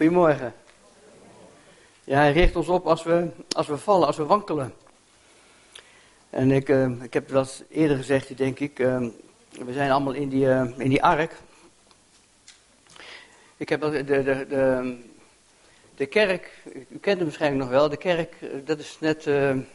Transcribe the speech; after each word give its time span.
Goedemorgen. 0.00 0.54
Ja, 2.04 2.18
hij 2.18 2.32
richt 2.32 2.56
ons 2.56 2.68
op 2.68 2.86
als 2.86 3.02
we, 3.02 3.28
als 3.56 3.66
we 3.66 3.76
vallen, 3.76 4.06
als 4.06 4.16
we 4.16 4.24
wankelen. 4.24 4.74
En 6.30 6.50
ik, 6.50 6.68
uh, 6.68 7.02
ik 7.02 7.12
heb 7.12 7.28
dat 7.28 7.64
eerder 7.68 7.96
gezegd, 7.96 8.36
denk 8.36 8.58
ik. 8.58 8.78
Uh, 8.78 8.98
we 9.50 9.72
zijn 9.72 9.90
allemaal 9.90 10.12
in 10.12 10.28
die, 10.28 10.44
uh, 10.44 10.78
in 10.78 10.88
die 10.88 11.02
ark. 11.02 11.36
Ik 13.56 13.68
heb 13.68 13.80
de, 13.80 14.04
de, 14.04 14.22
de, 14.22 14.96
de, 15.96 16.06
kerk, 16.06 16.62
u 16.88 16.98
kent 17.00 17.16
hem 17.16 17.26
waarschijnlijk 17.26 17.62
nog 17.62 17.70
wel. 17.70 17.88
De 17.88 17.96
kerk, 17.96 18.34
dat 18.64 18.78
is 18.78 18.96
net 19.00 19.26
een 19.26 19.66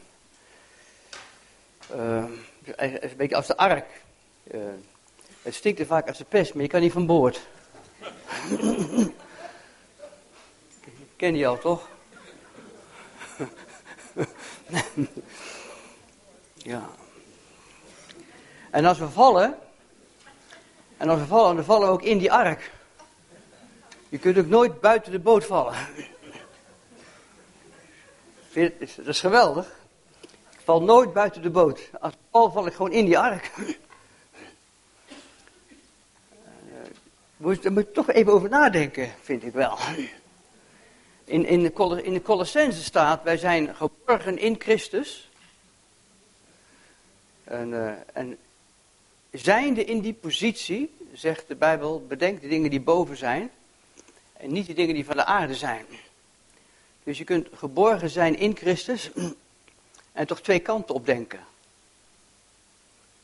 beetje 3.18 3.36
als 3.36 3.48
de 3.48 3.58
ark. 3.58 4.02
het 5.42 5.56
stinkt 5.56 5.80
er 5.80 5.86
vaak 5.86 6.08
als 6.08 6.18
de 6.18 6.26
pest, 6.26 6.54
maar 6.54 6.64
je 6.64 6.70
kan 6.70 6.82
niet 6.82 6.92
van 6.92 7.06
boord. 7.06 7.48
Ken 11.16 11.36
je 11.36 11.48
al, 11.48 11.58
toch? 11.58 11.90
ja. 16.56 16.90
En 18.72 18.86
als 18.86 19.00
we 19.00 19.10
vallen, 19.10 19.58
en 20.98 21.10
als 21.10 21.20
we 21.20 21.26
vallen, 21.26 21.56
dan 21.56 21.66
vallen 21.66 21.88
we 21.88 21.94
ook 21.94 22.02
in 22.02 22.18
die 22.18 22.32
ark. 22.32 22.72
Je 24.10 24.18
kunt 24.18 24.38
ook 24.38 24.48
nooit 24.48 24.82
buiten 24.82 25.12
de 25.12 25.20
boot 25.20 25.46
vallen. 25.46 25.76
Dat 28.54 28.72
is 29.06 29.20
geweldig. 29.20 29.66
Ik 30.52 30.60
val 30.64 30.82
nooit 30.82 31.14
buiten 31.14 31.42
de 31.42 31.50
boot. 31.50 31.90
Als 32.00 32.14
val, 32.32 32.52
val 32.52 32.66
ik 32.66 32.74
gewoon 32.74 32.92
in 32.92 33.06
die 33.06 33.20
ark. 33.20 33.52
Daar 37.38 37.72
moet 37.72 37.86
je 37.86 37.92
toch 37.92 38.12
even 38.12 38.34
over 38.34 38.50
nadenken, 38.50 39.14
vind 39.22 39.44
ik 39.44 39.54
wel. 39.54 39.78
In, 41.26 41.46
in, 41.46 41.64
de, 41.64 42.04
in 42.04 42.14
de 42.14 42.22
Colossense 42.22 42.84
staat, 42.84 43.24
wij 43.24 43.38
zijn 43.38 43.76
geborgen 43.76 44.38
in 44.38 44.56
Christus. 44.60 45.30
En, 47.44 47.70
uh, 47.70 47.92
en 48.14 48.38
zijnde 49.32 49.86
in 49.86 50.00
die 50.00 50.14
positie, 50.14 50.94
zegt 51.14 51.48
de 51.48 51.56
Bijbel, 51.56 52.06
bedenk 52.08 52.42
de 52.42 52.48
dingen 52.48 52.70
die 52.70 52.82
boven 52.82 53.18
zijn. 53.18 53.52
En 54.34 54.52
niet 54.52 54.68
de 54.68 54.74
dingen 54.74 54.96
die 54.96 55.06
van 55.06 55.16
de 55.16 55.26
aarde 55.26 55.56
zijn. 55.56 55.86
Dus 57.04 57.18
je 57.18 57.24
kunt 57.24 57.48
geborgen 57.54 58.10
zijn 58.10 58.38
in 58.38 58.56
Christus 58.56 59.12
en 60.12 60.28
toch 60.28 60.42
twee 60.42 60.60
kanten 60.60 60.96
op 60.96 61.06
denken. 61.06 61.40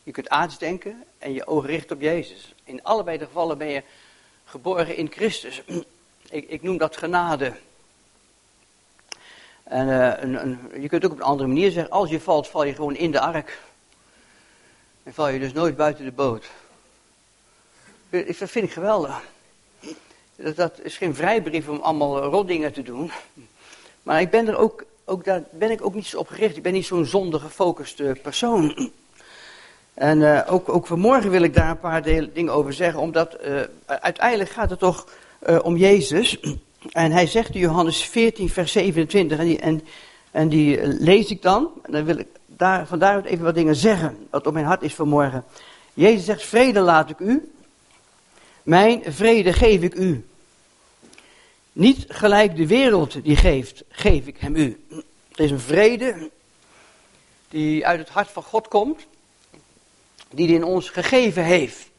Je 0.04 0.12
kunt 0.12 0.30
aards 0.30 0.58
denken 0.58 1.04
en 1.18 1.34
je 1.34 1.48
ogen 1.48 1.70
richten 1.70 1.96
op 1.96 2.02
Jezus. 2.02 2.54
In 2.64 2.84
allebei 2.84 3.18
de 3.18 3.26
gevallen 3.26 3.58
ben 3.58 3.68
je 3.68 3.84
geborgen 4.46 4.96
in 4.96 5.12
Christus. 5.12 5.62
Ik, 6.30 6.50
ik 6.50 6.62
noem 6.62 6.78
dat 6.78 6.98
genade. 6.98 7.54
En 9.72 9.88
uh, 9.88 10.12
een, 10.20 10.42
een, 10.42 10.82
je 10.82 10.88
kunt 10.88 11.06
ook 11.06 11.12
op 11.12 11.18
een 11.18 11.24
andere 11.24 11.48
manier 11.48 11.72
zeggen, 11.72 11.92
als 11.92 12.10
je 12.10 12.20
valt, 12.20 12.48
val 12.48 12.64
je 12.64 12.74
gewoon 12.74 12.96
in 12.96 13.12
de 13.12 13.20
ark. 13.20 13.60
En 15.04 15.14
val 15.14 15.28
je 15.28 15.40
dus 15.40 15.54
nooit 15.54 15.76
buiten 15.76 16.06
de 16.06 16.12
boot. 16.12 16.50
Dat 18.10 18.50
vind 18.50 18.66
ik 18.66 18.72
geweldig. 18.72 19.22
Dat, 20.36 20.56
dat 20.56 20.80
is 20.82 20.98
geen 20.98 21.16
vrijbrief 21.16 21.68
om 21.68 21.80
allemaal 21.80 22.24
rotdingen 22.24 22.74
te 22.74 22.82
doen. 22.82 23.12
Maar 24.04 24.22
ik 24.22 24.30
ben 24.30 24.48
er 24.48 24.58
ook, 24.58 24.84
ook 25.06 25.24
daar 25.24 25.44
ben 25.52 25.72
ik 25.72 25.86
ook 25.86 25.94
niet 25.94 26.08
zo 26.08 26.18
op 26.18 26.28
gericht. 26.28 26.58
Ik 26.58 26.64
ben 26.64 26.74
niet 26.74 26.86
zo'n 26.86 27.06
zonde 27.06 27.40
gefocuste 27.40 28.18
persoon. 28.22 28.92
En 29.94 30.20
uh, 30.20 30.42
ook, 30.48 30.70
ook 30.70 30.88
vanmorgen 30.88 31.30
wil 31.30 31.44
ik 31.44 31.54
daar 31.54 31.70
een 31.70 31.80
paar 31.80 32.04
dingen 32.04 32.54
over 32.54 32.74
zeggen, 32.74 33.00
omdat 33.00 33.38
uiteindelijk 33.86 34.50
gaat 34.50 34.70
het 34.70 34.80
toch 34.80 35.08
om 35.62 35.78
Jezus. 35.78 36.40
En 36.90 37.12
hij 37.12 37.28
zegt 37.28 37.54
in 37.54 37.60
Johannes 37.60 38.04
14, 38.04 38.50
vers 38.50 38.72
27, 38.72 39.40
en 39.40 39.46
die, 39.46 39.60
en, 39.60 39.82
en 40.32 40.50
die 40.50 40.88
lees 40.88 41.30
ik 41.30 41.42
dan. 41.42 41.72
En 41.84 41.92
dan 41.92 42.04
wil 42.04 42.18
ik 42.18 42.28
daar, 42.46 42.88
vandaar 42.88 43.26
even 43.26 43.44
wat 43.44 43.56
dingen 43.56 43.76
zeggen, 43.76 44.28
wat 44.30 44.48
op 44.48 44.54
mijn 44.54 44.66
hart 44.66 44.82
is 44.82 44.94
vanmorgen. 44.94 45.46
Jezus 45.94 46.26
zegt, 46.26 46.44
vrede 46.44 46.80
laat 46.80 47.10
ik 47.10 47.20
u, 47.20 47.52
mijn 48.64 49.02
vrede 49.08 49.54
geef 49.54 49.82
ik 49.82 49.96
u. 49.96 50.26
Niet 51.74 52.06
gelijk 52.08 52.56
de 52.56 52.68
wereld 52.68 53.24
die 53.24 53.36
geeft, 53.36 53.84
geef 53.90 54.28
ik 54.28 54.38
hem 54.38 54.56
u. 54.56 54.86
Het 55.30 55.40
is 55.40 55.52
een 55.52 55.60
vrede 55.60 56.30
die 57.50 57.88
uit 57.88 58.00
het 58.00 58.10
hart 58.10 58.30
van 58.30 58.44
God 58.44 58.68
komt 58.68 59.06
die 60.30 60.46
hij 60.46 60.56
in 60.56 60.64
ons 60.64 60.90
gegeven 60.90 61.44
heeft. 61.44 61.90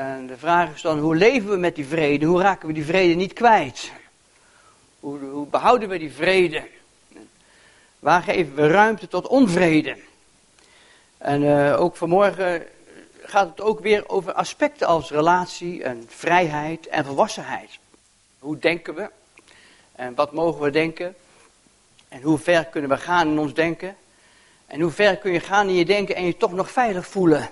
En 0.00 0.26
de 0.26 0.36
vraag 0.36 0.74
is 0.74 0.82
dan, 0.82 0.98
hoe 0.98 1.16
leven 1.16 1.50
we 1.50 1.56
met 1.56 1.74
die 1.74 1.86
vrede? 1.86 2.26
Hoe 2.26 2.40
raken 2.40 2.68
we 2.68 2.74
die 2.74 2.84
vrede 2.84 3.14
niet 3.14 3.32
kwijt? 3.32 3.92
Hoe, 5.00 5.18
hoe 5.18 5.46
behouden 5.46 5.88
we 5.88 5.98
die 5.98 6.12
vrede? 6.12 6.66
Waar 7.98 8.22
geven 8.22 8.54
we 8.54 8.66
ruimte 8.66 9.08
tot 9.08 9.26
onvrede? 9.26 9.96
En 11.18 11.42
uh, 11.42 11.80
ook 11.80 11.96
vanmorgen 11.96 12.66
gaat 13.22 13.48
het 13.48 13.60
ook 13.60 13.80
weer 13.80 14.08
over 14.08 14.32
aspecten 14.32 14.86
als 14.86 15.10
relatie 15.10 15.82
en 15.82 16.04
vrijheid 16.08 16.86
en 16.86 17.04
volwassenheid. 17.04 17.78
Hoe 18.38 18.58
denken 18.58 18.94
we? 18.94 19.10
En 19.92 20.14
wat 20.14 20.32
mogen 20.32 20.62
we 20.62 20.70
denken? 20.70 21.14
En 22.08 22.22
hoe 22.22 22.38
ver 22.38 22.64
kunnen 22.64 22.90
we 22.90 22.96
gaan 22.96 23.28
in 23.28 23.38
ons 23.38 23.54
denken? 23.54 23.96
En 24.66 24.80
hoe 24.80 24.90
ver 24.90 25.16
kun 25.16 25.32
je 25.32 25.40
gaan 25.40 25.68
in 25.68 25.74
je 25.74 25.84
denken 25.84 26.14
en 26.14 26.24
je 26.24 26.36
toch 26.36 26.52
nog 26.52 26.70
veilig 26.70 27.06
voelen? 27.06 27.50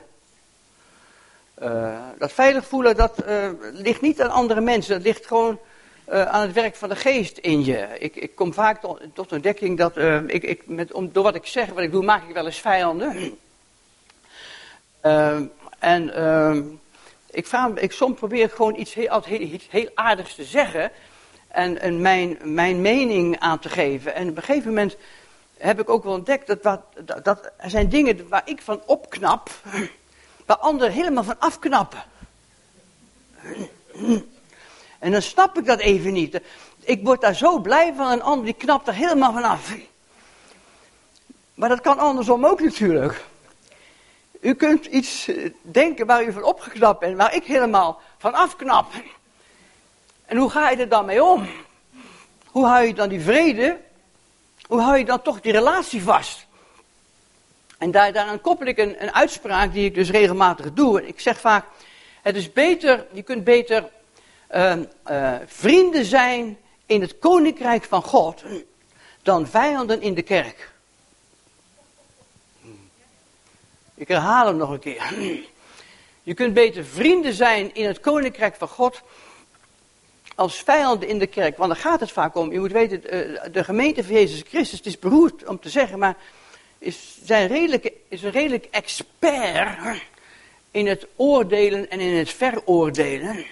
Uh, 1.62 1.98
dat 2.18 2.32
veilig 2.32 2.66
voelen, 2.66 2.96
dat 2.96 3.24
uh, 3.28 3.48
ligt 3.72 4.00
niet 4.00 4.20
aan 4.20 4.30
andere 4.30 4.60
mensen. 4.60 4.94
Dat 4.94 5.02
ligt 5.02 5.26
gewoon 5.26 5.58
uh, 6.08 6.26
aan 6.26 6.40
het 6.42 6.52
werk 6.52 6.76
van 6.76 6.88
de 6.88 6.96
geest 6.96 7.38
in 7.38 7.64
je. 7.64 7.86
Ik, 7.98 8.16
ik 8.16 8.34
kom 8.34 8.52
vaak 8.52 8.80
tot, 8.80 9.00
tot 9.14 9.32
ontdekking 9.32 9.78
dat 9.78 9.96
ik, 10.26 10.42
ik 10.42 10.66
met, 10.66 10.92
om, 10.92 11.12
door 11.12 11.22
wat 11.22 11.34
ik 11.34 11.46
zeg, 11.46 11.68
wat 11.68 11.82
ik 11.82 11.92
doe, 11.92 12.04
maak 12.04 12.28
ik 12.28 12.34
wel 12.34 12.46
eens 12.46 12.60
vijanden. 12.60 13.38
en 15.78 16.12
ik, 17.30 17.46
vraag, 17.46 17.70
ik 17.70 17.92
soms 17.92 18.18
probeer 18.18 18.50
gewoon 18.50 18.76
iets 18.76 18.94
heel, 18.94 19.22
heel, 19.70 19.90
aardigs 19.94 20.34
te 20.34 20.44
zeggen. 20.44 20.90
En, 21.48 21.80
en 21.80 22.00
mijn, 22.00 22.38
mijn 22.42 22.80
mening 22.80 23.38
aan 23.38 23.58
te 23.58 23.68
geven. 23.68 24.14
En 24.14 24.28
op 24.28 24.36
een 24.36 24.42
gegeven 24.42 24.68
moment 24.68 24.96
heb 25.56 25.80
ik 25.80 25.90
ook 25.90 26.04
wel 26.04 26.12
ontdekt 26.12 26.46
dat, 26.46 26.62
wat, 26.62 26.80
dat 27.22 27.52
er 27.56 27.70
zijn 27.70 27.88
dingen 27.88 28.28
waar 28.28 28.42
ik 28.44 28.62
van 28.62 28.82
opknap, 28.86 29.50
waar 30.48 30.56
anderen 30.56 30.92
helemaal 30.92 31.24
van 31.24 31.38
afknappen. 31.38 32.02
En 34.98 35.12
dan 35.12 35.22
snap 35.22 35.58
ik 35.58 35.66
dat 35.66 35.78
even 35.78 36.12
niet. 36.12 36.40
Ik 36.80 37.04
word 37.04 37.20
daar 37.20 37.34
zo 37.34 37.58
blij 37.58 37.94
van, 37.96 38.10
een 38.10 38.22
ander 38.22 38.44
die 38.44 38.54
knapt 38.54 38.88
er 38.88 38.94
helemaal 38.94 39.32
van 39.32 39.42
af. 39.42 39.74
Maar 41.54 41.68
dat 41.68 41.80
kan 41.80 41.98
andersom 41.98 42.46
ook 42.46 42.60
natuurlijk. 42.60 43.24
U 44.40 44.54
kunt 44.54 44.86
iets 44.86 45.28
eh, 45.28 45.50
denken 45.62 46.06
waar 46.06 46.24
u 46.24 46.32
van 46.32 46.44
opgeknapt 46.44 47.00
bent, 47.00 47.16
waar 47.16 47.34
ik 47.34 47.44
helemaal 47.44 48.00
van 48.18 48.34
afknap. 48.34 48.92
En 50.26 50.36
hoe 50.36 50.50
ga 50.50 50.70
je 50.70 50.76
er 50.76 50.88
dan 50.88 51.04
mee 51.04 51.24
om? 51.24 51.48
Hoe 52.46 52.66
hou 52.66 52.84
je 52.84 52.94
dan 52.94 53.08
die 53.08 53.20
vrede 53.20 53.78
hoe 54.66 54.80
hou 54.80 54.98
je 54.98 55.04
dan 55.04 55.22
toch 55.22 55.40
die 55.40 55.52
relatie 55.52 56.02
vast? 56.02 56.46
En 57.78 57.90
daar, 57.90 58.12
daaraan 58.12 58.40
koppel 58.40 58.66
ik 58.66 58.78
een, 58.78 59.02
een 59.02 59.14
uitspraak 59.14 59.72
die 59.72 59.84
ik 59.84 59.94
dus 59.94 60.10
regelmatig 60.10 60.72
doe. 60.72 61.06
Ik 61.06 61.20
zeg 61.20 61.40
vaak, 61.40 61.64
het 62.22 62.36
is 62.36 62.52
beter, 62.52 63.06
je 63.12 63.22
kunt 63.22 63.44
beter 63.44 63.88
uh, 64.54 64.76
uh, 65.10 65.34
vrienden 65.46 66.04
zijn 66.04 66.58
in 66.86 67.00
het 67.00 67.18
koninkrijk 67.18 67.84
van 67.84 68.02
God 68.02 68.42
dan 69.22 69.46
vijanden 69.46 70.02
in 70.02 70.14
de 70.14 70.22
kerk. 70.22 70.70
Ik 73.94 74.08
herhaal 74.08 74.46
hem 74.46 74.56
nog 74.56 74.70
een 74.70 74.78
keer. 74.78 75.14
Je 76.22 76.34
kunt 76.34 76.54
beter 76.54 76.84
vrienden 76.84 77.32
zijn 77.32 77.74
in 77.74 77.86
het 77.86 78.00
koninkrijk 78.00 78.54
van 78.54 78.68
God 78.68 79.02
als 80.34 80.62
vijanden 80.62 81.08
in 81.08 81.18
de 81.18 81.26
kerk. 81.26 81.56
Want 81.56 81.72
daar 81.72 81.80
gaat 81.80 82.00
het 82.00 82.12
vaak 82.12 82.34
om. 82.34 82.52
Je 82.52 82.58
moet 82.58 82.72
weten, 82.72 83.04
eh, 83.04 83.52
de 83.52 83.64
gemeente 83.64 84.04
van 84.04 84.14
Jezus 84.14 84.42
Christus, 84.48 84.78
het 84.78 84.86
is 84.86 84.98
beroerd 84.98 85.46
om 85.46 85.60
te 85.60 85.68
zeggen, 85.68 85.98
maar 85.98 86.16
is, 86.78 87.18
zijn 87.24 87.50
is 88.08 88.22
een 88.22 88.30
redelijk 88.30 88.68
expert 88.70 90.02
in 90.70 90.86
het 90.86 91.06
oordelen 91.16 91.90
en 91.90 92.00
in 92.00 92.16
het 92.16 92.30
veroordelen. 92.30 93.44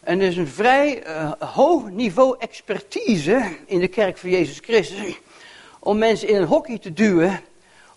En 0.00 0.20
er 0.20 0.26
is 0.26 0.36
een 0.36 0.48
vrij 0.48 1.06
uh, 1.06 1.32
hoog 1.38 1.90
niveau 1.90 2.36
expertise 2.38 3.56
in 3.66 3.80
de 3.80 3.88
kerk 3.88 4.18
van 4.18 4.30
Jezus 4.30 4.58
Christus 4.58 5.20
om 5.78 5.98
mensen 5.98 6.28
in 6.28 6.36
een 6.36 6.46
hokje 6.46 6.78
te 6.78 6.92
duwen 6.92 7.40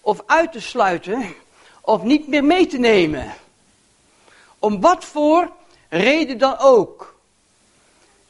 of 0.02 0.24
uit 0.26 0.52
te 0.52 0.62
sluiten 0.62 1.34
of 1.82 2.04
niet 2.04 2.28
meer 2.28 2.44
mee 2.44 2.68
te 2.68 2.78
nemen. 2.78 3.34
Om 4.60 4.82
wat 4.82 5.06
voor 5.06 5.52
reden 5.90 6.38
dan 6.38 6.58
ook 6.60 7.15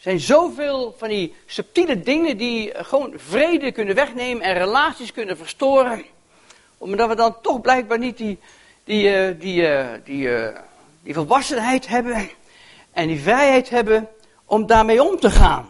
zijn 0.05 0.19
zoveel 0.19 0.95
van 0.97 1.09
die 1.09 1.35
subtiele 1.45 1.99
dingen 1.99 2.37
die 2.37 2.71
gewoon 2.75 3.13
vrede 3.15 3.71
kunnen 3.71 3.95
wegnemen 3.95 4.43
en 4.43 4.53
relaties 4.53 5.11
kunnen 5.11 5.37
verstoren. 5.37 6.03
Omdat 6.77 7.09
we 7.09 7.15
dan 7.15 7.41
toch 7.41 7.61
blijkbaar 7.61 7.99
niet 7.99 8.17
die, 8.17 8.39
die, 8.83 9.29
uh, 9.29 9.39
die, 9.39 9.61
uh, 9.61 9.87
die, 10.03 10.29
die 11.03 11.13
volwassenheid 11.13 11.87
hebben 11.87 12.29
en 12.91 13.07
die 13.07 13.19
vrijheid 13.19 13.69
hebben 13.69 14.07
om 14.45 14.65
daarmee 14.65 15.03
om 15.03 15.19
te 15.19 15.31
gaan. 15.31 15.69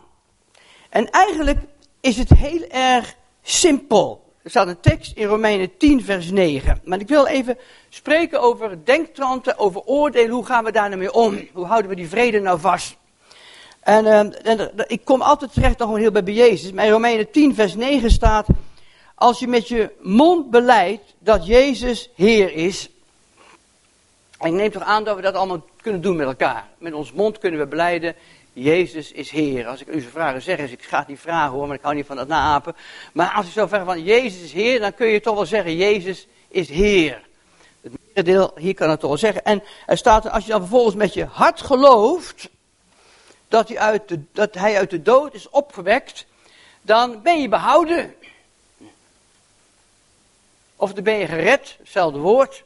En 0.89 1.09
eigenlijk 1.09 1.59
is 2.01 2.17
het 2.17 2.29
heel 2.29 2.67
erg 2.69 3.15
simpel. 3.41 4.33
Er 4.43 4.49
staat 4.49 4.67
een 4.67 4.79
tekst 4.79 5.11
in 5.15 5.27
Romeinen 5.27 5.77
10, 5.77 6.03
vers 6.03 6.31
9. 6.31 6.81
Maar 6.83 6.99
ik 6.99 7.07
wil 7.07 7.25
even 7.25 7.57
spreken 7.89 8.41
over 8.41 8.85
denktranten, 8.85 9.57
over 9.57 9.81
oordelen. 9.81 10.29
Hoe 10.29 10.45
gaan 10.45 10.63
we 10.63 10.71
daar 10.71 10.89
nou 10.89 11.07
om? 11.07 11.47
Hoe 11.53 11.65
houden 11.65 11.89
we 11.89 11.95
die 11.95 12.09
vrede 12.09 12.39
nou 12.39 12.59
vast? 12.59 12.95
En, 13.85 14.05
uh, 14.05 14.19
en 14.19 14.71
ik 14.87 15.05
kom 15.05 15.21
altijd 15.21 15.53
terecht 15.53 15.77
nog 15.77 15.97
heel 15.97 16.11
bij 16.11 16.23
Jezus. 16.23 16.71
Maar 16.71 16.85
in 16.85 16.91
Romeinen 16.91 17.31
10, 17.31 17.55
vers 17.55 17.75
9 17.75 18.11
staat. 18.11 18.47
Als 19.15 19.39
je 19.39 19.47
met 19.47 19.67
je 19.67 19.91
mond 20.01 20.49
beleidt 20.49 21.13
dat 21.19 21.45
Jezus 21.45 22.09
Heer 22.15 22.53
is. 22.53 22.89
En 24.39 24.47
ik 24.47 24.53
neem 24.53 24.71
toch 24.71 24.83
aan 24.83 25.03
dat 25.03 25.15
we 25.15 25.21
dat 25.21 25.33
allemaal 25.33 25.65
kunnen 25.81 26.01
doen 26.01 26.15
met 26.15 26.27
elkaar. 26.27 26.67
Met 26.77 26.93
ons 26.93 27.11
mond 27.11 27.37
kunnen 27.37 27.59
we 27.59 27.67
beleiden. 27.67 28.15
Jezus 28.53 29.11
is 29.11 29.29
Heer. 29.29 29.67
Als 29.67 29.81
ik 29.81 29.87
u 29.87 29.99
zou 29.99 30.11
vragen, 30.11 30.41
zeg 30.41 30.59
ik 30.59 30.83
ga 30.83 30.99
het 30.99 31.07
niet 31.07 31.19
vragen 31.19 31.51
hoor, 31.51 31.67
maar 31.67 31.75
ik 31.75 31.83
hou 31.83 31.95
niet 31.95 32.05
van 32.05 32.15
dat 32.15 32.27
naapen. 32.27 32.75
Maar 33.13 33.31
als 33.35 33.45
ik 33.45 33.51
zou 33.51 33.67
vragen 33.67 33.85
van 33.85 34.03
Jezus 34.03 34.41
is 34.41 34.53
Heer, 34.53 34.79
dan 34.79 34.93
kun 34.93 35.07
je 35.07 35.21
toch 35.21 35.35
wel 35.35 35.45
zeggen, 35.45 35.75
Jezus 35.75 36.27
is 36.47 36.69
Heer. 36.69 37.21
Het 37.81 37.91
meerdeel, 38.13 38.51
hier 38.55 38.73
kan 38.73 38.89
het 38.89 38.99
toch 38.99 39.09
wel 39.09 39.19
zeggen. 39.19 39.43
En 39.43 39.63
er 39.85 39.97
staat, 39.97 40.29
als 40.29 40.45
je 40.45 40.51
dan 40.51 40.59
vervolgens 40.59 40.95
met 40.95 41.13
je 41.13 41.25
hart 41.25 41.61
gelooft, 41.61 42.49
dat 43.55 43.67
hij 43.67 43.79
uit 43.79 44.07
de, 44.07 44.23
dat 44.31 44.53
hij 44.53 44.77
uit 44.77 44.89
de 44.89 45.01
dood 45.01 45.33
is 45.33 45.49
opgewekt, 45.49 46.25
dan 46.81 47.21
ben 47.21 47.41
je 47.41 47.49
behouden. 47.49 48.15
Of 50.75 50.93
dan 50.93 51.03
ben 51.03 51.17
je 51.17 51.27
gered, 51.27 51.75
hetzelfde 51.79 52.19
woord. 52.19 52.63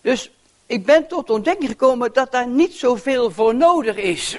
Dus 0.00 0.30
ik 0.66 0.84
ben 0.84 1.06
tot 1.06 1.26
de 1.26 1.32
ontdekking 1.32 1.70
gekomen 1.70 2.12
dat 2.12 2.32
daar 2.32 2.46
niet 2.46 2.74
zoveel 2.74 3.30
voor 3.30 3.54
nodig 3.54 3.96
is. 3.96 4.38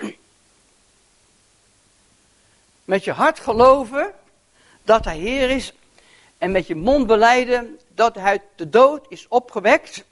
Met 2.85 3.03
je 3.03 3.11
hart 3.11 3.39
geloven 3.39 4.13
dat 4.83 5.05
hij 5.05 5.17
Heer 5.17 5.49
is 5.49 5.73
en 6.37 6.51
met 6.51 6.67
je 6.67 6.75
mond 6.75 7.07
beleiden 7.07 7.79
dat 7.87 8.15
hij 8.15 8.23
uit 8.23 8.41
de 8.55 8.69
dood 8.69 9.05
is 9.09 9.27
opgewekt. 9.27 10.03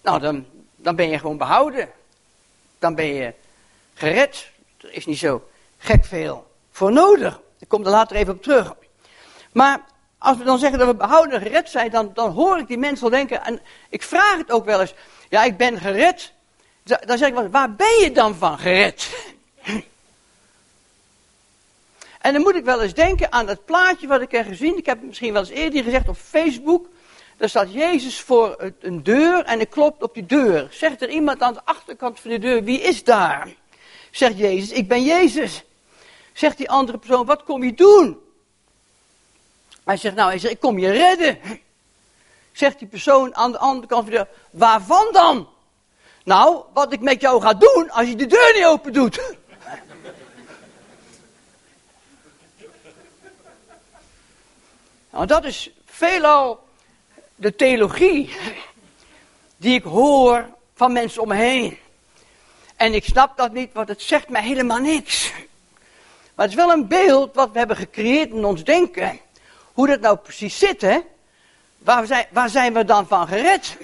Nou, 0.00 0.20
dan, 0.20 0.46
dan 0.76 0.96
ben 0.96 1.08
je 1.08 1.18
gewoon 1.18 1.38
behouden. 1.38 1.90
Dan 2.78 2.94
ben 2.94 3.06
je 3.06 3.34
gered. 3.98 4.50
Er 4.80 4.92
is 4.92 5.06
niet 5.06 5.18
zo 5.18 5.48
gek 5.78 6.04
veel 6.04 6.50
voor 6.70 6.92
nodig. 6.92 7.40
Ik 7.58 7.68
kom 7.68 7.84
er 7.84 7.90
later 7.90 8.16
even 8.16 8.34
op 8.34 8.42
terug. 8.42 8.74
Maar 9.52 9.84
als 10.18 10.36
we 10.36 10.44
dan 10.44 10.58
zeggen 10.58 10.78
dat 10.78 10.88
we 10.88 10.94
behouden 10.94 11.34
en 11.34 11.46
gered 11.46 11.70
zijn, 11.70 11.90
dan, 11.90 12.10
dan 12.14 12.30
hoor 12.30 12.58
ik 12.58 12.66
die 12.66 12.78
mensen 12.78 13.10
wel 13.10 13.18
denken, 13.18 13.44
en 13.44 13.60
ik 13.88 14.02
vraag 14.02 14.36
het 14.36 14.50
ook 14.50 14.64
wel 14.64 14.80
eens, 14.80 14.94
ja, 15.28 15.44
ik 15.44 15.56
ben 15.56 15.78
gered. 15.78 16.32
Dan 16.82 17.18
zeg 17.18 17.28
ik 17.28 17.50
waar 17.50 17.74
ben 17.74 18.00
je 18.00 18.12
dan 18.12 18.34
van 18.34 18.58
gered? 18.58 19.10
En 22.18 22.32
dan 22.32 22.42
moet 22.42 22.54
ik 22.54 22.64
wel 22.64 22.82
eens 22.82 22.94
denken 22.94 23.32
aan 23.32 23.46
dat 23.46 23.64
plaatje 23.64 24.06
wat 24.06 24.20
ik 24.20 24.30
heb 24.30 24.46
gezien. 24.46 24.76
Ik 24.76 24.86
heb 24.86 24.98
het 24.98 25.06
misschien 25.06 25.32
wel 25.32 25.42
eens 25.42 25.50
eerder 25.50 25.82
gezegd 25.82 26.08
op 26.08 26.16
Facebook. 26.16 26.86
Daar 27.36 27.48
staat 27.48 27.72
Jezus 27.72 28.20
voor 28.20 28.72
een 28.80 29.02
deur 29.02 29.44
en 29.44 29.60
ik 29.60 29.70
klopt 29.70 30.02
op 30.02 30.14
die 30.14 30.26
deur. 30.26 30.68
Zegt 30.70 31.02
er 31.02 31.08
iemand 31.08 31.42
aan 31.42 31.52
de 31.52 31.64
achterkant 31.64 32.20
van 32.20 32.30
de 32.30 32.38
deur, 32.38 32.64
wie 32.64 32.80
is 32.80 33.04
daar? 33.04 33.48
Zegt 34.18 34.38
Jezus, 34.38 34.70
ik 34.70 34.88
ben 34.88 35.04
Jezus. 35.04 35.62
Zegt 36.32 36.56
die 36.56 36.70
andere 36.70 36.98
persoon, 36.98 37.26
wat 37.26 37.42
kom 37.42 37.64
je 37.64 37.74
doen? 37.74 38.20
Hij 39.84 39.96
zegt, 39.96 40.14
nou, 40.14 40.30
hij 40.30 40.38
zegt, 40.38 40.52
ik 40.52 40.60
kom 40.60 40.78
je 40.78 40.90
redden. 40.90 41.38
Zegt 42.52 42.78
die 42.78 42.88
persoon 42.88 43.34
aan 43.34 43.52
de 43.52 43.58
andere 43.58 43.86
kant 43.86 44.04
van 44.04 44.14
de 44.14 44.26
waarvan 44.50 45.08
dan? 45.12 45.48
Nou, 46.24 46.64
wat 46.72 46.92
ik 46.92 47.00
met 47.00 47.20
jou 47.20 47.42
ga 47.42 47.54
doen 47.54 47.90
als 47.90 48.08
je 48.08 48.16
de 48.16 48.26
deur 48.26 48.52
niet 48.54 48.64
open 48.64 48.92
doet. 48.92 49.36
Nou, 55.10 55.26
dat 55.26 55.44
is 55.44 55.70
veelal 55.84 56.68
de 57.34 57.54
theologie 57.54 58.36
die 59.56 59.74
ik 59.74 59.84
hoor 59.84 60.48
van 60.74 60.92
mensen 60.92 61.22
om 61.22 61.28
me 61.28 61.34
heen. 61.34 61.78
En 62.78 62.94
ik 62.94 63.04
snap 63.04 63.36
dat 63.36 63.52
niet, 63.52 63.72
want 63.72 63.88
het 63.88 64.02
zegt 64.02 64.28
mij 64.28 64.42
helemaal 64.42 64.78
niks. 64.78 65.32
Maar 66.34 66.46
het 66.46 66.50
is 66.58 66.64
wel 66.64 66.72
een 66.72 66.88
beeld 66.88 67.34
wat 67.34 67.52
we 67.52 67.58
hebben 67.58 67.76
gecreëerd 67.76 68.30
in 68.30 68.44
ons 68.44 68.64
denken. 68.64 69.20
Hoe 69.72 69.86
dat 69.86 70.00
nou 70.00 70.16
precies 70.16 70.58
zit, 70.58 70.80
hè? 70.80 70.98
Waar 71.78 72.06
zijn, 72.06 72.26
waar 72.30 72.48
zijn 72.48 72.72
we 72.72 72.84
dan 72.84 73.06
van 73.06 73.28
gered? 73.28 73.76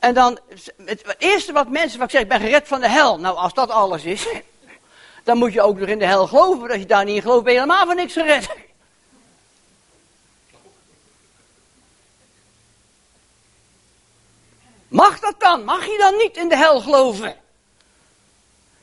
En 0.00 0.14
dan, 0.14 0.38
het 0.84 1.14
eerste 1.18 1.52
wat 1.52 1.68
mensen 1.68 1.98
vaak 1.98 2.10
zeggen, 2.10 2.30
ik 2.30 2.38
ben 2.38 2.48
gered 2.48 2.68
van 2.68 2.80
de 2.80 2.88
hel. 2.88 3.18
Nou, 3.18 3.36
als 3.36 3.54
dat 3.54 3.70
alles 3.70 4.04
is, 4.04 4.28
dan 5.24 5.38
moet 5.38 5.52
je 5.52 5.62
ook 5.62 5.78
nog 5.78 5.88
in 5.88 5.98
de 5.98 6.06
hel 6.06 6.26
geloven. 6.26 6.68
Als 6.68 6.78
je 6.78 6.86
daar 6.86 7.04
niet 7.04 7.16
in 7.16 7.22
gelooft, 7.22 7.44
ben 7.44 7.52
je 7.52 7.58
helemaal 7.58 7.86
van 7.86 7.96
niks 7.96 8.12
gered. 8.12 8.48
Mag 14.88 15.20
dat 15.20 15.34
dan? 15.38 15.64
Mag 15.64 15.86
je 15.86 15.98
dan 15.98 16.16
niet 16.16 16.36
in 16.36 16.48
de 16.48 16.56
hel 16.56 16.80
geloven? 16.80 17.40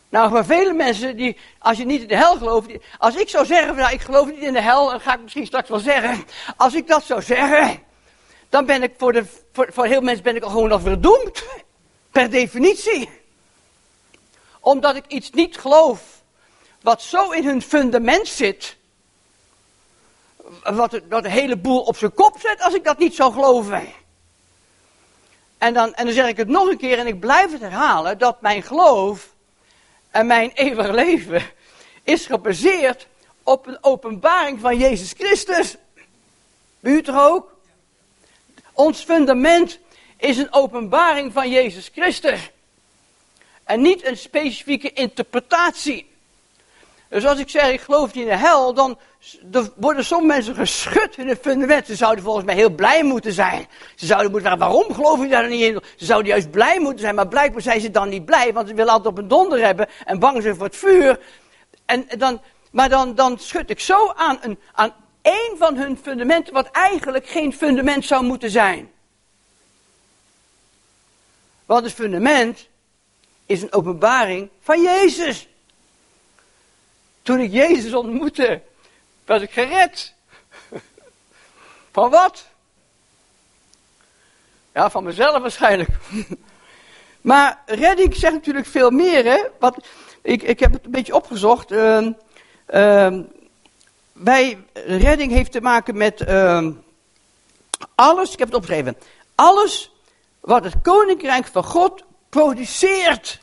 Nou, 0.09 0.29
voor 0.29 0.45
vele 0.45 0.73
mensen, 0.73 1.15
die, 1.15 1.37
als 1.59 1.77
je 1.77 1.85
niet 1.85 2.01
in 2.01 2.07
de 2.07 2.15
hel 2.15 2.37
gelooft, 2.37 2.67
als 2.97 3.15
ik 3.15 3.29
zou 3.29 3.45
zeggen, 3.45 3.75
nou, 3.75 3.93
ik 3.93 4.01
geloof 4.01 4.25
niet 4.27 4.39
in 4.39 4.53
de 4.53 4.61
hel, 4.61 4.89
dan 4.89 4.99
ga 4.99 5.13
ik 5.13 5.21
misschien 5.21 5.45
straks 5.45 5.69
wel 5.69 5.79
zeggen, 5.79 6.25
als 6.57 6.73
ik 6.73 6.87
dat 6.87 7.03
zou 7.03 7.21
zeggen, 7.21 7.83
dan 8.49 8.65
ben 8.65 8.83
ik 8.83 8.93
voor, 8.97 9.13
de, 9.13 9.25
voor, 9.51 9.69
voor 9.73 9.85
heel 9.85 10.01
mensen 10.01 10.23
ben 10.23 10.35
ik 10.35 10.43
al 10.43 10.49
gewoon 10.49 10.71
al 10.71 10.79
verdoemd. 10.79 11.43
Per 12.11 12.29
definitie. 12.29 13.09
Omdat 14.59 14.95
ik 14.95 15.07
iets 15.07 15.31
niet 15.31 15.57
geloof, 15.57 16.01
wat 16.81 17.01
zo 17.01 17.31
in 17.31 17.45
hun 17.45 17.61
fundament 17.61 18.27
zit, 18.27 18.77
wat, 20.63 21.01
wat 21.09 21.23
een 21.25 21.31
heleboel 21.31 21.81
op 21.81 21.97
zijn 21.97 22.13
kop 22.13 22.39
zet 22.39 22.61
als 22.61 22.73
ik 22.73 22.83
dat 22.83 22.97
niet 22.97 23.15
zou 23.15 23.33
geloven. 23.33 23.87
En 25.57 25.73
dan, 25.73 25.93
en 25.93 26.05
dan 26.05 26.13
zeg 26.13 26.27
ik 26.27 26.37
het 26.37 26.47
nog 26.47 26.67
een 26.67 26.77
keer 26.77 26.99
en 26.99 27.07
ik 27.07 27.19
blijf 27.19 27.51
het 27.51 27.61
herhalen, 27.61 28.17
dat 28.17 28.41
mijn 28.41 28.63
geloof 28.63 29.33
en 30.19 30.25
mijn 30.25 30.51
eeuwig 30.53 30.91
leven 30.91 31.41
is 32.03 32.25
gebaseerd 32.25 33.07
op 33.43 33.67
een 33.67 33.77
openbaring 33.81 34.59
van 34.59 34.77
Jezus 34.77 35.13
Christus. 35.17 35.75
U 36.79 37.01
toch 37.01 37.19
ook? 37.19 37.55
Ons 38.73 39.03
fundament 39.03 39.79
is 40.17 40.37
een 40.37 40.53
openbaring 40.53 41.33
van 41.33 41.49
Jezus 41.49 41.89
Christus. 41.93 42.51
En 43.63 43.81
niet 43.81 44.05
een 44.05 44.17
specifieke 44.17 44.93
interpretatie. 44.93 46.08
Dus 47.09 47.25
als 47.25 47.39
ik 47.39 47.49
zeg, 47.49 47.71
ik 47.71 47.81
geloof 47.81 48.13
niet 48.13 48.23
in 48.23 48.29
de 48.29 48.37
hel, 48.37 48.73
dan 48.73 48.97
worden 49.75 50.05
sommige 50.05 50.33
mensen 50.33 50.55
geschud 50.55 51.17
in 51.17 51.27
het 51.27 51.39
fundament. 51.41 51.85
Ze 51.85 51.95
zouden 51.95 52.23
volgens 52.23 52.45
mij 52.45 52.55
heel 52.55 52.69
blij 52.69 53.03
moeten 53.03 53.33
zijn. 53.33 53.67
Ze 53.95 54.05
zouden 54.05 54.31
moeten 54.31 54.57
waarom 54.57 54.93
geloof 54.93 55.21
je 55.21 55.27
daar 55.27 55.49
niet 55.49 55.61
in? 55.61 55.81
Ze 55.95 56.05
zouden 56.05 56.31
juist 56.31 56.51
blij 56.51 56.79
moeten 56.79 56.99
zijn, 56.99 57.15
maar 57.15 57.27
blijkbaar 57.27 57.61
zijn 57.61 57.81
ze 57.81 57.91
dan 57.91 58.09
niet 58.09 58.25
blij, 58.25 58.53
want 58.53 58.67
ze 58.67 58.73
willen 58.73 58.93
altijd 58.93 59.13
op 59.13 59.21
een 59.21 59.27
donder 59.27 59.65
hebben 59.65 59.87
en 60.05 60.19
bang 60.19 60.41
zijn 60.41 60.55
voor 60.55 60.65
het 60.65 60.75
vuur. 60.75 61.19
En 61.85 62.07
dan, 62.17 62.41
maar 62.71 62.89
dan, 62.89 63.15
dan 63.15 63.39
schud 63.39 63.69
ik 63.69 63.79
zo 63.79 64.11
aan, 64.15 64.37
een, 64.41 64.59
aan 64.71 64.93
één 65.21 65.55
van 65.57 65.75
hun 65.75 65.99
fundamenten, 66.01 66.53
wat 66.53 66.71
eigenlijk 66.71 67.27
geen 67.27 67.53
fundament 67.53 68.05
zou 68.05 68.23
moeten 68.23 68.49
zijn. 68.49 68.91
Want 71.65 71.83
het 71.83 71.93
fundament 71.93 72.67
is 73.45 73.61
een 73.61 73.73
openbaring 73.73 74.49
van 74.59 74.81
Jezus. 74.81 75.47
Toen 77.29 77.39
ik 77.39 77.51
Jezus 77.51 77.93
ontmoette, 77.93 78.61
was 79.25 79.41
ik 79.41 79.51
gered. 79.51 80.13
Van 81.91 82.09
wat? 82.09 82.45
Ja, 84.73 84.89
van 84.89 85.03
mezelf 85.03 85.41
waarschijnlijk. 85.41 85.89
Maar 87.21 87.61
redding 87.65 88.15
zegt 88.15 88.33
natuurlijk 88.33 88.65
veel 88.65 88.89
meer, 88.89 89.25
hè? 89.25 89.69
Ik, 90.21 90.43
ik 90.43 90.59
heb 90.59 90.73
het 90.73 90.85
een 90.85 90.91
beetje 90.91 91.15
opgezocht. 91.15 91.71
Uh, 91.71 92.07
uh, 92.69 93.19
wij, 94.11 94.57
redding 94.73 95.31
heeft 95.31 95.51
te 95.51 95.61
maken 95.61 95.97
met 95.97 96.21
uh, 96.21 96.67
alles, 97.95 98.33
ik 98.33 98.39
heb 98.39 98.47
het 98.47 98.57
opgeschreven. 98.57 98.97
Alles 99.35 99.91
wat 100.39 100.63
het 100.63 100.81
koninkrijk 100.81 101.45
van 101.45 101.63
God 101.63 102.03
produceert. 102.29 103.39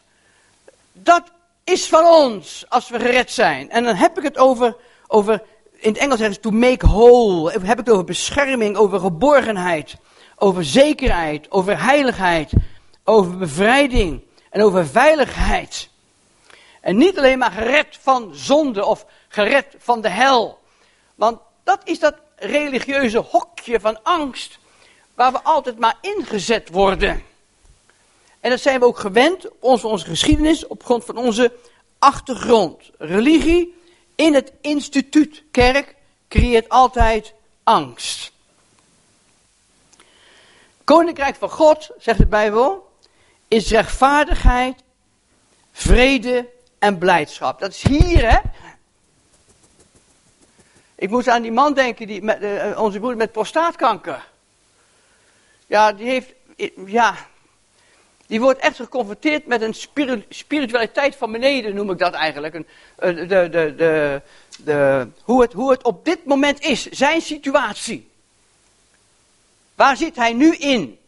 Dat 0.92 1.30
is 1.66 1.88
van 1.88 2.04
ons 2.04 2.64
als 2.68 2.88
we 2.88 3.00
gered 3.00 3.30
zijn. 3.30 3.70
En 3.70 3.84
dan 3.84 3.94
heb 3.94 4.18
ik 4.18 4.22
het 4.22 4.38
over, 4.38 4.76
over 5.06 5.42
in 5.76 5.92
het 5.92 5.98
Engels 5.98 6.18
zeggen 6.18 6.34
ze 6.34 6.40
to 6.40 6.50
make 6.50 6.86
whole. 6.86 7.50
Heb 7.50 7.62
ik 7.62 7.76
het 7.76 7.90
over 7.90 8.04
bescherming, 8.04 8.76
over 8.76 9.00
geborgenheid, 9.00 9.96
over 10.36 10.64
zekerheid, 10.64 11.50
over 11.50 11.82
heiligheid, 11.82 12.52
over 13.04 13.36
bevrijding 13.36 14.22
en 14.50 14.62
over 14.62 14.86
veiligheid. 14.86 15.88
En 16.80 16.96
niet 16.96 17.18
alleen 17.18 17.38
maar 17.38 17.50
gered 17.52 17.98
van 18.00 18.30
zonde 18.34 18.84
of 18.84 19.06
gered 19.28 19.74
van 19.78 20.00
de 20.00 20.08
hel. 20.08 20.58
Want 21.14 21.38
dat 21.64 21.80
is 21.84 21.98
dat 21.98 22.14
religieuze 22.36 23.18
hokje 23.18 23.80
van 23.80 24.02
angst 24.02 24.58
waar 25.14 25.32
we 25.32 25.42
altijd 25.42 25.78
maar 25.78 25.98
ingezet 26.00 26.68
worden. 26.68 27.22
En 28.46 28.52
dat 28.52 28.60
zijn 28.60 28.80
we 28.80 28.86
ook 28.86 28.98
gewend, 28.98 29.48
onze, 29.60 29.86
onze 29.86 30.06
geschiedenis, 30.06 30.66
op 30.66 30.84
grond 30.84 31.04
van 31.04 31.16
onze 31.16 31.52
achtergrond. 31.98 32.90
Religie 32.98 33.74
in 34.14 34.34
het 34.34 34.52
instituut 34.60 35.42
kerk 35.50 35.94
creëert 36.28 36.68
altijd 36.68 37.34
angst. 37.62 38.32
Koninkrijk 40.84 41.36
van 41.36 41.50
God, 41.50 41.90
zegt 41.98 42.18
de 42.18 42.26
Bijbel, 42.26 42.90
is 43.48 43.70
rechtvaardigheid, 43.70 44.82
vrede 45.72 46.48
en 46.78 46.98
blijdschap. 46.98 47.60
Dat 47.60 47.70
is 47.70 47.82
hier, 47.82 48.30
hè? 48.30 48.38
Ik 50.94 51.10
moest 51.10 51.28
aan 51.28 51.42
die 51.42 51.52
man 51.52 51.74
denken, 51.74 52.06
die 52.06 52.22
met, 52.22 52.42
uh, 52.42 52.80
onze 52.80 52.98
broer 52.98 53.16
met 53.16 53.32
prostaatkanker. 53.32 54.28
Ja, 55.66 55.92
die 55.92 56.06
heeft, 56.08 56.32
ja, 56.86 57.16
die 58.26 58.40
wordt 58.40 58.60
echt 58.60 58.76
geconfronteerd 58.76 59.46
met 59.46 59.62
een 59.62 59.74
spiritualiteit 60.28 61.16
van 61.16 61.32
beneden, 61.32 61.74
noem 61.74 61.90
ik 61.90 61.98
dat 61.98 62.12
eigenlijk. 62.12 62.54
Een, 62.54 62.66
de, 62.96 63.26
de, 63.26 63.48
de, 63.76 64.22
de, 64.64 65.08
hoe, 65.22 65.42
het, 65.42 65.52
hoe 65.52 65.70
het 65.70 65.82
op 65.82 66.04
dit 66.04 66.24
moment 66.24 66.60
is, 66.60 66.86
zijn 66.86 67.20
situatie. 67.20 68.08
Waar 69.74 69.96
zit 69.96 70.16
hij 70.16 70.32
nu 70.32 70.54
in? 70.54 70.98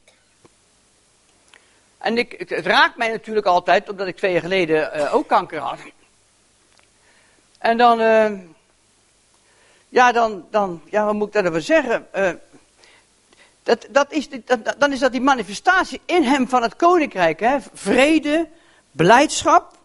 En 1.99 2.19
ik, 2.19 2.35
het, 2.49 2.67
raakt 2.67 2.97
mij 2.97 3.09
natuurlijk 3.09 3.47
altijd, 3.47 3.89
omdat 3.89 4.07
ik 4.07 4.17
twee 4.17 4.33
jaar 4.33 4.41
geleden 4.41 4.91
uh, 4.97 5.15
ook 5.15 5.29
kanker 5.29 5.59
had. 5.59 5.79
En 7.59 7.77
dan, 7.77 8.01
uh, 8.01 8.33
ja, 9.89 10.13
dan, 10.13 10.47
dan, 10.51 10.83
ja, 10.85 11.05
wat 11.05 11.15
moet 11.15 11.27
ik 11.27 11.33
daarover 11.33 11.63
zeggen? 11.63 12.07
Uh, 12.17 12.31
dat, 13.69 13.87
dat 13.91 14.13
is, 14.13 14.29
dan 14.79 14.93
is 14.93 14.99
dat 14.99 15.13
die 15.13 15.21
manifestatie 15.21 16.01
in 16.05 16.23
hem 16.23 16.49
van 16.49 16.63
het 16.63 16.77
koninkrijk. 16.77 17.41
Hè? 17.41 17.57
Vrede, 17.73 18.49
blijdschap, 18.93 19.77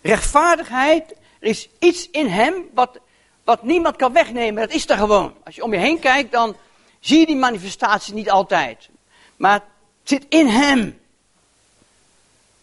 rechtvaardigheid. 0.00 1.10
Er 1.38 1.48
is 1.48 1.68
iets 1.78 2.10
in 2.10 2.26
hem 2.26 2.54
wat, 2.74 2.98
wat 3.44 3.62
niemand 3.62 3.96
kan 3.96 4.12
wegnemen. 4.12 4.62
Dat 4.62 4.76
is 4.76 4.88
er 4.88 4.96
gewoon. 4.96 5.34
Als 5.44 5.54
je 5.54 5.62
om 5.62 5.72
je 5.72 5.78
heen 5.78 5.98
kijkt, 5.98 6.32
dan 6.32 6.56
zie 7.00 7.18
je 7.18 7.26
die 7.26 7.36
manifestatie 7.36 8.14
niet 8.14 8.30
altijd. 8.30 8.88
Maar 9.36 9.54
het 9.54 9.62
zit 10.02 10.26
in 10.28 10.46
hem. 10.46 11.00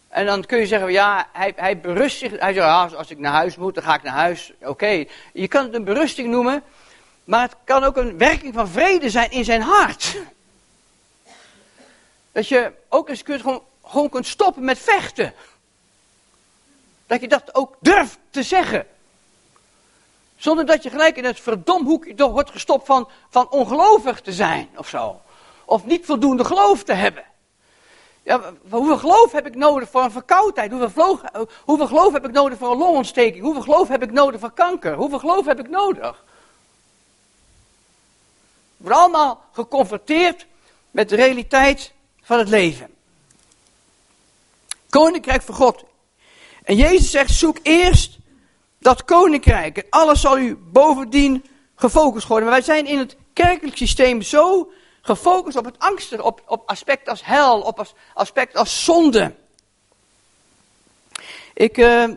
En 0.10 0.26
dan 0.26 0.46
kun 0.46 0.60
je 0.60 0.68
zeggen, 0.68 0.92
ja, 0.92 1.28
hij, 1.32 1.54
hij 1.56 1.80
berust 1.80 2.18
zich. 2.18 2.32
Hij 2.32 2.54
zegt, 2.54 2.66
ja, 2.66 2.86
als 2.86 3.10
ik 3.10 3.18
naar 3.18 3.34
huis 3.34 3.56
moet, 3.56 3.76
dan 3.76 3.84
ga 3.84 3.96
ik 3.96 4.04
naar 4.04 4.14
huis. 4.14 4.54
Oké, 4.62 5.06
je 5.34 5.48
kan 5.48 5.64
het 5.64 5.74
een 5.74 5.84
berusting 5.84 6.30
noemen. 6.30 6.64
Maar 7.32 7.42
het 7.42 7.56
kan 7.64 7.84
ook 7.84 7.98
een 7.98 8.18
werking 8.18 8.54
van 8.54 8.68
vrede 8.68 9.10
zijn 9.10 9.32
in 9.32 9.46
zijn 9.46 9.62
hart. 9.62 10.18
Dat 12.32 12.48
je 12.48 12.72
ook 12.90 13.10
eens 13.10 13.24
kunt, 13.24 13.42
gewoon, 13.42 13.64
gewoon 13.86 14.10
kunt 14.10 14.28
stoppen 14.28 14.64
met 14.64 14.80
vechten. 14.80 15.34
Dat 17.08 17.22
je 17.22 17.28
dat 17.28 17.56
ook 17.56 17.76
durft 17.80 18.18
te 18.30 18.44
zeggen. 18.44 18.88
Zonder 20.38 20.66
dat 20.66 20.84
je 20.84 20.90
gelijk 20.90 21.18
in 21.18 21.24
het 21.24 21.40
verdomhoekje 21.40 22.30
wordt 22.30 22.52
gestopt 22.52 22.86
van, 22.86 23.10
van 23.30 23.50
ongelovig 23.50 24.22
te 24.22 24.34
zijn 24.34 24.70
of 24.76 24.88
zo. 24.88 25.22
Of 25.66 25.86
niet 25.86 26.06
voldoende 26.06 26.46
geloof 26.46 26.84
te 26.84 26.94
hebben. 26.94 27.24
Ja, 28.24 28.54
hoeveel 28.70 28.98
geloof 28.98 29.32
heb 29.32 29.46
ik 29.46 29.56
nodig 29.56 29.90
voor 29.90 30.04
een 30.04 30.12
verkoudheid? 30.12 30.72
Hoeveel 30.72 31.20
hoeveel 31.66 31.88
geloof 31.88 32.14
heb 32.14 32.26
ik 32.26 32.32
nodig 32.32 32.58
voor 32.58 32.72
een 32.72 32.78
longontsteking? 32.78 33.44
Hoeveel 33.44 33.62
geloof 33.62 33.88
heb 33.88 34.04
ik 34.04 34.12
nodig 34.12 34.40
voor 34.40 34.54
kanker? 34.54 34.94
Hoeveel 34.94 35.20
geloof 35.20 35.46
heb 35.46 35.60
ik 35.60 35.70
nodig? 35.70 36.24
Worden 38.82 39.00
allemaal 39.00 39.44
geconfronteerd 39.52 40.46
met 40.92 41.10
de 41.10 41.16
realiteit 41.16 41.92
van 42.22 42.40
het 42.40 42.50
leven. 42.50 42.90
Koninkrijk 44.90 45.42
van 45.42 45.56
God. 45.56 45.84
En 46.64 46.76
Jezus 46.76 47.12
zegt, 47.12 47.34
zoek 47.34 47.58
eerst 47.62 48.18
dat 48.80 49.06
koninkrijk. 49.06 49.78
En 49.78 49.86
alles 49.90 50.22
zal 50.22 50.38
u 50.38 50.56
bovendien 50.56 51.46
gefocust 51.76 52.28
worden. 52.28 52.48
Maar 52.48 52.56
wij 52.56 52.66
zijn 52.66 52.86
in 52.86 52.98
het 52.98 53.16
kerkelijk 53.34 53.78
systeem 53.78 54.22
zo 54.22 54.72
gefocust 55.02 55.58
op 55.58 55.66
het 55.66 55.80
angsten, 55.80 56.24
op, 56.24 56.44
op 56.48 56.70
aspect 56.70 57.10
als 57.10 57.26
hel, 57.26 57.62
op 57.62 57.94
aspect 58.14 58.56
als 58.56 58.84
zonde. 58.84 59.36
Ik, 61.54 61.78
uh, 61.78 62.10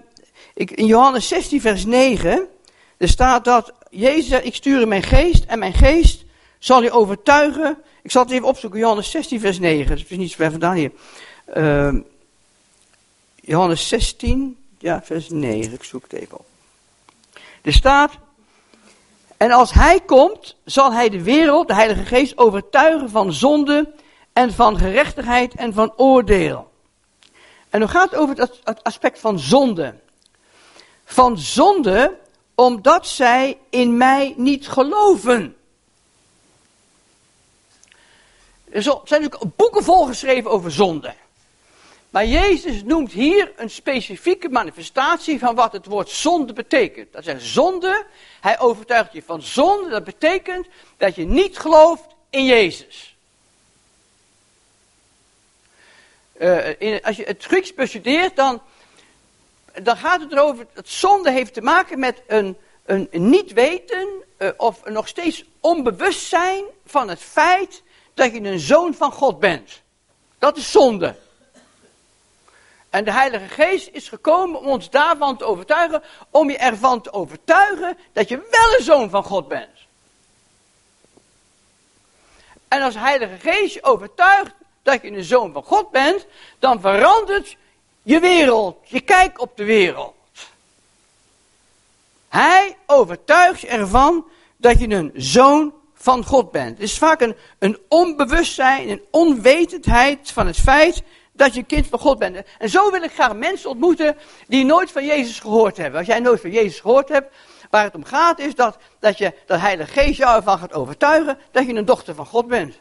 ik, 0.54 0.71
in 0.71 0.87
Johannes 0.87 1.28
16, 1.28 1.61
vers 1.61 1.85
9, 1.85 2.49
er 2.97 3.09
staat 3.09 3.44
dat 3.44 3.73
Jezus 3.90 4.28
zegt, 4.28 4.44
ik 4.44 4.54
stuur 4.54 4.88
mijn 4.88 5.02
geest 5.02 5.44
en 5.44 5.59
mijn 5.59 5.73
geest 5.73 6.24
zal 6.64 6.83
je 6.83 6.90
overtuigen. 6.90 7.78
Ik 8.02 8.11
zal 8.11 8.23
het 8.23 8.33
even 8.33 8.49
opzoeken, 8.49 8.78
Johannes 8.78 9.11
16, 9.11 9.40
vers 9.40 9.59
9. 9.59 9.97
Dat 9.97 10.04
is 10.09 10.16
niet 10.16 10.30
zo 10.30 10.37
ver 10.37 10.50
vandaan 10.50 10.75
hier. 10.75 10.92
Uh, 11.54 11.94
Johannes 13.35 13.88
16, 13.88 14.56
ja, 14.78 15.02
vers 15.02 15.28
9. 15.30 15.73
Ik 15.73 15.85
zoek 15.85 16.02
het 16.02 16.12
even 16.12 16.38
op. 16.38 16.47
Er 17.62 17.73
staat. 17.73 18.12
En 19.37 19.50
als 19.50 19.73
hij 19.73 20.00
komt, 20.00 20.56
zal 20.64 20.92
hij 20.92 21.09
de 21.09 21.23
wereld, 21.23 21.68
de 21.68 21.75
Heilige 21.75 22.04
Geest, 22.04 22.38
overtuigen 22.38 23.11
van 23.11 23.33
zonde 23.33 23.92
en 24.33 24.52
van 24.52 24.78
gerechtigheid 24.78 25.54
en 25.54 25.73
van 25.73 25.92
oordeel. 25.97 26.71
En 27.71 27.80
dan 27.80 27.88
gaat 27.88 28.11
het 28.11 28.21
over 28.21 28.37
het 28.64 28.83
aspect 28.83 29.18
van 29.18 29.38
zonde. 29.38 29.94
Van 31.04 31.38
zonde, 31.38 32.18
omdat 32.54 33.06
zij 33.06 33.59
in 33.71 33.97
mij 33.97 34.35
niet 34.37 34.68
geloven. 34.68 35.56
Er 38.75 38.83
zijn 38.83 39.23
natuurlijk 39.23 39.57
boeken 39.57 39.85
volgeschreven 39.85 40.50
over 40.50 40.73
zonde. 40.73 41.14
Maar 42.11 42.26
Jezus 42.26 42.83
noemt 42.83 43.12
hier 43.12 43.52
een 43.57 43.71
specifieke 43.71 44.49
manifestatie 44.49 45.38
van 45.38 45.54
wat 45.54 45.73
het 45.73 45.87
woord 45.87 46.09
zonde 46.09 46.52
betekent. 46.52 47.12
Dat 47.12 47.26
is 47.26 47.52
zonde, 47.52 48.07
hij 48.40 48.61
overtuigt 48.61 49.12
je 49.12 49.23
van 49.23 49.43
zonde, 49.43 49.88
dat 49.88 50.04
betekent 50.04 50.66
dat 50.97 51.14
je 51.14 51.25
niet 51.25 51.59
gelooft 51.59 52.04
in 52.31 52.45
Jezus. 52.45 53.16
Uh, 56.40 56.81
in, 56.81 57.02
als 57.02 57.16
je 57.16 57.25
het 57.25 57.45
Grieks 57.45 57.75
bestudeert, 57.75 58.37
dan, 58.37 58.62
dan 59.83 59.97
gaat 59.97 60.21
het 60.21 60.33
erover 60.33 60.66
dat 60.73 60.88
zonde 60.88 61.31
heeft 61.31 61.54
te 61.54 61.62
maken 61.62 61.99
met 61.99 62.23
een, 62.26 62.57
een 62.85 63.09
niet 63.11 63.52
weten 63.52 64.09
uh, 64.38 64.49
of 64.57 64.85
nog 64.85 65.09
steeds 65.09 65.45
onbewust 65.61 66.28
zijn 66.28 66.64
van 66.87 67.09
het 67.09 67.21
feit 67.21 67.83
dat 68.14 68.33
je 68.33 68.40
een 68.40 68.59
zoon 68.59 68.94
van 68.94 69.12
God 69.12 69.38
bent. 69.38 69.83
Dat 70.38 70.56
is 70.56 70.71
zonde. 70.71 71.16
En 72.90 73.04
de 73.04 73.12
Heilige 73.12 73.49
Geest 73.49 73.88
is 73.92 74.09
gekomen 74.09 74.61
om 74.61 74.66
ons 74.66 74.90
daarvan 74.90 75.37
te 75.37 75.44
overtuigen, 75.44 76.02
om 76.30 76.50
je 76.50 76.59
ervan 76.59 77.00
te 77.00 77.12
overtuigen 77.12 77.99
dat 78.12 78.28
je 78.28 78.37
wel 78.50 78.76
een 78.78 78.85
zoon 78.85 79.11
van 79.11 79.25
God 79.25 79.49
bent. 79.49 79.68
En 82.68 82.83
als 82.83 82.94
Heilige 82.94 83.38
Geest 83.38 83.75
je 83.75 83.83
overtuigt 83.83 84.54
dat 84.83 85.02
je 85.02 85.12
een 85.12 85.25
zoon 85.25 85.52
van 85.52 85.62
God 85.62 85.90
bent, 85.90 86.26
dan 86.59 86.80
verandert 86.80 87.56
je 88.02 88.21
wereld, 88.21 88.78
je 88.85 89.00
kijk 89.00 89.40
op 89.40 89.56
de 89.56 89.64
wereld. 89.64 90.14
Hij 92.28 92.76
overtuigt 92.87 93.61
je 93.61 93.68
ervan 93.68 94.28
dat 94.56 94.80
je 94.80 94.88
een 94.88 95.12
zoon 95.14 95.75
van 96.04 96.25
God 96.25 96.50
bent. 96.50 96.70
Het 96.70 96.88
is 96.88 96.99
vaak 96.99 97.20
een, 97.20 97.37
een 97.58 97.78
onbewustzijn, 97.88 98.88
een 98.88 99.02
onwetendheid 99.11 100.30
van 100.30 100.46
het 100.46 100.56
feit 100.56 101.02
dat 101.32 101.54
je 101.54 101.62
kind 101.62 101.87
van 101.87 101.99
God 101.99 102.18
bent. 102.18 102.42
En 102.58 102.68
zo 102.68 102.90
wil 102.90 103.02
ik 103.02 103.12
graag 103.12 103.34
mensen 103.34 103.70
ontmoeten 103.70 104.16
die 104.46 104.64
nooit 104.64 104.90
van 104.90 105.04
Jezus 105.04 105.40
gehoord 105.40 105.76
hebben. 105.76 105.99
Als 105.99 106.08
jij 106.08 106.20
nooit 106.20 106.40
van 106.40 106.50
Jezus 106.50 106.80
gehoord 106.80 107.08
hebt, 107.08 107.34
waar 107.70 107.84
het 107.84 107.94
om 107.94 108.04
gaat 108.04 108.38
is 108.38 108.54
dat, 108.54 108.78
dat 108.99 109.18
je 109.18 109.34
dat 109.46 109.61
Heilige 109.61 109.92
Geest 109.92 110.18
jou 110.18 110.37
ervan 110.37 110.58
gaat 110.58 110.73
overtuigen 110.73 111.38
dat 111.50 111.66
je 111.66 111.75
een 111.75 111.84
dochter 111.84 112.14
van 112.14 112.26
God 112.26 112.46
bent. 112.49 112.75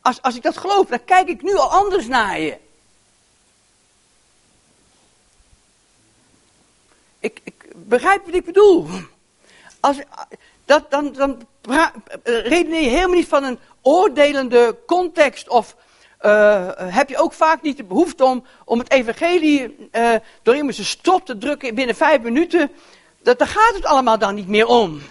als, 0.00 0.22
als 0.22 0.36
ik 0.36 0.42
dat 0.42 0.56
geloof, 0.56 0.86
dan 0.86 1.04
kijk 1.04 1.28
ik 1.28 1.42
nu 1.42 1.54
al 1.54 1.70
anders 1.70 2.06
naar 2.06 2.40
je. 2.40 2.56
Ik, 7.18 7.40
ik 7.44 7.64
begrijp 7.74 8.24
wat 8.24 8.34
ik 8.34 8.44
bedoel. 8.44 8.88
Als, 9.80 9.96
dat, 10.72 10.90
dan, 10.90 11.12
dan 11.12 11.46
redeneer 12.22 12.82
je 12.82 12.88
helemaal 12.88 13.16
niet 13.16 13.28
van 13.28 13.44
een 13.44 13.58
oordelende 13.82 14.76
context 14.86 15.48
of 15.48 15.76
uh, 16.22 16.68
heb 16.76 17.08
je 17.08 17.18
ook 17.18 17.32
vaak 17.32 17.62
niet 17.62 17.76
de 17.76 17.84
behoefte 17.84 18.24
om, 18.24 18.44
om 18.64 18.78
het 18.78 18.90
evangelie 18.90 19.88
uh, 19.92 20.14
door 20.42 20.56
iemand 20.56 20.74
zijn 20.74 20.86
strot 20.86 21.26
te 21.26 21.38
drukken 21.38 21.74
binnen 21.74 21.96
vijf 21.96 22.20
minuten. 22.20 22.70
Dat, 23.22 23.38
daar 23.38 23.48
gaat 23.48 23.74
het 23.74 23.84
allemaal 23.84 24.18
dan 24.18 24.34
niet 24.34 24.48
meer 24.48 24.66
om. 24.66 25.02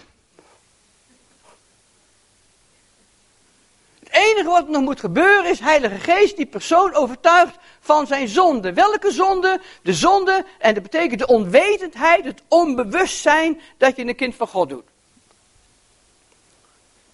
Het 3.99 4.09
enige 4.11 4.49
wat 4.49 4.67
nog 4.67 4.81
moet 4.81 4.99
gebeuren 4.99 5.51
is 5.51 5.59
Heilige 5.59 5.99
Geest 5.99 6.37
die 6.37 6.45
persoon 6.45 6.93
overtuigt 6.93 7.55
van 7.79 8.07
zijn 8.07 8.27
zonde. 8.27 8.73
Welke 8.73 9.11
zonde? 9.11 9.61
De 9.83 9.93
zonde, 9.93 10.45
en 10.59 10.73
dat 10.73 10.83
betekent 10.83 11.19
de 11.19 11.27
onwetendheid, 11.27 12.25
het 12.25 12.41
onbewustzijn 12.47 13.61
dat 13.77 13.95
je 13.95 14.07
een 14.07 14.15
kind 14.15 14.35
van 14.35 14.47
God 14.47 14.69
doet. 14.69 14.90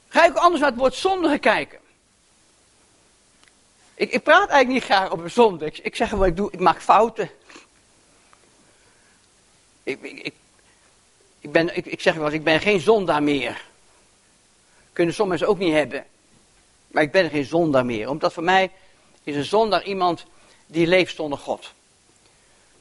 Ga 0.08 0.26
ik 0.26 0.36
anders 0.36 0.62
naar 0.62 0.70
het 0.70 0.80
woord 0.80 0.96
zonde 0.96 1.40
kijken. 1.40 1.80
Ik, 3.94 4.12
ik, 4.12 4.24
praat 4.24 4.50
eigenlijk 4.50 4.68
niet 4.68 4.84
graag 4.84 5.12
over 5.12 5.30
zonde. 5.30 5.66
Ik, 5.66 5.96
zeg 5.96 6.10
gewoon, 6.10 6.28
ik, 6.28 6.36
doe, 6.36 6.52
ik 6.52 6.60
maak 6.60 6.82
fouten. 6.82 7.30
ik, 9.84 10.02
ik, 10.02 10.34
ik, 11.40 11.52
ben, 11.52 11.78
ik, 11.78 11.86
ik 11.86 12.02
zeg 12.02 12.16
wel 12.16 12.32
ik 12.32 12.44
ben 12.44 12.60
geen 12.60 12.80
zondaar 12.80 13.24
meer. 13.24 13.66
Kunnen 14.94 15.14
sommige 15.14 15.40
mensen 15.40 15.56
ook 15.56 15.68
niet 15.68 15.78
hebben. 15.78 16.06
Maar 16.88 17.04
ik 17.04 17.12
ben 17.12 17.30
geen 17.30 17.46
zondaar 17.46 17.86
meer. 17.86 18.10
Omdat 18.10 18.34
voor 18.34 18.44
mij 18.44 18.72
is 19.24 19.36
een 19.36 19.46
zondaar 19.46 19.84
iemand 19.84 20.26
die 20.66 20.88
leeft 20.88 21.16
zonder 21.16 21.40
God. 21.40 21.74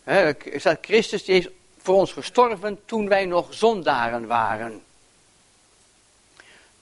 He, 0.04 0.32
Christus 0.80 1.24
die 1.24 1.38
is 1.38 1.48
voor 1.78 1.94
ons 1.94 2.12
gestorven 2.12 2.78
toen 2.84 3.08
wij 3.08 3.24
nog 3.24 3.54
zondaren 3.54 4.26
waren. 4.26 4.82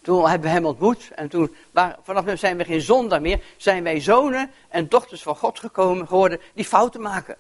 Toen 0.05 0.29
hebben 0.29 0.49
we 0.49 0.55
hem 0.55 0.65
ontmoet 0.65 1.11
en 1.15 1.29
toen, 1.29 1.55
vanaf 2.03 2.25
nu 2.25 2.37
zijn 2.37 2.57
we 2.57 2.65
geen 2.65 2.81
zondaar 2.81 3.21
meer, 3.21 3.41
zijn 3.57 3.83
wij 3.83 4.01
zonen 4.01 4.51
en 4.69 4.89
dochters 4.89 5.23
van 5.23 5.37
God 5.37 5.59
gekomen, 5.59 6.07
geworden 6.07 6.41
die 6.55 6.65
fouten 6.65 7.01
maken. 7.01 7.37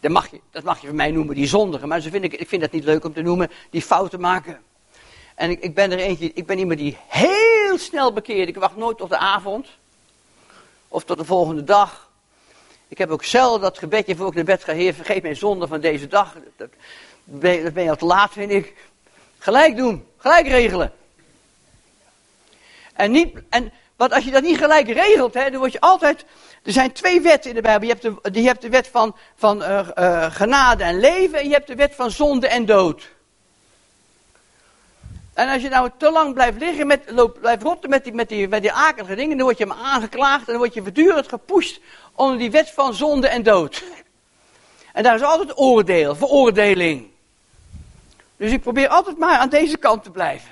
Dat 0.00 0.10
mag 0.10 0.30
je, 0.30 0.40
dat 0.50 0.62
mag 0.62 0.80
je 0.80 0.86
van 0.86 0.96
mij 0.96 1.10
noemen, 1.10 1.34
die 1.34 1.46
zondigen, 1.46 1.88
maar 1.88 2.00
zo 2.00 2.10
vind 2.10 2.24
ik, 2.24 2.32
ik 2.32 2.48
vind 2.48 2.62
dat 2.62 2.70
niet 2.70 2.84
leuk 2.84 3.04
om 3.04 3.12
te 3.12 3.22
noemen, 3.22 3.50
die 3.70 3.82
fouten 3.82 4.20
maken. 4.20 4.62
En 5.34 5.50
ik, 5.50 5.60
ik 5.60 5.74
ben 5.74 5.92
er 5.92 5.98
eentje, 5.98 6.32
ik 6.34 6.46
ben 6.46 6.58
iemand 6.58 6.78
die 6.78 6.96
heel 7.06 7.78
snel 7.78 8.12
bekeert. 8.12 8.48
Ik 8.48 8.56
wacht 8.56 8.76
nooit 8.76 8.98
tot 8.98 9.08
de 9.08 9.18
avond 9.18 9.66
of 10.88 11.04
tot 11.04 11.18
de 11.18 11.24
volgende 11.24 11.64
dag. 11.64 12.10
Ik 12.88 12.98
heb 12.98 13.10
ook 13.10 13.24
zelden 13.24 13.60
dat 13.60 13.78
gebedje 13.78 14.16
voor 14.16 14.28
ik 14.28 14.34
naar 14.34 14.44
bed 14.44 14.64
ga, 14.64 14.72
Heer, 14.72 14.94
vergeet 14.94 15.22
mijn 15.22 15.36
zonde 15.36 15.66
van 15.66 15.80
deze 15.80 16.08
dag. 16.08 16.36
Dat, 16.56 16.68
ben, 17.24 17.62
dat 17.62 17.72
ben 17.72 17.84
je 17.84 17.90
al 17.90 17.96
te 17.96 18.04
laat, 18.04 18.32
vind 18.32 18.50
ik. 18.50 18.74
Gelijk 19.38 19.76
doen, 19.76 20.06
gelijk 20.16 20.46
regelen. 20.46 20.92
En, 22.92 23.10
niet, 23.10 23.42
en 23.48 23.72
want 23.96 24.12
als 24.12 24.24
je 24.24 24.30
dat 24.30 24.42
niet 24.42 24.58
gelijk 24.58 24.88
regelt, 24.88 25.34
hè, 25.34 25.50
dan 25.50 25.58
word 25.58 25.72
je 25.72 25.80
altijd. 25.80 26.24
Er 26.62 26.72
zijn 26.72 26.92
twee 26.92 27.20
wetten 27.20 27.50
in 27.50 27.56
de 27.56 27.62
Bijbel. 27.62 27.88
Je 27.88 27.96
hebt 28.00 28.32
de, 28.32 28.40
je 28.40 28.46
hebt 28.46 28.62
de 28.62 28.68
wet 28.68 28.88
van, 28.88 29.16
van 29.36 29.62
uh, 29.62 29.88
uh, 29.98 30.30
genade 30.30 30.84
en 30.84 31.00
leven. 31.00 31.38
En 31.38 31.48
je 31.48 31.54
hebt 31.54 31.66
de 31.66 31.74
wet 31.74 31.94
van 31.94 32.10
zonde 32.10 32.48
en 32.48 32.66
dood. 32.66 33.10
En 35.34 35.48
als 35.48 35.62
je 35.62 35.68
nou 35.68 35.90
te 35.96 36.10
lang 36.10 36.34
blijft 36.34 36.58
liggen, 36.58 36.86
met, 36.86 37.30
blijft 37.40 37.62
rotten 37.62 37.90
met 37.90 38.04
die, 38.04 38.12
met, 38.12 38.28
die, 38.28 38.48
met 38.48 38.62
die 38.62 38.72
akelige 38.72 39.14
dingen, 39.14 39.36
dan 39.36 39.46
word 39.46 39.58
je 39.58 39.66
maar 39.66 39.76
aangeklaagd 39.76 40.46
en 40.46 40.52
dan 40.52 40.56
word 40.56 40.74
je 40.74 40.82
voortdurend 40.82 41.28
gepusht 41.28 41.80
onder 42.14 42.38
die 42.38 42.50
wet 42.50 42.70
van 42.70 42.94
zonde 42.94 43.28
en 43.28 43.42
dood. 43.42 43.84
En 44.92 45.02
daar 45.02 45.14
is 45.14 45.22
altijd 45.22 45.58
oordeel, 45.58 46.14
veroordeling. 46.14 47.10
Dus 48.36 48.52
ik 48.52 48.60
probeer 48.60 48.88
altijd 48.88 49.18
maar 49.18 49.38
aan 49.38 49.48
deze 49.48 49.76
kant 49.76 50.02
te 50.02 50.10
blijven. 50.10 50.50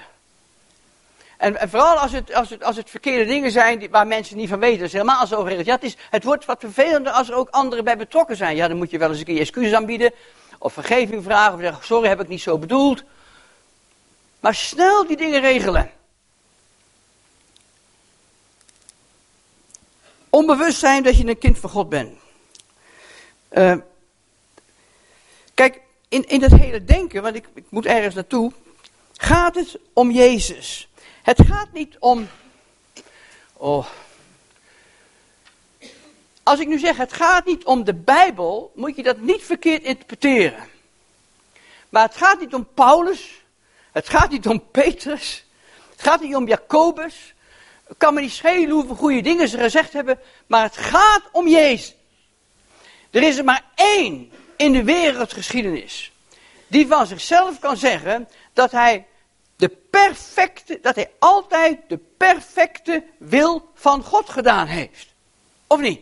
En, 1.41 1.61
en 1.61 1.71
vooral 1.71 1.97
als 1.97 2.13
het, 2.13 2.35
als, 2.35 2.51
het, 2.51 2.65
als 2.65 2.77
het 2.77 2.91
verkeerde 2.91 3.25
dingen 3.25 3.51
zijn 3.51 3.79
die, 3.79 3.91
waar 3.91 4.07
mensen 4.07 4.37
niet 4.37 4.49
van 4.49 4.59
weten. 4.59 4.79
Dat 4.79 4.87
is 4.87 4.93
helemaal 4.93 5.27
zo 5.27 5.43
geregeld. 5.43 5.67
Ja, 5.67 5.75
het, 5.75 5.83
is, 5.83 5.97
het 6.11 6.25
wordt 6.25 6.45
wat 6.45 6.61
vervelender 6.61 7.13
als 7.13 7.29
er 7.29 7.35
ook 7.35 7.49
anderen 7.49 7.85
bij 7.85 7.97
betrokken 7.97 8.37
zijn. 8.37 8.57
Ja, 8.57 8.69
dan 8.69 8.77
moet 8.77 8.91
je 8.91 8.99
wel 8.99 9.09
eens 9.09 9.19
een 9.19 9.25
keer 9.25 9.41
excuses 9.41 9.73
aanbieden. 9.73 10.13
Of 10.59 10.73
vergeving 10.73 11.25
vragen. 11.25 11.55
Of 11.55 11.61
zeggen, 11.61 11.85
sorry, 11.85 12.09
heb 12.09 12.21
ik 12.21 12.29
niet 12.29 12.41
zo 12.41 12.59
bedoeld. 12.59 13.03
Maar 14.41 14.55
snel 14.55 15.07
die 15.07 15.17
dingen 15.17 15.41
regelen. 15.41 15.91
Onbewust 20.29 20.79
zijn 20.79 21.03
dat 21.03 21.17
je 21.17 21.27
een 21.27 21.39
kind 21.39 21.59
van 21.59 21.71
God 21.71 21.89
bent. 21.89 22.19
Uh, 23.53 23.77
kijk, 25.55 25.81
in, 26.09 26.29
in 26.29 26.41
dat 26.41 26.51
hele 26.51 26.85
denken, 26.85 27.23
want 27.23 27.35
ik, 27.35 27.49
ik 27.55 27.65
moet 27.69 27.87
ergens 27.87 28.15
naartoe, 28.15 28.53
gaat 29.17 29.55
het 29.55 29.79
om 29.93 30.11
Jezus. 30.11 30.90
Het 31.23 31.41
gaat 31.47 31.73
niet 31.73 31.97
om. 31.99 32.29
Oh. 33.53 33.87
Als 36.43 36.61
ik 36.61 36.69
nu 36.69 36.79
zeg, 36.79 36.97
het 36.97 37.13
gaat 37.13 37.47
niet 37.47 37.65
om 37.65 37.85
de 37.85 37.95
Bijbel, 37.95 38.73
moet 38.75 38.97
je 38.97 39.03
dat 39.03 39.19
niet 39.19 39.43
verkeerd 39.43 39.83
interpreteren. 39.83 40.69
Maar 41.89 42.03
het 42.03 42.17
gaat 42.17 42.41
niet 42.41 42.55
om 42.55 42.69
Paulus, 42.75 43.43
het 43.93 44.09
gaat 44.09 44.31
niet 44.31 44.47
om 44.47 44.71
Petrus, 44.71 45.47
het 45.91 46.03
gaat 46.03 46.21
niet 46.21 46.35
om 46.35 46.49
Jacobus. 46.49 47.35
Het 47.87 47.99
kan 47.99 48.15
me 48.15 48.21
niet 48.21 48.33
schelen 48.33 48.71
hoeveel 48.71 48.95
goede 48.95 49.21
dingen 49.21 49.49
ze 49.49 49.59
gezegd 49.59 49.93
hebben, 49.93 50.19
maar 50.47 50.63
het 50.63 50.77
gaat 50.77 51.23
om 51.33 51.49
Jezus. 51.49 51.95
Er 53.11 53.23
is 53.23 53.39
er 53.39 53.45
maar 53.45 53.65
één 53.75 54.33
in 54.57 54.73
de 54.73 54.85
wereldgeschiedenis 54.85 56.13
die 56.67 56.87
van 56.87 57.07
zichzelf 57.07 57.59
kan 57.59 57.77
zeggen 57.77 58.29
dat 58.53 58.71
hij 58.71 59.07
perfecte, 59.91 60.79
dat 60.83 60.95
hij 60.95 61.11
altijd 61.19 61.79
de 61.89 61.99
perfecte 62.17 63.05
wil 63.19 63.71
van 63.75 64.03
God 64.03 64.31
gedaan 64.31 64.67
heeft. 64.67 65.15
Of 65.67 65.81
niet? 65.81 66.01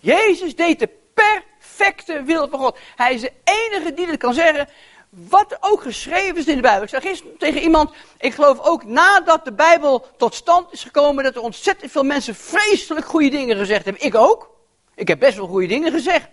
Jezus 0.00 0.56
deed 0.56 0.78
de 0.78 0.90
perfecte 1.14 2.22
wil 2.22 2.48
van 2.48 2.58
God. 2.58 2.78
Hij 2.96 3.14
is 3.14 3.20
de 3.20 3.32
enige 3.44 3.94
die 3.94 4.06
dat 4.06 4.16
kan 4.16 4.34
zeggen. 4.34 4.68
Wat 5.08 5.56
ook 5.60 5.82
geschreven 5.82 6.36
is 6.36 6.46
in 6.46 6.56
de 6.56 6.62
Bijbel. 6.62 6.82
Ik 6.82 6.88
zei 6.88 7.02
gisteren 7.02 7.38
tegen 7.38 7.60
iemand, 7.60 7.94
ik 8.18 8.34
geloof 8.34 8.60
ook 8.60 8.84
nadat 8.84 9.44
de 9.44 9.52
Bijbel 9.52 10.06
tot 10.16 10.34
stand 10.34 10.72
is 10.72 10.82
gekomen, 10.82 11.24
dat 11.24 11.34
er 11.34 11.40
ontzettend 11.40 11.90
veel 11.90 12.02
mensen 12.02 12.34
vreselijk 12.34 13.06
goede 13.06 13.28
dingen 13.28 13.56
gezegd 13.56 13.84
hebben. 13.84 14.02
Ik 14.02 14.14
ook. 14.14 14.50
Ik 14.94 15.08
heb 15.08 15.18
best 15.18 15.36
wel 15.36 15.46
goede 15.46 15.66
dingen 15.66 15.92
gezegd. 15.92 16.28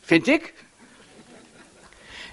Vind 0.00 0.26
ik. 0.26 0.54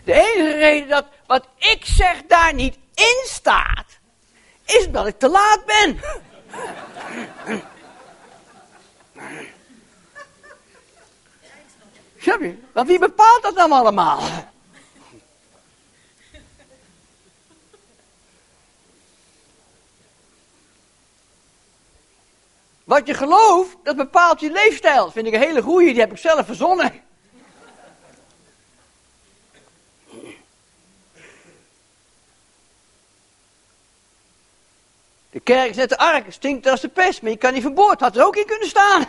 De 0.04 0.14
enige 0.14 0.58
reden 0.58 0.90
dat 0.90 1.06
wat 1.28 1.48
ik 1.58 1.86
zeg 1.86 2.22
daar 2.28 2.54
niet 2.54 2.78
in 2.94 3.22
staat, 3.24 3.86
is 4.66 4.90
dat 4.90 5.08
ik 5.08 5.20
te 5.20 5.30
laat 5.30 5.66
ben. 5.66 6.00
Snap 12.18 12.40
je? 12.40 12.58
Want 12.74 12.88
wie 12.88 13.00
bepaalt 13.00 13.42
dat 13.42 13.56
dan 13.56 13.72
allemaal? 13.72 14.22
Wat 22.84 23.08
je 23.08 23.14
gelooft, 23.14 23.78
dat 23.84 23.96
bepaalt 23.96 24.40
je 24.40 24.52
leefstijl. 24.52 25.04
Dat 25.04 25.14
vind 25.14 25.28
ik 25.28 25.34
een 25.34 25.40
hele 25.40 25.62
goeie, 25.62 25.92
die 25.92 26.02
heb 26.02 26.12
ik 26.12 26.18
zelf 26.18 26.46
verzonnen. 26.46 27.04
De 35.44 35.54
kerk 35.54 35.74
zet 35.74 35.90
de 35.90 35.98
ark, 35.98 36.32
stinkt 36.34 36.68
als 36.68 36.82
de 36.82 36.88
pest, 36.88 37.22
maar 37.22 37.32
je 37.32 37.38
kan 37.38 37.54
niet 37.54 37.62
verboord. 37.62 38.00
Had 38.00 38.16
er 38.16 38.26
ook 38.26 38.36
in 38.36 38.46
kunnen 38.46 38.68
staan. 38.68 39.00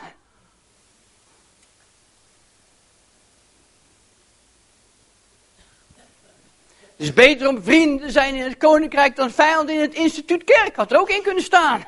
Het 6.97 7.11
is 7.11 7.13
beter 7.13 7.49
om 7.49 7.63
vrienden 7.63 8.07
te 8.07 8.13
zijn 8.13 8.35
in 8.35 8.43
het 8.43 8.57
koninkrijk 8.57 9.17
dan 9.17 9.31
vijanden 9.31 9.75
in 9.75 9.81
het 9.81 9.95
instituut 9.95 10.45
kerk. 10.45 10.77
Had 10.77 10.93
er 10.93 10.99
ook 10.99 11.11
in 11.11 11.23
kunnen 11.23 11.45
staan. 11.45 11.85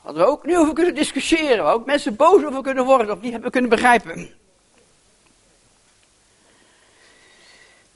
Hadden 0.00 0.24
we 0.24 0.30
ook 0.30 0.46
nu 0.46 0.58
over 0.58 0.74
kunnen 0.74 0.94
discussiëren. 0.94 1.64
Waar 1.64 1.74
ook 1.74 1.86
mensen 1.86 2.16
boos 2.16 2.44
over 2.44 2.62
kunnen 2.62 2.84
worden 2.84 3.10
of 3.10 3.20
niet 3.20 3.32
hebben 3.32 3.50
kunnen 3.50 3.70
begrijpen. 3.70 4.34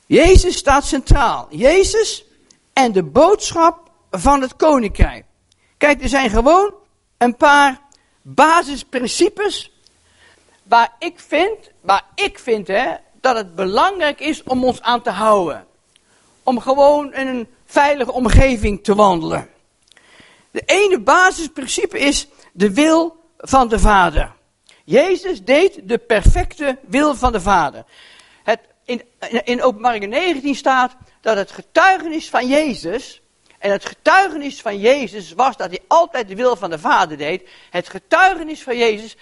Jezus 0.07 0.57
staat 0.57 0.85
centraal. 0.85 1.47
Jezus 1.51 2.25
en 2.85 2.93
de 2.93 3.03
boodschap 3.03 3.91
van 4.11 4.41
het 4.41 4.57
koninkrijk. 4.57 5.25
Kijk, 5.77 6.03
er 6.03 6.09
zijn 6.09 6.31
gewoon 6.31 6.75
een 7.19 7.37
paar 7.37 7.81
basisprincipes 8.23 9.73
waar 10.63 10.95
ik 10.99 11.21
vind, 11.21 11.71
waar 11.81 12.05
ik 12.15 12.39
vind 12.39 12.67
hè, 12.67 12.95
dat 13.21 13.37
het 13.37 13.55
belangrijk 13.55 14.21
is 14.21 14.43
om 14.43 14.65
ons 14.65 14.83
aan 14.83 15.03
te 15.03 15.11
houden. 15.11 15.67
Om 16.43 16.61
gewoon 16.61 17.15
in 17.15 17.27
een 17.27 17.49
veilige 17.67 18.13
omgeving 18.13 18.85
te 18.85 18.95
wandelen. 18.95 19.49
De 20.51 20.63
ene 20.67 21.01
basisprincipe 21.01 21.99
is 21.99 22.29
de 22.53 22.73
wil 22.73 23.17
van 23.39 23.69
de 23.69 23.79
Vader. 23.79 24.33
Jezus 24.85 25.45
deed 25.45 25.81
de 25.89 25.99
perfecte 25.99 26.79
wil 26.87 27.15
van 27.15 27.33
de 27.33 27.41
Vader. 27.41 27.85
Het, 28.43 28.61
in, 28.85 29.03
in 29.45 29.63
openbaring 29.63 30.07
19 30.07 30.55
staat 30.55 30.97
dat 31.21 31.37
het 31.37 31.51
getuigenis 31.51 32.31
van 32.31 32.49
Jezus, 32.49 33.21
en 33.61 33.71
het 33.71 33.85
getuigenis 33.85 34.61
van 34.61 34.79
Jezus 34.79 35.33
was 35.33 35.57
dat 35.57 35.71
hij 35.71 35.81
altijd 35.87 36.29
de 36.29 36.35
wil 36.35 36.57
van 36.57 36.71
de 36.71 36.79
Vader 36.79 37.17
deed. 37.17 37.49
Het 37.71 37.89
getuigenis 37.89 38.63
van 38.63 38.77
Jezus 38.77 39.17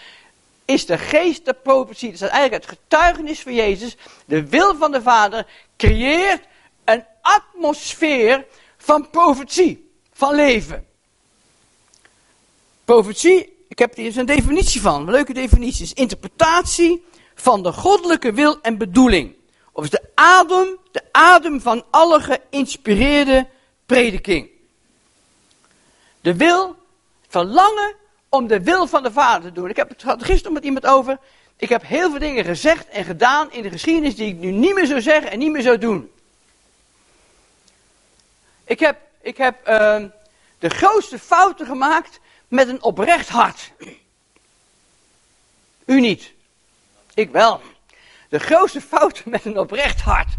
is 0.64 0.86
de 0.86 0.98
geest 0.98 1.44
der 1.44 1.54
profetie. 1.54 2.10
Dat 2.10 2.20
is 2.20 2.28
eigenlijk 2.28 2.64
het 2.64 2.78
getuigenis 2.78 3.40
van 3.40 3.54
Jezus. 3.54 3.96
De 4.24 4.48
wil 4.48 4.76
van 4.76 4.92
de 4.92 5.02
Vader 5.02 5.46
creëert 5.76 6.42
een 6.84 7.04
atmosfeer 7.22 8.46
van 8.76 9.10
profetie, 9.10 9.90
van 10.12 10.34
leven. 10.34 10.86
Profetie, 12.84 13.56
ik 13.68 13.78
heb 13.78 13.96
hier 13.96 14.18
een 14.18 14.26
definitie 14.26 14.80
van, 14.80 15.00
een 15.00 15.10
leuke 15.10 15.32
definitie, 15.32 15.84
is 15.84 15.92
interpretatie 15.92 17.04
van 17.34 17.62
de 17.62 17.72
goddelijke 17.72 18.32
wil 18.32 18.60
en 18.60 18.78
bedoeling. 18.78 19.37
Of 19.78 19.84
is 19.84 19.90
de 19.90 20.10
adem, 20.14 20.78
de 20.90 21.02
adem 21.12 21.60
van 21.60 21.84
alle 21.90 22.20
geïnspireerde 22.20 23.48
prediking. 23.86 24.50
De 26.20 26.36
wil, 26.36 26.76
verlangen 27.28 27.94
om 28.28 28.46
de 28.46 28.62
wil 28.62 28.86
van 28.86 29.02
de 29.02 29.12
Vader 29.12 29.42
te 29.42 29.52
doen. 29.52 29.68
Ik 29.68 29.76
heb 29.76 29.88
het 29.88 30.24
gisteren 30.24 30.52
met 30.52 30.64
iemand 30.64 30.86
over. 30.86 31.18
Ik 31.56 31.68
heb 31.68 31.82
heel 31.82 32.10
veel 32.10 32.18
dingen 32.18 32.44
gezegd 32.44 32.88
en 32.88 33.04
gedaan 33.04 33.52
in 33.52 33.62
de 33.62 33.70
geschiedenis 33.70 34.16
die 34.16 34.28
ik 34.28 34.38
nu 34.38 34.50
niet 34.50 34.74
meer 34.74 34.86
zou 34.86 35.00
zeggen 35.00 35.30
en 35.30 35.38
niet 35.38 35.52
meer 35.52 35.62
zou 35.62 35.78
doen. 35.78 36.12
Ik 38.64 38.80
heb, 38.80 38.98
ik 39.20 39.36
heb 39.36 39.68
uh, 39.68 40.04
de 40.58 40.68
grootste 40.68 41.18
fouten 41.18 41.66
gemaakt 41.66 42.20
met 42.48 42.68
een 42.68 42.82
oprecht 42.82 43.28
hart. 43.28 43.72
U 45.84 46.00
niet. 46.00 46.32
Ik 47.14 47.30
wel. 47.30 47.60
De 48.28 48.38
grootste 48.38 48.80
fouten 48.80 49.30
met 49.30 49.44
een 49.44 49.58
oprecht 49.58 50.00
hart. 50.00 50.36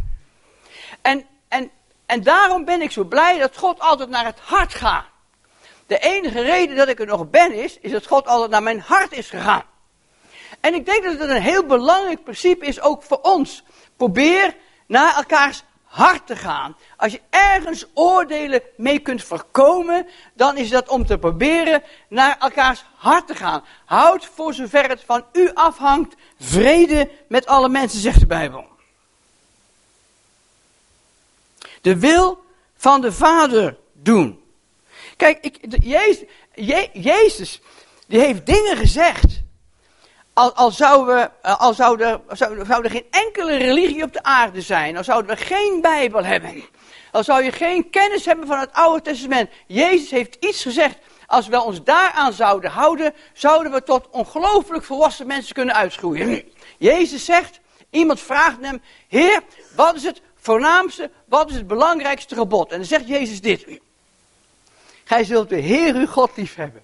En, 1.01 1.25
en, 1.47 1.71
en 2.05 2.23
daarom 2.23 2.65
ben 2.65 2.81
ik 2.81 2.91
zo 2.91 3.03
blij 3.03 3.37
dat 3.37 3.57
God 3.57 3.79
altijd 3.79 4.09
naar 4.09 4.25
het 4.25 4.39
hart 4.39 4.73
gaat. 4.73 5.05
De 5.87 5.99
enige 5.99 6.41
reden 6.41 6.75
dat 6.75 6.87
ik 6.87 6.99
er 6.99 7.05
nog 7.05 7.29
ben 7.29 7.53
is, 7.53 7.79
is 7.79 7.91
dat 7.91 8.05
God 8.05 8.27
altijd 8.27 8.49
naar 8.49 8.63
mijn 8.63 8.79
hart 8.79 9.11
is 9.11 9.29
gegaan. 9.29 9.63
En 10.59 10.73
ik 10.73 10.85
denk 10.85 11.03
dat 11.03 11.19
het 11.19 11.29
een 11.29 11.41
heel 11.41 11.65
belangrijk 11.65 12.23
principe 12.23 12.65
is 12.65 12.81
ook 12.81 13.03
voor 13.03 13.21
ons. 13.21 13.63
Probeer 13.97 14.55
naar 14.87 15.15
elkaars 15.15 15.63
hart 15.89 16.27
te 16.27 16.35
gaan. 16.35 16.77
Als 16.97 17.11
je 17.11 17.21
ergens 17.29 17.85
oordelen 17.93 18.61
mee 18.77 18.99
kunt 18.99 19.23
voorkomen, 19.23 20.07
dan 20.33 20.57
is 20.57 20.69
dat 20.69 20.89
om 20.89 21.05
te 21.05 21.17
proberen 21.17 21.83
naar 22.07 22.37
elkaars 22.39 22.83
hart 22.95 23.27
te 23.27 23.35
gaan. 23.35 23.63
Houd 23.85 24.25
voor 24.25 24.53
zover 24.53 24.89
het 24.89 25.03
van 25.05 25.25
u 25.33 25.51
afhangt 25.53 26.15
vrede 26.39 27.11
met 27.27 27.45
alle 27.45 27.69
mensen, 27.69 27.99
zegt 27.99 28.19
de 28.19 28.27
Bijbel. 28.27 28.67
De 31.81 31.99
wil 31.99 32.43
van 32.77 33.01
de 33.01 33.11
Vader 33.11 33.77
doen. 33.93 34.43
Kijk, 35.17 35.43
ik, 35.43 35.83
Jezus, 35.83 36.27
Jezus, 36.93 37.61
die 38.07 38.19
heeft 38.19 38.45
dingen 38.45 38.77
gezegd. 38.77 39.38
Al, 40.39 40.53
al, 40.53 40.71
zou, 40.71 41.05
we, 41.05 41.29
al 41.41 41.73
zou, 41.73 42.01
er, 42.01 42.89
geen 42.89 43.05
enkele 43.09 43.57
religie 43.57 44.03
op 44.03 44.13
de 44.13 44.23
aarde 44.23 44.61
zijn, 44.61 44.97
al 44.97 45.03
zouden 45.03 45.35
we 45.35 45.43
geen 45.43 45.81
Bijbel 45.81 46.23
hebben, 46.23 46.63
al 47.11 47.23
zou 47.23 47.43
je 47.43 47.51
geen 47.51 47.89
kennis 47.89 48.25
hebben 48.25 48.47
van 48.47 48.59
het 48.59 48.73
Oude 48.73 49.01
Testament. 49.01 49.49
Jezus 49.67 50.09
heeft 50.09 50.37
iets 50.39 50.61
gezegd. 50.61 50.97
Als 51.25 51.47
we 51.47 51.61
ons 51.61 51.83
daaraan 51.83 52.33
zouden 52.33 52.71
houden, 52.71 53.13
zouden 53.33 53.71
we 53.71 53.83
tot 53.83 54.09
ongelooflijk 54.09 54.83
volwassen 54.83 55.27
mensen 55.27 55.53
kunnen 55.53 55.75
uitgroeien. 55.75 56.43
Jezus 56.77 57.25
zegt, 57.25 57.59
iemand 57.89 58.19
vraagt 58.19 58.57
hem, 58.61 58.81
Heer, 59.07 59.41
wat 59.75 59.95
is 59.95 60.03
het 60.03 60.21
voornaamste, 60.35 61.11
wat 61.25 61.49
is 61.49 61.55
het 61.55 61.67
belangrijkste 61.67 62.35
gebod? 62.35 62.71
En 62.71 62.77
dan 62.77 62.87
zegt 62.87 63.07
Jezus 63.07 63.41
dit. 63.41 63.79
Gij 65.03 65.23
zult 65.23 65.49
de 65.49 65.59
Heer 65.59 65.95
uw 65.95 66.07
God 66.07 66.31
lief 66.35 66.55
hebben. 66.55 66.83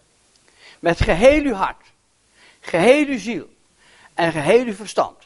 Met 0.80 1.02
geheel 1.02 1.44
uw 1.44 1.54
hart, 1.54 1.94
geheel 2.66 3.06
uw 3.06 3.20
ziel 3.20 3.50
en 4.14 4.32
geheel 4.32 4.66
uw 4.66 4.74
verstand. 4.74 5.18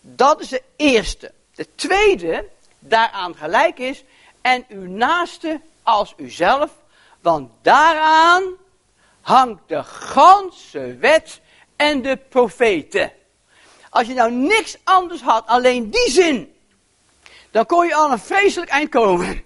Dat 0.00 0.40
is 0.40 0.48
de 0.48 0.62
eerste. 0.76 1.32
De 1.54 1.74
tweede, 1.74 2.48
daaraan 2.78 3.36
gelijk 3.36 3.78
is, 3.78 4.04
en 4.40 4.64
uw 4.68 4.86
naaste 4.86 5.60
als 5.82 6.14
uzelf, 6.16 6.70
want 7.20 7.50
daaraan 7.62 8.42
hangt 9.20 9.62
de 9.66 9.84
ganse 9.84 10.96
wet 10.96 11.40
en 11.76 12.02
de 12.02 12.16
profeten. 12.16 13.12
Als 13.90 14.06
je 14.06 14.14
nou 14.14 14.30
niks 14.32 14.76
anders 14.84 15.20
had, 15.20 15.46
alleen 15.46 15.90
die 15.90 16.10
zin, 16.10 16.54
dan 17.50 17.66
kon 17.66 17.86
je 17.86 17.94
al 17.94 18.12
een 18.12 18.18
vreselijk 18.18 18.70
eind 18.70 18.88
komen. 18.88 19.42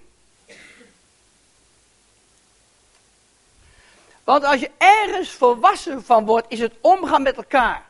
Want 4.26 4.44
als 4.44 4.60
je 4.60 4.70
ergens 4.78 5.30
volwassen 5.30 6.04
van 6.04 6.24
wordt, 6.24 6.46
is 6.48 6.60
het 6.60 6.72
omgaan 6.80 7.22
met 7.22 7.36
elkaar. 7.36 7.88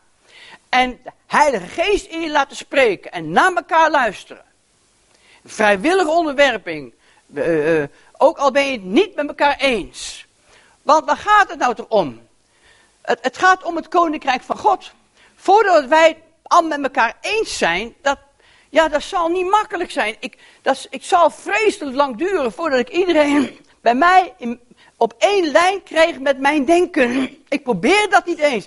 En 0.69 1.01
de 1.05 1.11
Heilige 1.27 1.67
Geest 1.67 2.07
in 2.07 2.21
je 2.21 2.31
laten 2.31 2.57
spreken 2.57 3.13
en 3.13 3.31
naar 3.31 3.53
elkaar 3.53 3.91
luisteren. 3.91 4.45
Vrijwillige 5.45 6.11
onderwerping. 6.11 6.95
Uh, 7.35 7.85
ook 8.17 8.39
al 8.39 8.51
ben 8.51 8.67
je 8.67 8.73
het 8.73 8.83
niet 8.83 9.15
met 9.15 9.29
elkaar 9.29 9.57
eens. 9.59 10.27
Want 10.83 11.05
waar 11.05 11.17
gaat 11.17 11.49
het 11.49 11.59
nou 11.59 11.75
toch 11.75 11.89
om? 11.89 12.29
Het, 13.03 13.19
het 13.23 13.39
gaat 13.39 13.63
om 13.63 13.77
het 13.77 13.89
koninkrijk 13.89 14.43
van 14.43 14.59
God. 14.59 14.93
Voordat 15.37 15.85
wij 15.85 16.09
het 16.09 16.19
al 16.43 16.63
met 16.63 16.83
elkaar 16.83 17.17
eens 17.21 17.59
zijn, 17.59 17.95
dat, 18.03 18.19
ja, 18.69 18.89
dat 18.89 19.03
zal 19.03 19.29
niet 19.29 19.51
makkelijk 19.51 19.91
zijn. 19.91 20.17
Ik, 20.21 20.39
dat, 20.63 20.87
ik 20.91 21.05
zal 21.05 21.31
vreselijk 21.31 21.97
lang 21.97 22.17
duren 22.17 22.53
voordat 22.53 22.79
ik 22.79 22.89
iedereen 22.89 23.59
bij 23.81 23.95
mij 23.95 24.35
in, 24.39 24.61
op 24.97 25.15
één 25.19 25.51
lijn 25.51 25.83
krijg 25.83 26.19
met 26.19 26.39
mijn 26.39 26.65
denken. 26.65 27.39
Ik 27.49 27.63
probeer 27.63 28.07
dat 28.11 28.27
niet 28.27 28.39
eens. 28.39 28.67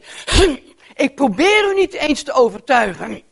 Ik 0.95 1.15
probeer 1.15 1.71
u 1.71 1.73
niet 1.73 1.93
eens 1.93 2.23
te 2.23 2.33
overtuigen. 2.33 3.23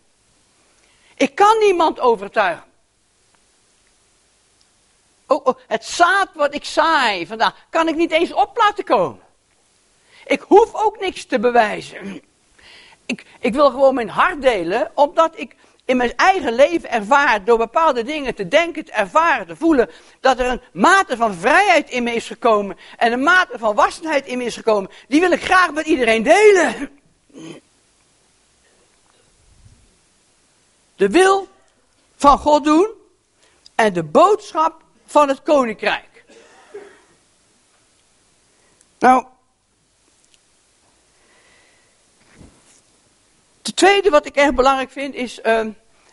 Ik 1.15 1.35
kan 1.35 1.57
niemand 1.59 1.99
overtuigen. 1.99 2.63
Oh, 5.27 5.45
oh, 5.45 5.57
het 5.67 5.85
zaad 5.85 6.29
wat 6.33 6.53
ik 6.53 6.65
zaai 6.65 7.27
vandaag, 7.27 7.55
kan 7.69 7.87
ik 7.87 7.95
niet 7.95 8.11
eens 8.11 8.33
op 8.33 8.57
laten 8.57 8.83
komen. 8.83 9.21
Ik 10.25 10.41
hoef 10.41 10.73
ook 10.73 10.99
niks 10.99 11.25
te 11.25 11.39
bewijzen. 11.39 12.21
Ik, 13.05 13.25
ik 13.39 13.53
wil 13.53 13.69
gewoon 13.69 13.95
mijn 13.95 14.09
hart 14.09 14.41
delen, 14.41 14.91
omdat 14.93 15.39
ik 15.39 15.55
in 15.87 15.97
mijn 15.97 16.15
eigen 16.15 16.53
leven 16.53 16.91
ervaar, 16.91 17.43
door 17.43 17.57
bepaalde 17.57 18.03
dingen 18.03 18.35
te 18.35 18.47
denken, 18.47 18.85
te 18.85 18.91
ervaren, 18.91 19.47
te 19.47 19.55
voelen, 19.55 19.89
dat 20.19 20.39
er 20.39 20.45
een 20.45 20.61
mate 20.73 21.17
van 21.17 21.33
vrijheid 21.33 21.89
in 21.89 22.03
me 22.03 22.13
is 22.13 22.27
gekomen 22.27 22.77
en 22.97 23.11
een 23.11 23.23
mate 23.23 23.57
van 23.59 23.75
wassenheid 23.75 24.25
in 24.25 24.37
me 24.37 24.43
is 24.43 24.55
gekomen. 24.55 24.91
Die 25.07 25.19
wil 25.19 25.31
ik 25.31 25.43
graag 25.43 25.71
met 25.71 25.85
iedereen 25.85 26.23
delen. 26.23 26.99
De 30.95 31.09
wil 31.09 31.47
van 32.15 32.37
God 32.37 32.63
doen 32.63 32.89
en 33.75 33.93
de 33.93 34.03
boodschap 34.03 34.81
van 35.05 35.27
het 35.27 35.41
koninkrijk. 35.43 36.25
Nou, 38.99 39.25
het 43.67 43.75
tweede 43.75 44.09
wat 44.09 44.25
ik 44.25 44.35
erg 44.35 44.53
belangrijk 44.53 44.91
vind 44.91 45.13
is 45.13 45.39
uh, 45.43 45.67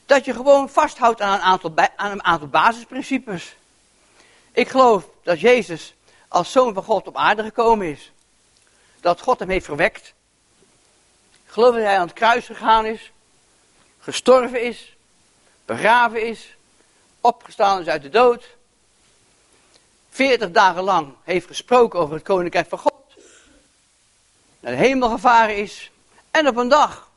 dat 0.06 0.24
je 0.24 0.32
gewoon 0.32 0.68
vasthoudt 0.68 1.20
aan 1.20 1.34
een, 1.34 1.40
aantal, 1.40 1.72
aan 1.96 2.10
een 2.10 2.24
aantal 2.24 2.48
basisprincipes. 2.48 3.56
Ik 4.52 4.68
geloof 4.68 5.04
dat 5.22 5.40
Jezus 5.40 5.94
als 6.28 6.52
zoon 6.52 6.74
van 6.74 6.82
God 6.82 7.06
op 7.06 7.16
aarde 7.16 7.42
gekomen 7.42 7.90
is. 7.90 8.12
Dat 9.00 9.20
God 9.20 9.38
hem 9.38 9.48
heeft 9.48 9.64
verwekt. 9.64 10.14
Ik 11.46 11.50
geloof 11.50 11.74
dat 11.74 11.84
hij 11.84 11.98
aan 11.98 12.06
het 12.06 12.16
kruis 12.16 12.46
gegaan 12.46 12.86
is. 12.86 13.12
Gestorven 13.98 14.62
is. 14.62 14.96
Begraven 15.64 16.26
is. 16.26 16.56
Opgestaan 17.20 17.80
is 17.80 17.86
uit 17.86 18.02
de 18.02 18.10
dood. 18.10 18.44
40 20.10 20.50
dagen 20.50 20.82
lang 20.82 21.14
heeft 21.22 21.46
gesproken 21.46 21.98
over 21.98 22.14
het 22.14 22.24
koninkrijk 22.24 22.68
van 22.68 22.78
God. 22.78 23.04
Naar 24.60 24.72
de 24.72 24.78
hemel 24.78 25.10
gevaren 25.10 25.56
is. 25.56 25.90
En 26.30 26.48
op 26.48 26.56
een 26.56 26.68
dag, 26.68 27.10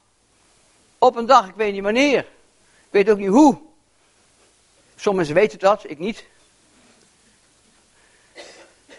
op 0.97 1.15
een 1.15 1.25
dag, 1.25 1.47
ik 1.47 1.55
weet 1.55 1.73
niet 1.73 1.83
wanneer, 1.83 2.19
ik 2.19 2.89
weet 2.89 3.09
ook 3.09 3.17
niet 3.17 3.27
hoe. 3.27 3.57
Sommige 4.95 5.15
mensen 5.15 5.33
weten 5.33 5.59
dat, 5.59 5.89
ik 5.89 5.99
niet. 5.99 6.25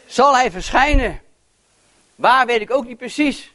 Zal 0.06 0.36
hij 0.36 0.50
verschijnen? 0.50 1.20
Waar 2.14 2.46
weet 2.46 2.60
ik 2.60 2.70
ook 2.70 2.86
niet 2.86 2.98
precies. 2.98 3.52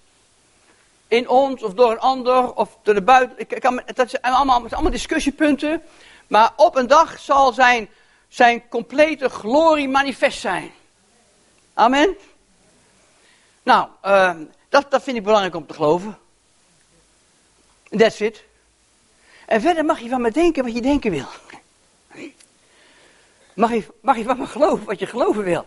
In 1.08 1.30
ons 1.30 1.64
of 1.64 1.74
door 1.74 1.92
een 1.92 2.00
ander 2.00 2.54
of 2.54 2.78
door 2.82 2.94
de 2.94 3.02
buiten. 3.02 3.40
Ik 3.40 3.60
kan, 3.60 3.82
dat 3.94 4.10
zijn 4.10 4.22
allemaal, 4.22 4.70
allemaal 4.70 4.92
discussiepunten. 4.92 5.84
Maar 6.28 6.54
op 6.56 6.76
een 6.76 6.88
dag 6.88 7.20
zal 7.20 7.54
zijn 7.54 7.90
zijn 8.34 8.68
complete 8.68 9.30
glorie 9.30 9.90
manifest 9.90 10.40
zijn. 10.40 10.72
Amen. 11.74 12.18
Nou, 13.64 13.88
uh, 14.06 14.36
dat, 14.70 14.92
dat 14.92 15.04
vind 15.04 15.18
ik 15.18 15.24
belangrijk 15.24 15.56
om 15.56 15.68
te 15.68 15.74
geloven. 15.74 16.18
That's 17.98 18.20
it. 18.20 18.44
En 19.46 19.62
verder 19.62 19.86
mag 19.86 20.00
je 20.00 20.10
van 20.10 20.22
me 20.22 20.32
denken 20.32 20.64
wat 20.64 20.74
je 20.74 20.82
denken 20.82 21.12
wil. 21.12 21.26
Mag 23.54 23.74
je, 23.74 23.84
mag 24.02 24.18
je 24.18 24.24
van 24.24 24.38
me 24.38 24.46
geloven 24.46 24.86
wat 24.86 25.00
je 25.00 25.06
geloven 25.06 25.44
wil. 25.44 25.66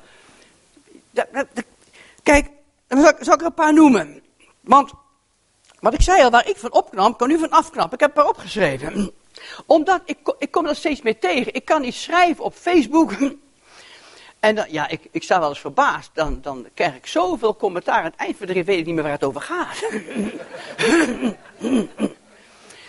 Kijk, 2.23 2.51
dan 2.87 3.01
zal 3.21 3.35
ik 3.35 3.41
er 3.41 3.47
een 3.47 3.55
paar 3.55 3.75
noemen. 3.75 4.23
Want, 4.61 4.93
wat 5.81 5.95
ik 5.95 6.03
zei 6.03 6.23
al, 6.23 6.31
waar 6.31 6.49
ik 6.49 6.57
van 6.57 6.73
opknap, 6.73 7.19
kan 7.19 7.31
u 7.31 7.39
van 7.39 7.51
afknappen. 7.51 7.95
Ik 7.95 8.01
heb 8.01 8.09
een 8.09 8.23
paar 8.23 8.33
opgeschreven 8.33 9.13
omdat 9.67 10.01
ik, 10.05 10.35
ik 10.39 10.51
kom 10.51 10.65
dat 10.65 10.77
steeds 10.77 11.03
meer 11.03 11.19
tegen. 11.19 11.55
Ik 11.55 11.65
kan 11.65 11.85
iets 11.85 12.03
schrijven 12.03 12.45
op 12.45 12.55
Facebook. 12.55 13.13
En 14.47 14.67
ja, 14.69 14.89
ik, 14.89 15.01
ik 15.11 15.23
sta 15.23 15.41
wel 15.41 15.49
eens 15.49 15.61
verbaasd. 15.61 16.11
Dan, 16.13 16.39
dan 16.43 16.67
krijg 16.75 16.95
ik 16.95 17.07
zoveel 17.07 17.57
commentaar. 17.57 17.99
Aan 17.99 18.05
het 18.05 18.17
eind 18.17 18.37
van 18.37 18.47
de 18.47 18.65
weet 18.65 18.79
ik 18.79 18.87
niet 18.87 18.95
meer 18.95 19.03
waar 19.03 19.13
het 19.13 19.25
over 19.25 19.41
gaat. 19.41 19.85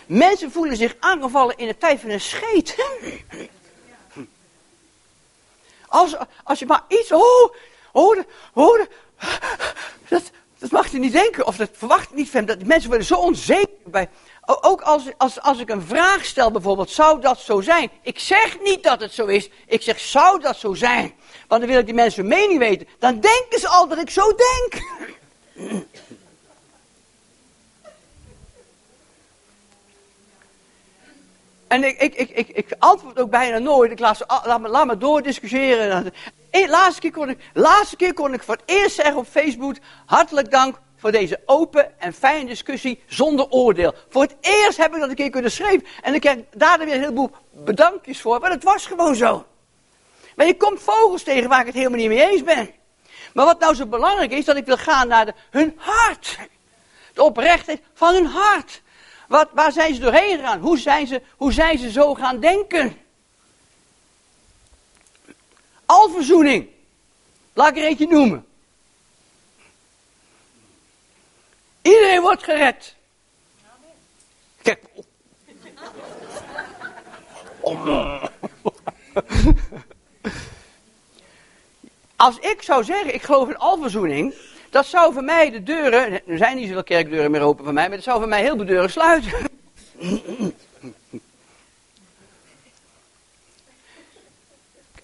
Mensen 0.06 0.52
voelen 0.52 0.78
zich 0.78 0.96
aangevallen 1.00 1.58
in 1.58 1.68
de 1.68 1.78
tijd 1.78 2.00
van 2.00 2.10
een 2.10 2.22
scheet. 2.22 2.76
Als, 5.88 6.16
als 6.44 6.60
je 6.60 6.66
maar 6.66 6.84
iets. 6.88 7.12
Oh, 7.12 7.54
oh, 7.92 8.18
oh 8.54 8.80
dat, 10.08 10.32
Dat 10.60 10.72
mag 10.72 10.92
je 10.92 11.00
niet 11.00 11.12
denken, 11.12 11.48
of 11.48 11.56
dat 11.56 11.70
verwacht 11.74 12.14
niet 12.14 12.30
van. 12.30 12.46
Dat 12.46 12.64
mensen 12.64 12.90
worden 12.90 13.08
zo 13.08 13.16
onzeker 13.16 13.70
bij. 13.86 14.10
Ook 14.46 14.82
als, 14.82 15.04
als, 15.18 15.42
als 15.42 15.60
ik 15.60 15.70
een 15.70 15.82
vraag 15.82 16.26
stel 16.26 16.52
bijvoorbeeld, 16.52 16.90
zou 16.90 17.22
dat 17.22 17.40
zo 17.40 17.62
zijn? 17.62 17.92
Ik 18.02 18.20
zeg 18.20 18.58
niet 18.64 18.84
dat 18.84 19.02
het 19.02 19.14
zo 19.14 19.26
is, 19.26 19.50
ik 19.66 19.82
zeg 19.82 20.00
zou 20.00 20.42
dat 20.42 20.58
zo 20.58 20.74
zijn? 20.74 21.14
Want 21.48 21.62
dan 21.62 21.70
wil 21.70 21.80
ik 21.80 21.86
die 21.86 21.96
mensen 21.96 22.22
hun 22.22 22.40
mening 22.40 22.60
weten. 22.60 22.88
Dan 23.00 23.20
denken 23.20 23.60
ze 23.60 23.68
al 23.68 23.88
dat 23.88 23.98
ik 23.98 24.10
zo 24.10 24.34
denk. 24.36 24.82
En 31.68 31.84
ik, 31.84 31.98
ik, 32.00 32.30
ik, 32.30 32.48
ik, 32.50 32.76
antwoord 32.80 33.20
ook 33.20 33.30
bijna 33.30 33.58
nooit. 33.58 33.92
Ik 33.92 34.00
laat, 34.00 34.24
laat, 34.46 34.62
me, 34.62 34.68
laat 34.68 34.86
me 34.86 34.98
doordiscussiëren. 34.98 36.14
De 36.52 36.68
laatste 36.70 37.02
keer, 37.02 37.12
kon 37.12 37.30
ik, 37.30 37.40
laatste 37.54 37.96
keer 37.96 38.14
kon 38.14 38.34
ik 38.34 38.44
voor 38.44 38.56
het 38.56 38.64
eerst 38.66 38.96
zeggen 38.96 39.18
op 39.18 39.28
Facebook: 39.28 39.76
hartelijk 40.06 40.52
dank 40.52 40.80
voor 40.98 41.12
deze 41.12 41.40
open 41.46 42.00
en 42.00 42.14
fijne 42.14 42.46
discussie 42.46 43.04
zonder 43.08 43.50
oordeel. 43.50 43.94
Voor 44.10 44.22
het 44.22 44.36
eerst 44.42 44.78
heb 44.78 44.94
ik 44.94 45.00
dat 45.00 45.10
een 45.10 45.16
keer 45.16 45.30
kunnen 45.30 45.52
schrijven. 45.52 45.88
En 46.02 46.14
ik 46.14 46.22
krijg 46.22 46.38
daar 46.52 46.78
weer 46.78 46.94
een 46.94 47.00
heleboel 47.00 47.32
bedankjes 47.52 48.22
voor, 48.22 48.40
maar 48.40 48.52
het 48.52 48.64
was 48.64 48.86
gewoon 48.86 49.16
zo. 49.16 49.46
Maar 50.38 50.46
je 50.46 50.58
komt 50.58 50.82
vogels 50.82 51.24
tegen 51.24 51.50
waar 51.50 51.60
ik 51.60 51.66
het 51.66 51.76
helemaal 51.76 51.98
niet 51.98 52.08
mee 52.08 52.30
eens 52.30 52.44
ben. 52.44 52.74
Maar 53.34 53.46
wat 53.46 53.60
nou 53.60 53.76
zo 53.76 53.86
belangrijk 53.86 54.32
is, 54.32 54.46
dat 54.46 54.56
ik 54.56 54.66
wil 54.66 54.78
gaan 54.78 55.08
naar 55.08 55.26
de, 55.26 55.34
hun 55.50 55.74
hart. 55.78 56.38
De 57.14 57.24
oprechtheid 57.24 57.82
van 57.94 58.14
hun 58.14 58.26
hart. 58.26 58.82
Wat, 59.28 59.50
waar 59.54 59.72
zijn 59.72 59.94
ze 59.94 60.02
doorheen 60.02 60.38
gegaan? 60.38 60.60
Hoe 60.60 60.78
zijn 60.78 61.08
ze, 61.08 61.22
hoe 61.38 61.52
zijn 61.52 61.78
ze 61.78 61.92
zo 61.92 62.14
gaan 62.14 62.40
denken? 62.40 62.98
Alverzoening. 65.86 66.70
Laat 67.54 67.70
ik 67.70 67.78
er 67.78 67.84
eentje 67.84 68.08
noemen. 68.08 68.48
Iedereen 71.82 72.22
wordt 72.22 72.44
gered. 72.44 72.96
Kijk. 74.62 74.84
Als 82.18 82.38
ik 82.40 82.62
zou 82.62 82.84
zeggen, 82.84 83.14
ik 83.14 83.22
geloof 83.22 83.48
in 83.48 83.58
alverzoening, 83.58 84.34
dat 84.70 84.86
zou 84.86 85.14
voor 85.14 85.24
mij 85.24 85.50
de 85.52 85.64
deuren, 85.64 86.28
er 86.28 86.38
zijn 86.38 86.58
niet 86.58 86.68
zoveel 86.68 86.84
kerkdeuren 86.84 87.32
meer 87.32 87.42
open 87.42 87.64
voor 87.64 87.74
mij, 87.74 87.88
maar 87.88 87.98
dat 87.98 88.06
zou 88.06 88.20
voor 88.20 88.28
mij 88.28 88.42
heel 88.42 88.56
veel 88.56 88.66
deuren 88.66 88.90
sluiten. 88.90 89.32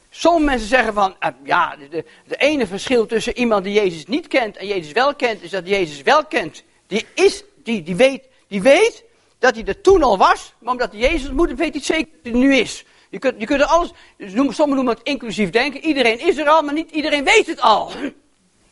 Sommige 0.10 0.45
mensen 0.45 0.67
zeggen 0.67 0.93
van, 0.93 1.15
uh, 1.19 1.30
ja, 1.43 1.76
de, 1.89 2.06
de 2.28 2.36
ene 2.36 2.67
verschil 2.67 3.06
tussen 3.06 3.38
iemand 3.38 3.63
die 3.63 3.73
Jezus 3.73 4.06
niet 4.06 4.28
kent 4.28 4.58
en 4.58 4.67
Jezus 4.67 4.91
wel 4.91 5.15
kent, 5.15 5.41
is 5.41 5.49
dat 5.49 5.67
Jezus 5.67 6.02
wel 6.02 6.26
kent. 6.26 6.63
Die 6.88 7.06
is, 7.13 7.43
die, 7.56 7.84
die 7.84 7.95
weet, 7.95 8.23
die 8.47 8.62
weet 8.62 9.04
dat 9.39 9.56
hij 9.56 9.65
er 9.65 9.82
toen 9.82 10.04
al 10.04 10.17
was, 10.17 10.54
maar 10.60 10.71
omdat 10.71 10.91
hij 10.91 10.99
Jezus 10.99 11.32
moet, 11.32 11.54
weet 11.54 11.73
hij 11.73 11.84
zeker 11.84 12.12
dat 12.23 12.32
hij 12.32 12.41
nu 12.41 12.56
is. 12.56 12.86
Je 13.13 13.19
kunt, 13.19 13.39
je 13.39 13.45
kunt 13.45 13.62
er 13.62 13.67
alles, 13.67 13.91
sommigen 14.17 14.76
noemen 14.76 14.93
het 14.93 15.04
inclusief 15.04 15.49
denken. 15.49 15.86
Iedereen 15.86 16.19
is 16.19 16.38
er 16.38 16.47
al, 16.47 16.62
maar 16.62 16.73
niet 16.73 16.91
iedereen 16.91 17.23
weet 17.23 17.47
het 17.47 17.62
al. 17.62 17.91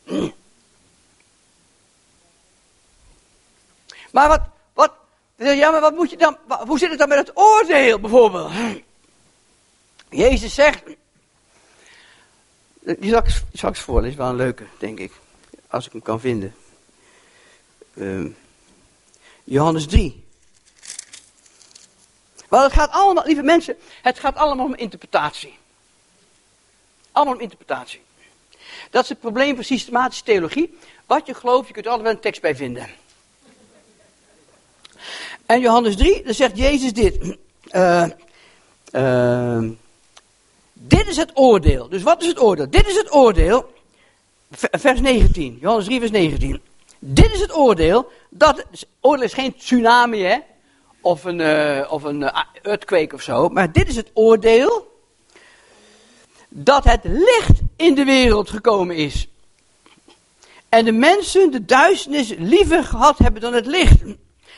Maar 4.12 4.28
wat, 4.28 4.42
wat, 4.74 4.92
ja, 5.36 5.72
maar 5.72 5.82
wat 5.82 5.96
moet 5.96 6.10
je 6.10 6.18
dan, 6.18 6.38
hoe 6.68 6.80
zit 6.80 6.90
het 6.90 7.00
dan 7.00 7.08
met 7.08 7.18
het 7.18 7.32
oordeel 7.38 8.00
bijvoorbeeld? 8.00 8.52
Jezus 10.10 10.54
zegt, 10.54 10.84
die 12.80 13.10
zal 13.10 13.20
ik 13.20 13.44
straks 13.54 13.80
voorlezen, 13.80 14.18
wel 14.18 14.30
een 14.30 14.36
leuke, 14.36 14.66
denk 14.78 15.00
ik, 15.00 15.12
als 15.68 15.86
ik 15.86 15.92
hem 15.92 16.02
kan 16.02 16.20
vinden. 16.20 16.56
Uh, 17.94 18.32
Johannes 19.44 19.88
3. 19.88 20.24
Want 22.52 22.64
het 22.64 22.74
gaat 22.74 22.92
allemaal, 22.92 23.26
lieve 23.26 23.42
mensen, 23.42 23.78
het 24.02 24.20
gaat 24.20 24.36
allemaal 24.36 24.66
om 24.66 24.76
interpretatie. 24.76 25.58
Allemaal 27.12 27.34
om 27.34 27.40
interpretatie. 27.40 28.02
Dat 28.90 29.04
is 29.04 29.10
het 29.10 29.20
probleem 29.20 29.56
van 29.56 29.64
systematische 29.64 30.24
theologie. 30.24 30.78
Wat 31.06 31.28
je 31.28 31.34
gelooft, 31.34 31.68
je 31.68 31.74
kunt 31.74 31.86
er 31.86 31.92
altijd 31.92 32.08
wel 32.08 32.18
een 32.18 32.24
tekst 32.24 32.42
bij 32.42 32.56
vinden. 32.56 32.90
En 35.46 35.60
Johannes 35.60 35.96
3, 35.96 36.24
dan 36.24 36.34
zegt 36.34 36.58
Jezus 36.58 36.94
dit. 36.94 37.38
Uh, 37.72 38.06
uh, 38.92 39.64
dit 40.74 41.08
is 41.08 41.18
het 41.18 41.32
oordeel. 41.34 41.90
Dus 41.90 42.04
wat 42.04 42.22
is 42.22 42.28
het 42.28 42.40
oordeel? 42.40 42.70
Dit 42.70 42.88
is 42.88 42.96
het 42.96 43.14
oordeel. 43.14 43.74
Vers 44.52 45.00
19. 45.00 45.58
Johannes 45.62 45.86
3, 45.86 46.00
vers 46.00 46.12
19. 46.12 46.62
Dit 47.00 47.34
is 47.34 47.40
het 47.40 47.56
oordeel. 47.56 48.12
Dat, 48.30 48.66
oordeel 49.00 49.26
is 49.26 49.34
geen 49.34 49.56
tsunami, 49.56 50.24
hè? 50.24 50.38
Of 51.02 51.24
een, 51.24 51.40
uh, 51.40 51.92
of 51.92 52.04
een 52.04 52.32
earthquake 52.62 53.16
of 53.16 53.22
zo. 53.22 53.50
Maar 53.50 53.72
dit 53.72 53.88
is 53.88 53.96
het 53.96 54.12
oordeel. 54.14 54.90
Dat 56.50 56.84
het 56.84 57.02
licht 57.04 57.60
in 57.76 57.96
de 57.96 58.04
wereld 58.04 58.50
gekomen 58.50 58.96
is. 58.96 59.28
En 60.70 60.86
de 60.86 60.92
mensen 60.92 61.52
de 61.52 61.66
duisternis 61.66 62.34
liever 62.38 62.84
gehad 62.84 63.18
hebben 63.18 63.42
dan 63.42 63.54
het 63.54 63.66
licht. 63.66 64.02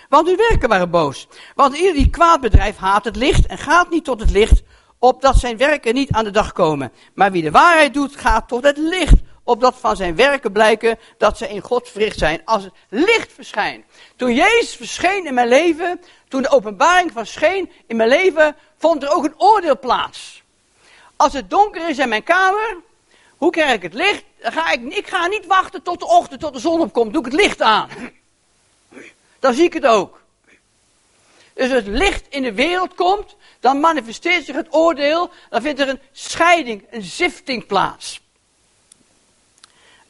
Want 0.10 0.28
hun 0.28 0.38
werken 0.50 0.70
waren 0.70 0.90
boos. 0.90 1.28
Want 1.56 1.76
ieder 1.76 1.94
die 1.94 2.10
kwaad 2.10 2.42
bedrijft 2.42 2.78
haat 2.78 3.06
het 3.06 3.16
licht 3.16 3.46
en 3.46 3.58
gaat 3.58 3.90
niet 3.90 4.04
tot 4.04 4.20
het 4.20 4.32
licht, 4.32 4.64
opdat 5.00 5.36
zijn 5.36 5.58
werken 5.58 5.94
niet 5.94 6.12
aan 6.12 6.24
de 6.24 6.32
dag 6.32 6.52
komen. 6.52 6.92
Maar 7.14 7.32
wie 7.32 7.42
de 7.42 7.52
waarheid 7.52 7.94
doet, 7.94 8.16
gaat 8.16 8.48
tot 8.48 8.64
het 8.64 8.78
licht, 8.78 9.22
opdat 9.44 9.76
van 9.80 9.96
zijn 9.96 10.16
werken 10.16 10.52
blijken 10.52 11.00
dat 11.18 11.38
ze 11.38 11.50
in 11.50 11.62
God 11.62 11.90
verricht 11.90 12.18
zijn. 12.18 12.42
Als 12.46 12.64
het 12.64 12.74
licht 12.90 13.34
verschijnt. 13.34 13.86
Toen 14.16 14.34
Jezus 14.34 14.76
verscheen 14.76 15.26
in 15.26 15.34
mijn 15.34 15.48
leven, 15.48 16.02
toen 16.28 16.42
de 16.42 16.50
openbaring 16.50 17.12
van 17.12 17.26
scheen 17.26 17.72
in 17.88 17.96
mijn 17.96 18.10
leven, 18.10 18.56
vond 18.78 19.04
er 19.04 19.14
ook 19.14 19.24
een 19.24 19.40
oordeel 19.40 19.80
plaats. 19.80 20.44
Als 21.16 21.34
het 21.34 21.50
donker 21.50 21.90
is 21.90 21.98
in 21.98 22.10
mijn 22.10 22.24
kamer, 22.24 22.78
hoe 23.38 23.52
krijg 23.52 23.74
ik 23.74 23.82
het 23.82 23.94
licht? 23.94 24.24
Ga 24.40 24.72
ik, 24.72 24.82
ik 24.82 25.08
ga 25.08 25.28
niet 25.28 25.46
wachten 25.46 25.82
tot 25.82 26.00
de 26.00 26.08
ochtend, 26.08 26.40
tot 26.40 26.54
de 26.54 26.60
zon 26.60 26.80
opkomt, 26.80 27.14
doe 27.14 27.26
ik 27.26 27.32
het 27.32 27.42
licht 27.42 27.62
aan 27.62 27.90
dan 29.44 29.54
zie 29.54 29.64
ik 29.64 29.74
het 29.74 29.86
ook. 29.86 30.22
Dus 31.54 31.72
als 31.72 31.84
het 31.84 31.88
licht 31.88 32.26
in 32.30 32.44
de 32.44 32.54
wereld 32.54 32.96
komt, 32.96 33.36
dan 33.60 33.80
manifesteert 33.80 34.46
zich 34.46 34.56
het 34.56 34.74
oordeel, 34.74 35.32
dan 35.50 35.62
vindt 35.62 35.80
er 35.80 35.90
een 35.90 36.00
scheiding, 36.12 36.86
een 36.90 37.02
zifting 37.02 37.66
plaats. 37.66 38.22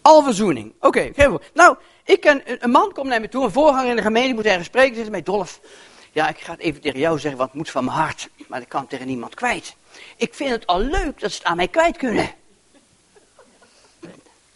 Alverzoening. 0.04 0.74
Oké, 0.80 1.12
okay, 1.16 1.40
nou, 1.54 1.78
ik 2.06 2.22
ken, 2.22 2.42
een 2.64 2.72
man 2.72 2.92
komt 2.92 3.08
naar 3.08 3.22
me 3.22 3.30
toe, 3.30 3.44
een 3.44 3.52
voorganger 3.52 3.90
in 3.90 3.96
de 3.96 4.02
gemeente, 4.02 4.34
moet 4.34 4.46
ergens 4.46 4.68
spreken, 4.68 4.96
zegt 4.96 5.10
mij, 5.10 5.24
Dolf, 5.24 5.60
ja, 6.12 6.30
ik 6.30 6.40
ga 6.40 6.52
het 6.52 6.62
even 6.62 6.82
tegen 6.82 7.00
jou 7.00 7.20
zeggen, 7.20 7.40
wat 7.40 7.54
moet 7.54 7.70
van 7.70 7.86
mijn 7.86 7.98
hart, 7.98 8.30
maar 8.48 8.62
ik 8.62 8.70
kan 8.70 8.88
tegen 8.88 9.08
niemand 9.08 9.34
kwijt. 9.36 9.76
Ik 10.18 10.34
vind 10.34 10.50
het 10.50 10.68
al 10.68 10.80
leuk 10.80 11.20
dat 11.20 11.32
ze 11.32 11.38
het 11.38 11.48
aan 11.48 11.56
mij 11.56 11.68
kwijt 11.68 11.98
kunnen 11.98 12.30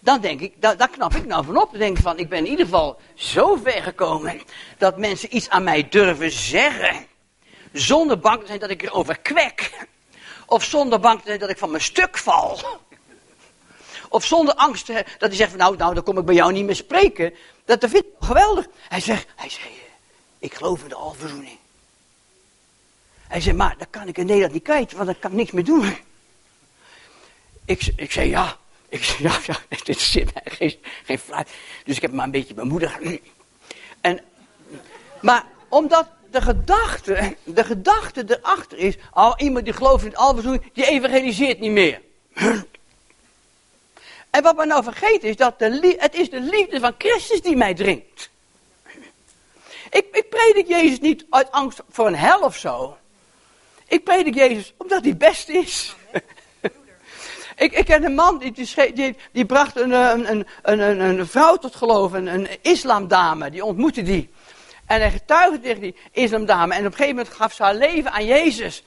dan 0.07 0.21
denk 0.21 0.41
ik, 0.41 0.53
daar, 0.61 0.77
daar 0.77 0.89
knap 0.89 1.13
ik 1.13 1.25
nou 1.25 1.45
van 1.45 1.61
op. 1.61 1.71
Dan 1.71 1.79
denk 1.79 1.97
ik 1.97 2.03
van, 2.03 2.19
ik 2.19 2.29
ben 2.29 2.37
in 2.37 2.47
ieder 2.47 2.65
geval 2.65 2.99
zo 3.15 3.55
ver 3.55 3.83
gekomen 3.83 4.41
dat 4.77 4.97
mensen 4.97 5.35
iets 5.35 5.49
aan 5.49 5.63
mij 5.63 5.89
durven 5.89 6.31
zeggen. 6.31 7.05
Zonder 7.71 8.19
bang 8.19 8.39
te 8.39 8.45
zijn 8.45 8.59
dat 8.59 8.69
ik 8.69 8.83
erover 8.83 9.19
kwek. 9.19 9.87
Of 10.45 10.63
zonder 10.63 10.99
bang 10.99 11.19
te 11.19 11.27
zijn 11.27 11.39
dat 11.39 11.49
ik 11.49 11.57
van 11.57 11.69
mijn 11.69 11.83
stuk 11.83 12.17
val. 12.17 12.59
Of 14.09 14.25
zonder 14.25 14.55
angst 14.55 14.87
dat 14.87 15.05
hij 15.19 15.35
zegt 15.35 15.49
van, 15.49 15.59
nou, 15.59 15.77
nou, 15.77 15.93
dan 15.93 16.03
kom 16.03 16.17
ik 16.17 16.25
bij 16.25 16.35
jou 16.35 16.53
niet 16.53 16.65
meer 16.65 16.75
spreken. 16.75 17.33
Dat, 17.65 17.79
vind 17.79 18.05
ik 18.05 18.05
geweldig. 18.19 18.67
Hij 18.87 18.99
zegt, 18.99 19.27
hij 19.35 19.49
zegt, 19.49 19.67
ik 20.39 20.53
geloof 20.53 20.83
in 20.83 20.89
de 20.89 20.95
alverzoening. 20.95 21.57
Hij 23.27 23.41
zei, 23.41 23.55
maar 23.55 23.75
dan 23.77 23.87
kan 23.89 24.07
ik 24.07 24.17
in 24.17 24.25
Nederland 24.25 24.53
niet 24.53 24.63
kwijt, 24.63 24.91
want 24.91 25.05
dan 25.05 25.19
kan 25.19 25.31
ik 25.31 25.37
niks 25.37 25.51
meer 25.51 25.63
doen. 25.63 25.95
Ik, 27.65 27.93
ik 27.95 28.11
zei, 28.11 28.29
ja, 28.29 28.57
ik 28.89 29.03
zei, 29.03 29.23
ja, 29.23 29.39
ja, 29.45 29.57
dit 29.83 29.99
zit 29.99 30.33
mij 30.33 30.43
geen, 30.45 30.75
geen 31.05 31.19
fluit. 31.19 31.49
Dus 31.85 31.95
ik 31.95 32.01
heb 32.01 32.11
maar 32.11 32.25
een 32.25 32.31
beetje 32.31 32.53
bemoedigd. 32.53 32.97
En, 34.01 34.23
maar 35.21 35.45
omdat 35.67 36.07
de 36.31 36.41
gedachte, 36.41 37.35
de 37.43 37.63
gedachte 37.63 38.23
erachter 38.27 38.77
is, 38.77 38.95
al 39.11 39.39
iemand 39.39 39.65
die 39.65 39.73
gelooft 39.73 40.03
in 40.03 40.09
het 40.09 40.19
alverzoening, 40.19 40.73
die 40.73 40.87
evangeliseert 40.87 41.59
niet 41.59 41.71
meer. 41.71 42.01
En 44.29 44.43
wat 44.43 44.55
men 44.55 44.67
nou 44.67 44.83
vergeet 44.83 45.23
is, 45.23 45.35
dat 45.35 45.59
de, 45.59 45.95
het 45.97 46.15
is 46.15 46.29
de 46.29 46.41
liefde 46.41 46.79
van 46.79 46.95
Christus 46.97 47.41
die 47.41 47.55
mij 47.55 47.73
dringt. 47.73 48.29
Ik, 49.89 50.07
ik 50.11 50.29
predik 50.29 50.67
Jezus 50.67 50.99
niet 50.99 51.25
uit 51.29 51.51
angst 51.51 51.81
voor 51.89 52.07
een 52.07 52.15
hel 52.15 52.39
of 52.39 52.57
zo. 52.57 52.97
Ik 53.87 54.03
predik 54.03 54.33
Jezus 54.33 54.73
omdat 54.77 55.03
hij 55.03 55.17
best 55.17 55.49
is. 55.49 55.95
Ik, 57.57 57.71
ik 57.71 57.85
ken 57.85 58.03
een 58.03 58.15
man 58.15 58.37
die, 58.37 58.51
die, 58.93 59.15
die 59.31 59.45
bracht 59.45 59.75
een, 59.75 59.91
een, 59.91 60.29
een, 60.29 60.79
een, 60.79 60.99
een 60.99 61.27
vrouw 61.27 61.55
tot 61.55 61.75
geloof, 61.75 62.11
een 62.11 62.47
islamdame, 62.61 63.49
die 63.49 63.65
ontmoette 63.65 64.01
die. 64.01 64.29
En 64.85 64.99
hij 64.99 65.11
getuigde 65.11 65.59
tegen 65.59 65.81
die 65.81 65.95
islamdame 66.11 66.73
en 66.73 66.79
op 66.79 66.85
een 66.85 66.91
gegeven 66.91 67.15
moment 67.15 67.35
gaf 67.35 67.53
ze 67.53 67.63
haar 67.63 67.75
leven 67.75 68.11
aan 68.11 68.25
Jezus. 68.25 68.83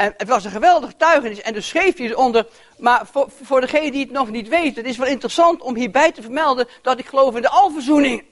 En 0.00 0.14
het 0.16 0.28
was 0.28 0.44
een 0.44 0.50
geweldige 0.50 0.96
tuigenis 0.96 1.40
en 1.40 1.52
dus 1.52 1.68
schreef 1.68 1.96
hij 1.96 2.06
eronder. 2.06 2.46
Maar 2.78 3.06
voor, 3.12 3.28
voor 3.42 3.60
degene 3.60 3.90
die 3.90 4.00
het 4.00 4.10
nog 4.10 4.30
niet 4.30 4.48
weten, 4.48 4.74
het 4.74 4.92
is 4.92 4.96
wel 4.96 5.06
interessant 5.06 5.60
om 5.60 5.76
hierbij 5.76 6.12
te 6.12 6.22
vermelden 6.22 6.68
dat 6.82 6.98
ik 6.98 7.06
geloof 7.06 7.36
in 7.36 7.42
de 7.42 7.48
alverzoening. 7.48 8.24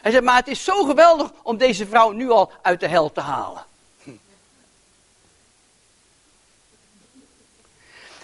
Hij 0.00 0.10
zegt, 0.10 0.24
maar 0.24 0.36
het 0.36 0.48
is 0.48 0.64
zo 0.64 0.84
geweldig 0.84 1.32
om 1.42 1.56
deze 1.56 1.86
vrouw 1.86 2.10
nu 2.10 2.30
al 2.30 2.52
uit 2.62 2.80
de 2.80 2.88
hel 2.88 3.12
te 3.12 3.20
halen. 3.20 3.64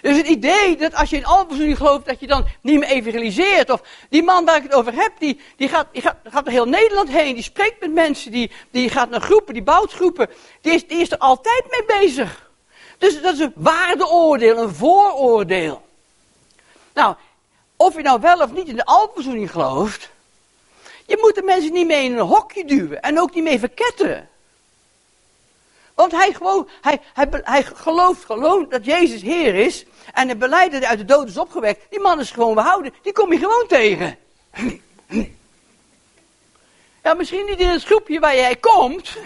Dus 0.05 0.17
het 0.17 0.27
idee 0.27 0.77
dat 0.77 0.95
als 0.95 1.11
je 1.11 1.17
in 1.17 1.25
alverzoening 1.25 1.77
gelooft, 1.77 2.07
dat 2.07 2.21
je 2.21 2.27
dan 2.27 2.47
niet 2.61 2.79
meer 2.79 2.89
evangeliseert. 2.89 3.71
Of 3.71 3.83
die 4.09 4.23
man 4.23 4.45
waar 4.45 4.57
ik 4.57 4.63
het 4.63 4.73
over 4.73 4.95
heb, 4.95 5.13
die, 5.19 5.41
die, 5.57 5.69
gaat, 5.69 5.87
die 5.93 6.03
gaat, 6.03 6.45
door 6.45 6.53
heel 6.53 6.69
Nederland 6.69 7.09
heen. 7.09 7.35
Die 7.35 7.43
spreekt 7.43 7.81
met 7.81 7.93
mensen, 7.93 8.33
die, 8.33 8.51
die 8.71 8.89
gaat 8.89 9.11
naar 9.11 9.21
groepen, 9.21 9.55
die 9.55 9.63
bouwt 9.63 9.93
groepen. 9.93 10.29
Die 10.61 10.73
is, 10.73 10.87
die 10.87 10.99
is 10.99 11.11
er 11.11 11.19
altijd 11.19 11.65
mee 11.71 12.01
bezig. 12.01 12.51
Dus 12.99 13.23
dat 13.23 13.35
is 13.35 13.41
een 13.41 13.53
waardeoordeel, 13.55 14.59
een 14.59 14.75
vooroordeel. 14.75 15.83
Nou, 16.95 17.15
of 17.77 17.97
je 17.97 18.03
nou 18.03 18.21
wel 18.21 18.41
of 18.41 18.53
niet 18.53 18.69
in 18.69 18.77
de 18.77 18.85
alverzoening 18.85 19.51
gelooft. 19.51 20.11
Je 21.07 21.19
moet 21.21 21.35
de 21.35 21.43
mensen 21.43 21.73
niet 21.73 21.87
mee 21.87 22.05
in 22.05 22.13
een 22.13 22.27
hokje 22.27 22.65
duwen 22.65 23.03
en 23.03 23.21
ook 23.21 23.35
niet 23.35 23.45
mee 23.45 23.59
verketteren. 23.59 24.29
Want 25.95 26.13
hij, 26.13 26.33
gewoon, 26.33 26.69
hij, 26.81 27.01
hij, 27.15 27.29
hij 27.31 27.63
gelooft 27.63 28.25
gewoon 28.25 28.67
dat 28.69 28.85
Jezus 28.85 29.23
Heer 29.23 29.55
is. 29.55 29.85
En 30.13 30.29
de 30.29 30.37
beleid 30.37 30.73
dat 30.73 30.81
hij 30.81 30.91
uit 30.91 30.99
de 30.99 31.05
dood 31.05 31.29
is 31.29 31.39
opgewekt. 31.39 31.87
Die 31.91 32.01
man 32.01 32.21
is 32.21 32.31
gewoon 32.31 32.55
behouden. 32.55 32.93
Die 33.03 33.13
kom 33.13 33.33
je 33.33 33.39
gewoon 33.39 33.67
tegen. 33.69 34.19
Ja, 37.03 37.15
misschien 37.15 37.47
niet 37.47 37.61
in 37.61 37.69
het 37.69 37.85
groepje 37.85 38.21
waar 38.21 38.37
jij 38.37 38.57
komt. 38.57 39.17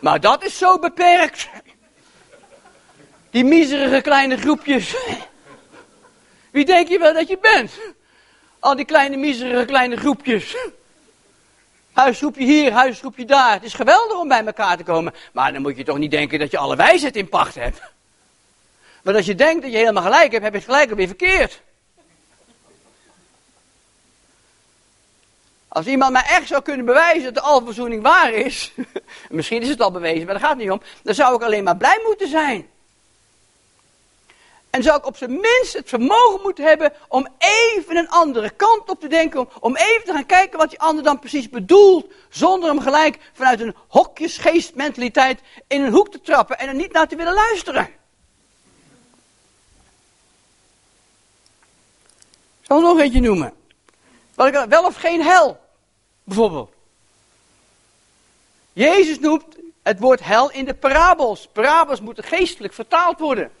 Maar 0.00 0.20
dat 0.20 0.44
is 0.44 0.58
zo 0.58 0.78
beperkt. 0.78 1.48
Die 3.30 3.44
miserige 3.44 4.00
kleine 4.00 4.36
groepjes. 4.36 4.96
Wie 6.50 6.64
denk 6.64 6.88
je 6.88 6.98
wel 6.98 7.12
dat 7.12 7.28
je 7.28 7.38
bent? 7.40 7.72
Al 8.58 8.76
die 8.76 8.84
kleine 8.84 9.16
miserige 9.16 9.64
kleine 9.64 9.96
groepjes. 9.96 10.56
Huisgroepje 11.92 12.44
hier, 12.44 12.72
huisgroepje 12.72 13.24
daar. 13.24 13.52
Het 13.52 13.62
is 13.62 13.74
geweldig 13.74 14.18
om 14.18 14.28
bij 14.28 14.44
elkaar 14.44 14.76
te 14.76 14.82
komen. 14.82 15.14
Maar 15.32 15.52
dan 15.52 15.62
moet 15.62 15.76
je 15.76 15.84
toch 15.84 15.98
niet 15.98 16.10
denken 16.10 16.38
dat 16.38 16.50
je 16.50 16.58
alle 16.58 16.76
wijsheid 16.76 17.16
in 17.16 17.28
pacht 17.28 17.54
hebt. 17.54 17.80
Want 19.02 19.16
als 19.16 19.26
je 19.26 19.34
denkt 19.34 19.62
dat 19.62 19.70
je 19.70 19.76
helemaal 19.76 20.02
gelijk 20.02 20.32
hebt, 20.32 20.44
heb 20.44 20.52
je 20.52 20.58
het 20.58 20.68
gelijk 20.68 20.94
weer 20.94 21.06
verkeerd. 21.06 21.62
Als 25.68 25.86
iemand 25.86 26.12
mij 26.12 26.24
echt 26.26 26.46
zou 26.46 26.62
kunnen 26.62 26.86
bewijzen 26.86 27.22
dat 27.22 27.34
de 27.34 27.40
alverzoening 27.40 28.02
waar 28.02 28.32
is, 28.32 28.72
misschien 29.30 29.62
is 29.62 29.68
het 29.68 29.80
al 29.80 29.90
bewezen, 29.90 30.24
maar 30.24 30.34
daar 30.34 30.42
gaat 30.42 30.52
het 30.52 30.58
niet 30.58 30.70
om, 30.70 30.82
dan 31.02 31.14
zou 31.14 31.34
ik 31.34 31.42
alleen 31.42 31.64
maar 31.64 31.76
blij 31.76 32.00
moeten 32.06 32.28
zijn. 32.28 32.68
En 34.72 34.82
zou 34.82 34.98
ik 34.98 35.06
op 35.06 35.16
zijn 35.16 35.30
minst 35.30 35.72
het 35.72 35.88
vermogen 35.88 36.40
moeten 36.42 36.64
hebben 36.64 36.92
om 37.08 37.28
even 37.38 37.96
een 37.96 38.08
andere 38.08 38.50
kant 38.50 38.90
op 38.90 39.00
te 39.00 39.08
denken. 39.08 39.48
Om 39.60 39.76
even 39.76 40.04
te 40.04 40.12
gaan 40.12 40.26
kijken 40.26 40.58
wat 40.58 40.70
die 40.70 40.80
ander 40.80 41.04
dan 41.04 41.18
precies 41.18 41.48
bedoelt. 41.48 42.12
Zonder 42.28 42.68
hem 42.68 42.80
gelijk 42.80 43.18
vanuit 43.32 43.60
een 43.60 43.74
hokjesgeestmentaliteit 43.88 45.40
in 45.66 45.82
een 45.82 45.92
hoek 45.92 46.10
te 46.10 46.20
trappen 46.20 46.58
en 46.58 46.68
er 46.68 46.74
niet 46.74 46.92
naar 46.92 47.08
te 47.08 47.16
willen 47.16 47.34
luisteren. 47.34 47.82
Ik 52.60 52.68
zal 52.68 52.80
nog 52.80 53.00
eentje 53.00 53.20
noemen. 53.20 53.52
Wat 54.34 54.46
ik 54.46 54.64
wel 54.68 54.84
of 54.84 54.96
geen 54.96 55.22
hel, 55.22 55.60
bijvoorbeeld. 56.24 56.72
Jezus 58.72 59.18
noemt 59.18 59.44
het 59.82 59.98
woord 59.98 60.20
hel 60.20 60.50
in 60.50 60.64
de 60.64 60.74
parabels. 60.74 61.48
Parabels 61.52 62.00
moeten 62.00 62.24
geestelijk 62.24 62.74
vertaald 62.74 63.18
worden. 63.18 63.52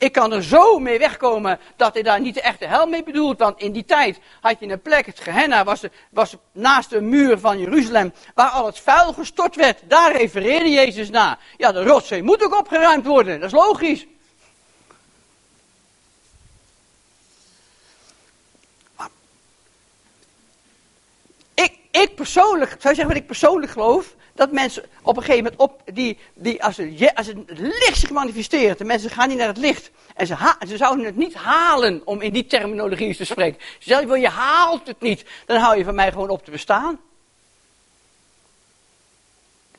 Ik 0.00 0.12
kan 0.12 0.32
er 0.32 0.42
zo 0.42 0.78
mee 0.78 0.98
wegkomen 0.98 1.58
dat 1.76 1.94
hij 1.94 2.02
daar 2.02 2.20
niet 2.20 2.34
de 2.34 2.40
echte 2.40 2.66
hel 2.66 2.86
mee 2.86 3.02
bedoelt. 3.02 3.38
Want 3.38 3.60
in 3.60 3.72
die 3.72 3.84
tijd 3.84 4.18
had 4.40 4.56
je 4.60 4.68
een 4.68 4.82
plek, 4.82 5.06
het 5.06 5.20
Gehenna 5.20 5.64
was, 5.64 5.82
was 6.10 6.36
naast 6.52 6.90
de 6.90 7.00
muur 7.00 7.38
van 7.38 7.58
Jeruzalem, 7.58 8.12
waar 8.34 8.48
al 8.48 8.66
het 8.66 8.78
vuil 8.78 9.12
gestort 9.12 9.56
werd. 9.56 9.82
Daar 9.88 10.16
refereerde 10.16 10.70
Jezus 10.70 11.10
naar. 11.10 11.38
Ja, 11.56 11.72
de 11.72 11.82
rotzee 11.82 12.22
moet 12.22 12.44
ook 12.44 12.58
opgeruimd 12.58 13.06
worden, 13.06 13.40
dat 13.40 13.48
is 13.48 13.54
logisch. 13.54 14.06
Ik, 21.54 21.78
ik 21.90 22.14
persoonlijk, 22.14 22.70
zou 22.70 22.88
je 22.88 22.94
zeggen 22.94 23.06
wat 23.06 23.16
ik 23.16 23.26
persoonlijk 23.26 23.72
geloof? 23.72 24.14
Dat 24.34 24.52
mensen 24.52 24.84
op 25.02 25.16
een 25.16 25.22
gegeven 25.22 25.42
moment 25.42 25.60
op 25.60 25.82
die, 25.94 26.18
die 26.34 26.64
als, 26.64 26.76
het, 26.76 27.14
als 27.14 27.26
het 27.26 27.36
licht 27.58 27.98
zich 27.98 28.10
manifesteert, 28.10 28.78
de 28.78 28.84
mensen 28.84 29.10
gaan 29.10 29.28
niet 29.28 29.38
naar 29.38 29.46
het 29.46 29.56
licht. 29.56 29.90
En 30.14 30.26
ze, 30.26 30.36
ze 30.68 30.76
zouden 30.76 31.04
het 31.04 31.16
niet 31.16 31.34
halen 31.34 32.02
om 32.04 32.20
in 32.20 32.32
die 32.32 32.46
terminologie 32.46 33.16
te 33.16 33.24
spreken. 33.24 33.60
Ze 33.78 33.88
zeggen, 33.88 34.20
je 34.20 34.28
haalt 34.28 34.86
het 34.86 35.00
niet, 35.00 35.24
dan 35.46 35.60
hou 35.60 35.78
je 35.78 35.84
van 35.84 35.94
mij 35.94 36.12
gewoon 36.12 36.28
op 36.28 36.44
te 36.44 36.50
bestaan. 36.50 37.00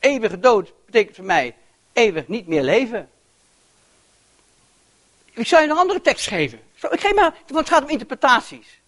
Eeuwige 0.00 0.38
dood 0.38 0.72
betekent 0.86 1.16
voor 1.16 1.24
mij 1.24 1.54
eeuwig 1.92 2.28
niet 2.28 2.46
meer 2.46 2.62
leven. 2.62 3.10
Ik 5.32 5.46
zou 5.46 5.62
je 5.62 5.68
een 5.68 5.76
andere 5.76 6.00
tekst 6.00 6.26
geven. 6.26 6.60
Ik 6.90 7.00
geef 7.00 7.14
maar, 7.14 7.34
want 7.46 7.58
het 7.58 7.68
gaat 7.68 7.82
om 7.82 7.88
interpretaties. 7.88 8.80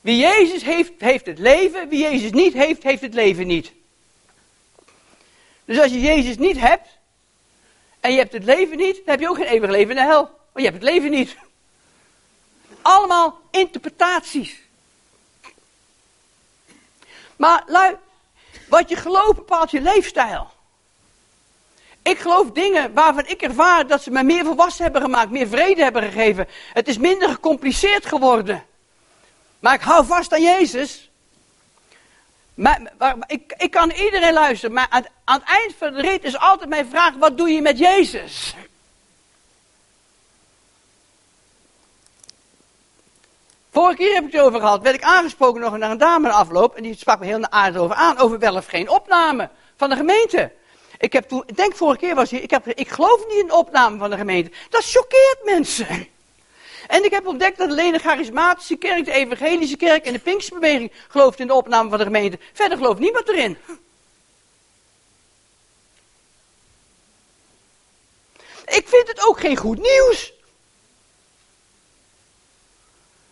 Wie 0.00 0.16
Jezus 0.16 0.62
heeft, 0.62 0.92
heeft 0.98 1.26
het 1.26 1.38
leven. 1.38 1.88
Wie 1.88 2.00
Jezus 2.00 2.30
niet 2.30 2.52
heeft, 2.52 2.82
heeft 2.82 3.02
het 3.02 3.14
leven 3.14 3.46
niet. 3.46 3.72
Dus 5.64 5.78
als 5.78 5.90
je 5.90 6.00
Jezus 6.00 6.36
niet 6.36 6.58
hebt, 6.58 6.88
en 8.00 8.12
je 8.12 8.18
hebt 8.18 8.32
het 8.32 8.44
leven 8.44 8.76
niet, 8.76 8.96
dan 8.96 9.04
heb 9.04 9.20
je 9.20 9.28
ook 9.28 9.36
geen 9.36 9.46
eeuwig 9.46 9.70
leven 9.70 9.90
in 9.90 9.96
de 9.96 10.10
hel. 10.10 10.22
Want 10.22 10.30
je 10.52 10.62
hebt 10.62 10.74
het 10.74 10.82
leven 10.82 11.10
niet. 11.10 11.36
Allemaal 12.82 13.40
interpretaties. 13.50 14.60
Maar 17.36 17.62
lui, 17.66 17.96
wat 18.68 18.88
je 18.88 18.96
gelooft 18.96 19.36
bepaalt 19.36 19.70
je 19.70 19.80
leefstijl. 19.80 20.50
Ik 22.02 22.18
geloof 22.18 22.50
dingen 22.50 22.92
waarvan 22.92 23.26
ik 23.26 23.42
ervaar 23.42 23.86
dat 23.86 24.02
ze 24.02 24.10
mij 24.10 24.24
meer 24.24 24.44
volwassen 24.44 24.82
hebben 24.82 25.02
gemaakt, 25.02 25.30
meer 25.30 25.48
vrede 25.48 25.82
hebben 25.82 26.02
gegeven. 26.02 26.48
Het 26.72 26.88
is 26.88 26.98
minder 26.98 27.28
gecompliceerd 27.28 28.06
geworden. 28.06 28.66
Maar 29.58 29.74
ik 29.74 29.80
hou 29.80 30.06
vast 30.06 30.32
aan 30.32 30.42
Jezus. 30.42 31.10
Maar, 32.54 32.80
ik, 33.26 33.54
ik 33.56 33.70
kan 33.70 33.90
iedereen 33.90 34.32
luisteren, 34.32 34.74
maar 34.74 34.86
aan, 34.90 35.04
het 35.24 35.42
eind 35.44 35.74
van 35.78 35.92
de 35.94 36.00
rit 36.00 36.24
is 36.24 36.38
altijd 36.38 36.68
mijn 36.68 36.86
vraag: 36.86 37.14
wat 37.14 37.38
doe 37.38 37.48
je 37.48 37.62
met 37.62 37.78
Jezus? 37.78 38.54
Vorige 43.70 43.96
keer 43.96 44.14
heb 44.14 44.24
ik 44.24 44.32
het 44.32 44.40
over 44.40 44.60
gehad, 44.60 44.82
werd 44.82 44.94
ik 44.94 45.02
aangesproken 45.02 45.60
nog 45.60 45.76
naar 45.76 45.90
een 45.90 45.98
dame 45.98 46.28
in 46.28 46.34
afloop, 46.34 46.74
en 46.74 46.82
die 46.82 46.96
sprak 46.96 47.18
me 47.18 47.26
heel 47.26 47.50
aardig 47.50 47.80
over 47.80 47.96
aan, 47.96 48.18
over 48.18 48.38
wel 48.38 48.56
of 48.56 48.66
geen 48.66 48.88
opname 48.88 49.50
van 49.76 49.88
de 49.88 49.96
gemeente. 49.96 50.52
Ik 50.98 51.12
heb 51.12 51.28
toen, 51.28 51.44
denk 51.54 51.76
vorige 51.76 51.98
keer 51.98 52.14
was 52.14 52.30
hier, 52.30 52.42
ik, 52.42 52.50
heb, 52.50 52.66
ik 52.66 52.88
geloof 52.88 53.26
niet 53.28 53.38
in 53.38 53.46
de 53.46 53.56
opname 53.56 53.98
van 53.98 54.10
de 54.10 54.16
gemeente. 54.16 54.50
Dat 54.70 54.84
choqueert 54.84 55.40
mensen. 55.44 56.08
En 56.92 57.04
ik 57.04 57.10
heb 57.10 57.26
ontdekt 57.26 57.58
dat 57.58 57.70
alleen 57.70 57.92
de 57.92 57.98
charismatische 57.98 58.76
kerk, 58.76 59.04
de 59.04 59.12
evangelische 59.12 59.76
kerk 59.76 60.04
en 60.04 60.12
de 60.12 60.18
Pinksterbeweging 60.18 60.92
gelooft 61.08 61.40
in 61.40 61.46
de 61.46 61.54
opname 61.54 61.88
van 61.88 61.98
de 61.98 62.04
gemeente. 62.04 62.38
Verder 62.52 62.76
gelooft 62.76 63.00
niemand 63.00 63.28
erin. 63.28 63.56
Ik 68.66 68.84
vind 68.88 69.08
het 69.08 69.26
ook 69.26 69.40
geen 69.40 69.56
goed 69.56 69.78
nieuws. 69.78 70.32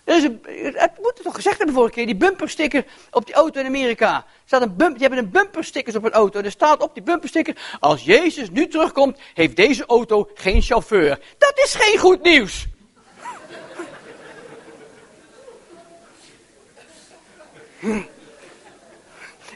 een, 0.04 0.40
het 0.74 0.98
moet 0.98 1.20
toch 1.22 1.34
gezegd 1.34 1.56
hebben 1.56 1.74
vorige 1.74 1.94
keer, 1.94 2.06
die 2.06 2.16
bumpersticker 2.16 2.84
op 3.10 3.26
die 3.26 3.34
auto 3.34 3.60
in 3.60 3.66
Amerika. 3.66 4.26
Staat 4.46 4.62
een 4.62 4.76
bump, 4.76 5.00
hebben 5.00 5.18
een 5.18 5.30
bumperstickers 5.30 5.96
op 5.96 6.04
een 6.04 6.12
auto. 6.12 6.38
En 6.38 6.44
er 6.44 6.50
staat 6.50 6.82
op 6.82 6.94
die 6.94 7.02
bumpersticker, 7.02 7.76
als 7.80 8.04
Jezus 8.04 8.50
nu 8.50 8.68
terugkomt, 8.68 9.18
heeft 9.34 9.56
deze 9.56 9.86
auto 9.86 10.30
geen 10.34 10.62
chauffeur. 10.62 11.20
Dat 11.38 11.58
is 11.64 11.74
geen 11.74 11.98
goed 11.98 12.22
nieuws. 12.22 12.69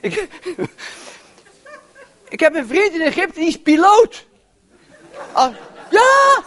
Ik, 0.00 0.28
ik 2.28 2.40
heb 2.40 2.54
een 2.54 2.66
vriend 2.66 2.92
in 2.92 3.00
Egypte, 3.00 3.38
die 3.38 3.48
is 3.48 3.60
piloot. 3.60 4.26
Als, 5.32 5.52
ja! 5.90 6.42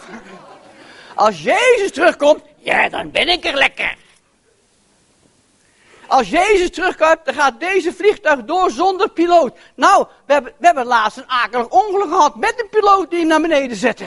Als 1.14 1.42
Jezus 1.42 1.92
terugkomt, 1.92 2.42
ja, 2.56 2.88
dan 2.88 3.10
ben 3.10 3.28
ik 3.28 3.44
er 3.44 3.54
lekker. 3.54 3.96
Als 6.06 6.28
Jezus 6.28 6.70
terugkomt, 6.70 7.24
dan 7.24 7.34
gaat 7.34 7.60
deze 7.60 7.92
vliegtuig 7.92 8.44
door 8.44 8.70
zonder 8.70 9.10
piloot. 9.10 9.58
Nou, 9.74 10.06
we 10.26 10.32
hebben, 10.32 10.52
we 10.58 10.66
hebben 10.66 10.86
laatst 10.86 11.16
een 11.16 11.30
akelig 11.30 11.68
ongeluk 11.68 12.08
gehad 12.08 12.36
met 12.36 12.60
een 12.60 12.68
piloot 12.68 13.10
die 13.10 13.18
hem 13.18 13.28
naar 13.28 13.40
beneden 13.40 13.76
zette. 13.76 14.06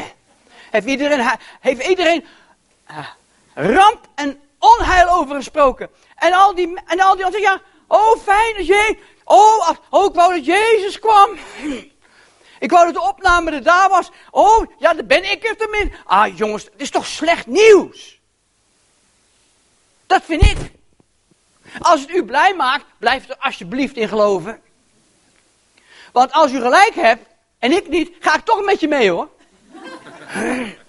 Heeft 0.72 0.88
iedereen, 0.88 1.38
heeft 1.60 1.88
iedereen 1.88 2.26
uh, 2.90 3.08
ramp 3.54 4.08
en 4.16 4.40
onheil 4.62 5.10
over 5.10 5.36
gesproken. 5.36 5.90
En 6.16 6.34
al 6.34 6.56
die, 6.56 6.82
en 6.86 7.00
al 7.00 7.16
die 7.16 7.26
anderen, 7.26 7.48
ja, 7.48 7.62
oh 7.88 8.18
fijn 8.18 8.56
dat 8.56 8.66
je, 8.66 8.98
oh, 9.24 9.70
oh 9.90 10.06
ik 10.06 10.16
wou 10.16 10.36
dat 10.36 10.46
Jezus 10.46 11.00
kwam. 11.00 11.30
Ik 12.60 12.72
wou 12.72 12.86
dat 12.86 12.94
de 12.94 13.10
opname 13.10 13.52
er 13.52 13.64
daar 13.64 13.90
was. 13.90 14.12
Oh, 14.32 14.66
ja, 14.78 14.94
dan 14.94 15.08
ben 15.08 15.32
ik 15.32 15.44
er 15.44 15.58
tenminste. 15.58 15.98
Ah, 16.06 16.38
jongens, 16.38 16.64
het 16.64 16.74
is 16.78 16.90
toch 16.90 17.06
slecht 17.06 17.46
nieuws? 17.46 18.20
Dat 20.08 20.22
vind 20.26 20.44
ik. 20.44 20.58
Als 21.80 22.02
het 22.02 22.10
u 22.10 22.26
blij 22.26 22.56
maakt, 22.56 22.86
blijf 22.98 23.30
er 23.30 23.38
alsjeblieft 23.40 23.96
in 23.96 24.08
geloven. 24.08 24.62
Want 26.12 26.32
als 26.32 26.52
u 26.52 26.62
gelijk 26.62 26.96
hebt 26.96 27.26
en 27.60 27.72
ik 27.72 27.88
niet, 27.88 28.12
ga 28.20 28.36
ik 28.36 28.46
toch 28.46 28.64
met 28.64 28.80
je 28.80 28.88
mee 28.88 29.10
hoor. 29.10 29.30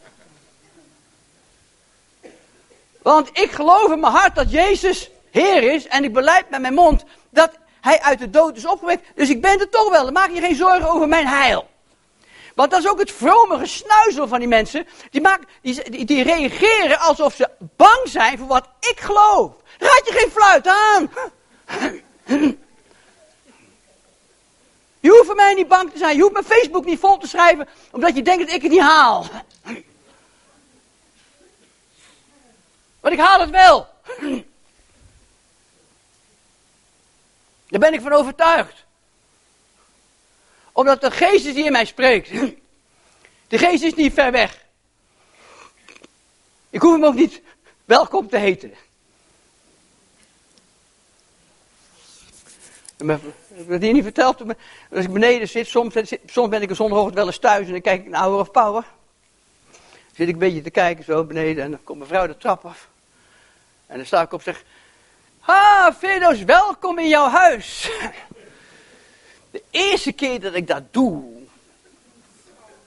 Want 3.02 3.28
ik 3.32 3.50
geloof 3.50 3.92
in 3.92 4.00
mijn 4.00 4.12
hart 4.12 4.34
dat 4.34 4.50
Jezus 4.50 5.10
Heer 5.30 5.62
is 5.62 5.86
en 5.86 6.04
ik 6.04 6.12
beleid 6.12 6.50
met 6.50 6.60
mijn 6.60 6.74
mond 6.74 7.04
dat 7.30 7.50
Hij 7.80 8.00
uit 8.00 8.18
de 8.18 8.30
dood 8.30 8.56
is 8.56 8.66
opgewekt. 8.66 9.06
Dus 9.14 9.28
ik 9.28 9.40
ben 9.40 9.60
er 9.60 9.68
toch 9.68 9.90
wel. 9.90 10.04
Dan 10.04 10.12
maak 10.12 10.30
je 10.30 10.40
geen 10.40 10.54
zorgen 10.54 10.90
over 10.90 11.08
mijn 11.08 11.26
heil. 11.26 11.70
Want 12.54 12.70
dat 12.70 12.80
is 12.80 12.88
ook 12.88 12.98
het 12.98 13.12
vrome 13.12 13.58
gesnuizel 13.58 14.28
van 14.28 14.38
die 14.38 14.48
mensen. 14.48 14.86
Die, 15.10 15.22
die, 15.62 16.04
die 16.04 16.22
reageren 16.22 16.98
alsof 16.98 17.34
ze 17.34 17.50
bang 17.58 18.00
zijn 18.04 18.38
voor 18.38 18.46
wat 18.46 18.68
ik 18.80 19.00
geloof. 19.00 19.50
Raad 19.78 20.02
je 20.04 20.12
geen 20.12 20.30
fluit 20.30 20.66
aan. 20.66 21.10
Je 25.00 25.10
hoeft 25.10 25.26
voor 25.26 25.34
mij 25.34 25.54
niet 25.54 25.68
bang 25.68 25.90
te 25.90 25.98
zijn. 25.98 26.16
Je 26.16 26.22
hoeft 26.22 26.32
mijn 26.32 26.44
Facebook 26.44 26.84
niet 26.84 27.00
vol 27.00 27.18
te 27.18 27.26
schrijven. 27.28 27.68
Omdat 27.90 28.16
je 28.16 28.22
denkt 28.22 28.46
dat 28.46 28.54
ik 28.54 28.62
het 28.62 28.70
niet 28.70 28.80
haal. 28.80 29.26
Want 33.02 33.14
ik 33.14 33.20
haal 33.20 33.40
het 33.40 33.50
wel. 33.50 33.88
Daar 37.68 37.80
ben 37.80 37.94
ik 37.94 38.00
van 38.00 38.12
overtuigd. 38.12 38.84
Omdat 40.72 41.00
de 41.00 41.10
geest 41.10 41.46
is 41.46 41.54
die 41.54 41.64
in 41.64 41.72
mij 41.72 41.84
spreekt. 41.84 42.30
De 43.48 43.58
geest 43.58 43.82
is 43.82 43.94
niet 43.94 44.12
ver 44.12 44.32
weg. 44.32 44.64
Ik 46.70 46.80
hoef 46.80 46.92
hem 46.92 47.04
ook 47.04 47.14
niet 47.14 47.42
welkom 47.84 48.28
te 48.28 48.36
heten. 48.36 48.74
Ik 52.96 53.18
heb 53.68 53.80
hier 53.80 53.92
niet 53.92 54.02
verteld. 54.02 54.40
Als 54.90 55.04
ik 55.04 55.12
beneden 55.12 55.48
zit, 55.48 55.66
soms, 55.66 55.94
soms 56.26 56.48
ben 56.48 56.62
ik 56.62 56.70
een 56.70 56.76
zondagochtend 56.76 57.14
wel 57.16 57.26
eens 57.26 57.38
thuis 57.38 57.66
en 57.66 57.72
dan 57.72 57.80
kijk 57.80 58.04
ik 58.04 58.08
naar 58.08 58.22
Hour 58.22 58.40
of 58.40 58.50
Power. 58.50 58.84
Dan 59.70 59.80
zit 60.14 60.28
ik 60.28 60.32
een 60.32 60.38
beetje 60.38 60.62
te 60.62 60.70
kijken 60.70 61.04
zo 61.04 61.24
beneden 61.24 61.64
en 61.64 61.70
dan 61.70 61.84
komt 61.84 61.98
mijn 61.98 62.10
vrouw 62.10 62.26
de 62.26 62.36
trap 62.36 62.64
af. 62.64 62.90
En 63.92 63.98
dan 63.98 64.06
sta 64.06 64.22
ik 64.22 64.32
op 64.32 64.42
en 64.46 64.54
zeg, 64.54 64.64
Ha, 65.40 65.94
Fedos, 65.98 66.42
welkom 66.42 66.98
in 66.98 67.08
jouw 67.08 67.28
huis. 67.28 67.90
De 69.50 69.62
eerste 69.70 70.12
keer 70.12 70.40
dat 70.40 70.54
ik 70.54 70.66
dat 70.66 70.82
doe, 70.90 71.24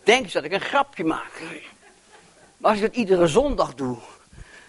denk 0.03 0.30
ze 0.30 0.34
dat 0.34 0.43
ik 0.43 0.51
een 0.51 0.62
grapje 0.62 1.03
maak. 1.03 1.41
Maar 2.58 2.72
als 2.72 2.80
ik 2.80 2.86
dat 2.86 2.95
iedere 2.95 3.28
zondag 3.28 3.76
doe, 3.76 3.97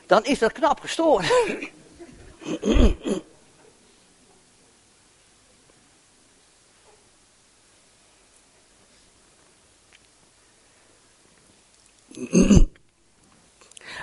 dan 0.06 0.24
is 0.24 0.38
dat 0.38 0.52
knap 0.52 0.80
gestoord. 0.80 1.26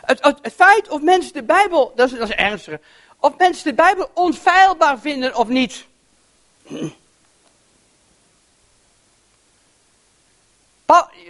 Het, 0.03 0.53
feit 0.55 0.89
of 0.89 1.01
mensen 1.01 1.33
de 1.33 1.43
Bijbel, 1.43 1.93
dat 1.95 2.11
is, 2.11 2.17
dat 2.17 2.29
is 2.29 2.35
ernstig, 2.35 2.79
of 3.19 3.37
mensen 3.37 3.63
de 3.63 3.73
Bijbel 3.73 4.11
onfeilbaar 4.13 4.99
vinden 4.99 5.35
of 5.35 5.47
niet. 5.47 5.85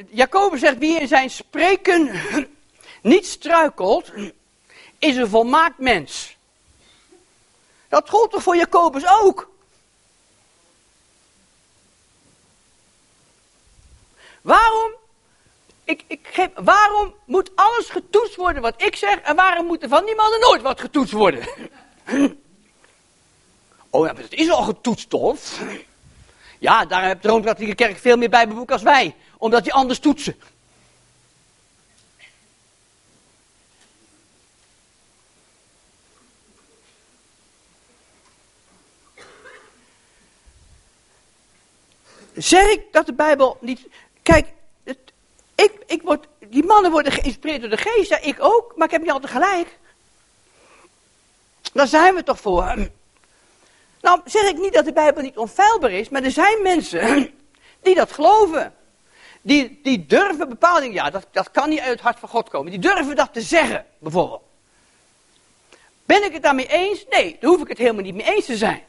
Jacobus 0.10 0.60
zegt, 0.60 0.78
wie 0.78 1.00
in 1.00 1.08
zijn 1.08 1.30
spreken 1.30 2.22
niet 3.02 3.28
struikelt, 3.28 4.12
is 5.00 5.16
een 5.16 5.30
volmaakt 5.30 5.78
mens. 5.78 6.36
Dat 7.88 8.10
gold 8.10 8.32
toch 8.32 8.44
voor 8.44 8.56
Jacobus 8.56 9.08
ook? 9.08 9.52
Waarom 14.42 14.92
ik, 15.84 16.04
ik 16.08 16.28
geef, 16.32 16.50
waarom 16.56 17.14
moet 17.26 17.52
alles 17.56 17.90
getoetst 17.90 18.36
worden 18.36 18.62
wat 18.62 18.82
ik 18.82 18.96
zeg 18.96 19.20
en 19.20 19.36
waarom 19.36 19.66
moet 19.66 19.84
er 19.84 19.90
van 19.90 20.06
niemand 20.06 20.40
nooit 20.40 20.62
wat 20.62 20.80
getoetst 20.80 21.14
worden? 21.14 21.48
oh 23.90 24.06
ja, 24.06 24.14
maar 24.14 24.22
het 24.22 24.34
is 24.34 24.50
al 24.50 24.64
getoetst, 24.64 25.10
toch? 25.10 25.38
Ja, 26.60 26.86
daar 26.86 27.04
heeft 27.04 27.22
de 27.22 27.28
Rooms-Katholieke 27.28 27.76
Kerk 27.76 27.98
veel 27.98 28.18
meer 28.18 28.30
Bijbelboek 28.30 28.72
als 28.72 28.82
wij, 28.82 29.16
omdat 29.38 29.64
die 29.64 29.74
anders 29.74 30.00
toetsen. 30.00 30.36
Zeg 42.36 42.72
ik 42.72 42.82
dat 42.92 43.06
de 43.06 43.14
Bijbel 43.14 43.58
niet. 43.62 43.88
Kijk, 44.22 44.48
ik, 45.56 45.72
ik 45.86 46.02
word, 46.02 46.28
die 46.40 46.64
mannen 46.64 46.92
worden 46.92 47.12
geïnspireerd 47.12 47.62
door 47.62 47.70
de 47.70 47.78
geest, 47.78 48.10
ja, 48.10 48.20
ik 48.20 48.36
ook, 48.40 48.74
maar 48.76 48.86
ik 48.86 48.94
heb 48.94 49.02
niet 49.02 49.12
altijd 49.12 49.32
gelijk. 49.32 49.78
Daar 51.74 51.88
zijn 51.88 52.16
we 52.16 52.24
toch 52.24 52.40
voor. 52.40 52.90
Nou, 54.02 54.22
zeg 54.26 54.50
ik 54.50 54.58
niet 54.58 54.74
dat 54.74 54.86
de 54.86 54.94
Bijbel 54.94 55.22
niet 55.22 55.38
onfeilbaar 55.38 55.92
is, 55.92 56.10
maar 56.10 56.24
er 56.24 56.32
zijn 56.32 56.62
mensen 56.62 57.34
die 57.82 57.96
dat 57.96 58.12
geloven. 58.12 58.74
Die, 59.42 59.80
die 59.84 60.06
durven 60.06 60.50
bepaalde 60.50 60.82
dingen, 60.82 60.96
ja, 60.96 61.10
dat, 61.10 61.28
dat 61.32 61.52
kan 61.52 61.70
niet 61.70 61.80
uit 61.80 61.90
het 61.90 62.02
hart 62.02 62.20
van 62.20 62.30
God 62.30 62.50
komen. 62.50 62.72
Die 62.72 62.80
durven 62.80 63.16
dat 63.16 63.34
te 63.34 63.42
zeggen, 63.42 63.86
bijvoorbeeld. 63.98 64.42
Ben 66.06 66.24
ik 66.24 66.34
het 66.34 66.44
daarmee 66.44 66.68
eens? 66.68 67.06
Nee, 67.10 67.38
daar 67.40 67.50
hoef 67.50 67.62
ik 67.62 67.68
het 67.68 67.78
helemaal 67.78 68.04
niet 68.04 68.16
mee 68.16 68.36
eens 68.36 68.46
te 68.46 68.58
zijn. 68.58 68.84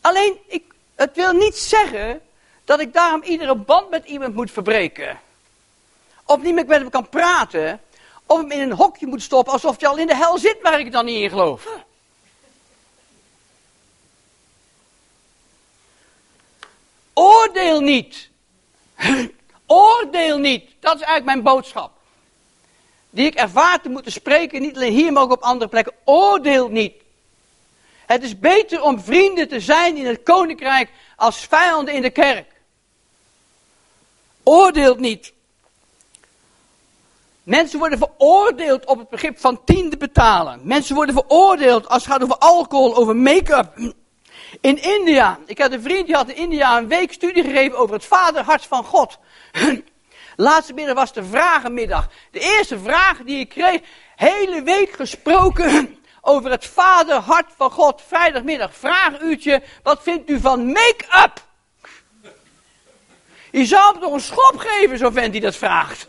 Alleen, 0.00 0.36
ik, 0.46 0.64
het 0.94 1.16
wil 1.16 1.32
niet 1.32 1.56
zeggen 1.56 2.20
dat 2.64 2.80
ik 2.80 2.92
daarom 2.92 3.22
iedere 3.22 3.54
band 3.54 3.90
met 3.90 4.04
iemand 4.04 4.34
moet 4.34 4.50
verbreken. 4.50 5.20
Of 6.24 6.42
niet 6.42 6.54
met 6.54 6.68
hem 6.68 6.90
kan 6.90 7.08
praten. 7.08 7.80
Of 8.26 8.40
hem 8.40 8.50
in 8.50 8.60
een 8.60 8.72
hokje 8.72 9.06
moet 9.06 9.22
stoppen 9.22 9.52
alsof 9.52 9.80
hij 9.80 9.88
al 9.88 9.96
in 9.96 10.06
de 10.06 10.16
hel 10.16 10.38
zit 10.38 10.58
waar 10.62 10.80
ik 10.80 10.92
dan 10.92 11.04
niet 11.04 11.22
in 11.22 11.28
geloof. 11.28 11.68
Oordeel 17.12 17.80
niet. 17.80 18.30
Oordeel 19.66 20.38
niet. 20.38 20.70
Dat 20.80 20.94
is 20.94 21.02
eigenlijk 21.02 21.24
mijn 21.24 21.42
boodschap. 21.42 21.92
Die 23.10 23.26
ik 23.26 23.34
ervaar 23.34 23.80
te 23.80 23.88
moeten 23.88 24.12
spreken, 24.12 24.60
niet 24.60 24.76
alleen 24.76 24.92
hier, 24.92 25.12
maar 25.12 25.22
ook 25.22 25.30
op 25.30 25.42
andere 25.42 25.70
plekken. 25.70 25.94
Oordeel 26.04 26.68
niet. 26.68 26.94
Het 28.06 28.22
is 28.22 28.38
beter 28.38 28.82
om 28.82 29.00
vrienden 29.00 29.48
te 29.48 29.60
zijn 29.60 29.96
in 29.96 30.06
het 30.06 30.22
koninkrijk 30.22 30.90
als 31.16 31.38
vijanden 31.38 31.94
in 31.94 32.02
de 32.02 32.10
kerk. 32.10 32.52
Oordeelt 34.42 34.98
niet. 34.98 35.33
Mensen 37.44 37.78
worden 37.78 37.98
veroordeeld 37.98 38.86
op 38.86 38.98
het 38.98 39.08
begrip 39.08 39.38
van 39.40 39.64
tiende 39.64 39.96
betalen. 39.96 40.60
Mensen 40.62 40.94
worden 40.94 41.14
veroordeeld 41.14 41.88
als 41.88 42.04
het 42.04 42.12
gaat 42.12 42.22
over 42.22 42.38
alcohol, 42.38 42.96
over 42.96 43.16
make-up. 43.16 43.92
In 44.60 44.82
India, 44.82 45.38
ik 45.46 45.58
had 45.58 45.72
een 45.72 45.82
vriend 45.82 46.06
die 46.06 46.14
had 46.14 46.28
in 46.28 46.36
India 46.36 46.78
een 46.78 46.88
week 46.88 47.12
studie 47.12 47.44
gegeven 47.44 47.78
over 47.78 47.94
het 47.94 48.04
vaderhart 48.04 48.66
van 48.66 48.84
God. 48.84 49.18
Laatste 50.36 50.72
middag 50.72 50.94
was 50.94 51.12
de 51.12 51.24
vragenmiddag. 51.24 52.08
De 52.30 52.40
eerste 52.40 52.78
vraag 52.78 53.18
die 53.18 53.38
ik 53.38 53.48
kreeg, 53.48 53.80
hele 54.16 54.62
week 54.62 54.92
gesproken 54.92 55.98
over 56.20 56.50
het 56.50 56.66
vaderhart 56.66 57.52
van 57.56 57.70
God. 57.70 58.02
Vrijdagmiddag, 58.06 58.76
vraaguurtje, 58.76 59.62
wat 59.82 60.02
vindt 60.02 60.30
u 60.30 60.40
van 60.40 60.66
make-up? 60.66 61.42
Je 63.50 63.64
zou 63.64 63.92
hem 63.92 64.02
toch 64.02 64.12
een 64.12 64.20
schop 64.20 64.54
geven, 64.56 64.98
zo 64.98 65.10
vent 65.10 65.32
die 65.32 65.40
dat 65.40 65.56
vraagt. 65.56 66.08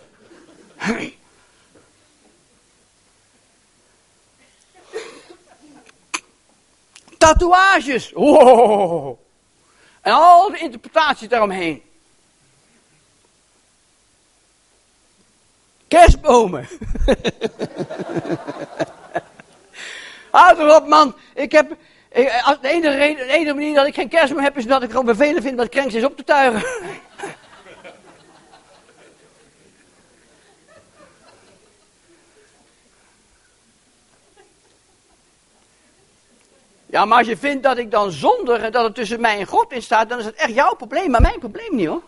Tatoeages. 7.26 8.12
Wow. 8.14 9.18
En 10.02 10.14
al 10.14 10.52
de 10.52 10.58
interpretaties 10.58 11.28
daaromheen. 11.28 11.82
Kerstbomen. 15.88 16.68
Houd 20.32 20.60
erop 20.60 20.88
man. 20.88 21.16
Ik 21.34 21.52
heb, 21.52 21.76
als 22.44 22.62
de, 22.62 22.70
enige 22.70 23.28
enige 23.28 23.54
manier 23.54 23.76
dat 23.76 23.88
ik 23.88 23.94
geen 23.94 24.10
kerstboom 24.10 24.44
heb 24.44 24.58
is 24.58 24.66
dat 24.66 24.84
ik 24.84 24.90
gewoon 24.90 25.06
vervelend 25.06 25.44
vind 25.44 25.58
dat 25.58 25.70
krenks 25.70 25.94
is 25.94 26.04
op 26.04 26.18
te 26.18 26.24
tuigen. 26.24 26.64
Ja, 36.96 37.06
maar 37.06 37.18
als 37.18 37.28
je 37.28 37.38
vindt 37.38 37.64
dat 37.64 37.78
ik 37.78 37.92
dan 37.92 38.12
zonder 38.12 38.64
en 38.64 38.72
dat 38.72 38.84
het 38.84 38.96
tussen 38.96 39.22
mij 39.22 39.40
en 39.40 39.46
God 39.46 39.72
in 39.72 39.82
staat, 39.82 40.10
dan 40.10 40.20
is 40.20 40.26
het 40.26 40.36
echt 40.36 40.54
jouw 40.54 40.76
probleem, 40.76 41.12
maar 41.12 41.22
mijn 41.22 41.40
probleem 41.40 41.76
niet 41.76 41.88
hoor. 41.88 42.02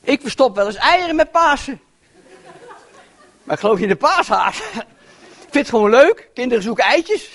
Ik 0.00 0.20
verstop 0.20 0.54
wel 0.54 0.66
eens 0.66 0.76
eieren 0.76 1.16
met 1.16 1.30
Pasen. 1.30 1.80
Maar 3.42 3.54
ik 3.54 3.60
geloof 3.60 3.76
je 3.76 3.82
in 3.82 3.88
de 3.88 3.96
paashaas. 3.96 4.58
Ik 4.58 5.50
vind 5.50 5.54
het 5.54 5.68
gewoon 5.68 5.90
leuk. 5.90 6.28
Kinderen 6.34 6.62
zoeken 6.62 6.84
eitjes. 6.84 7.30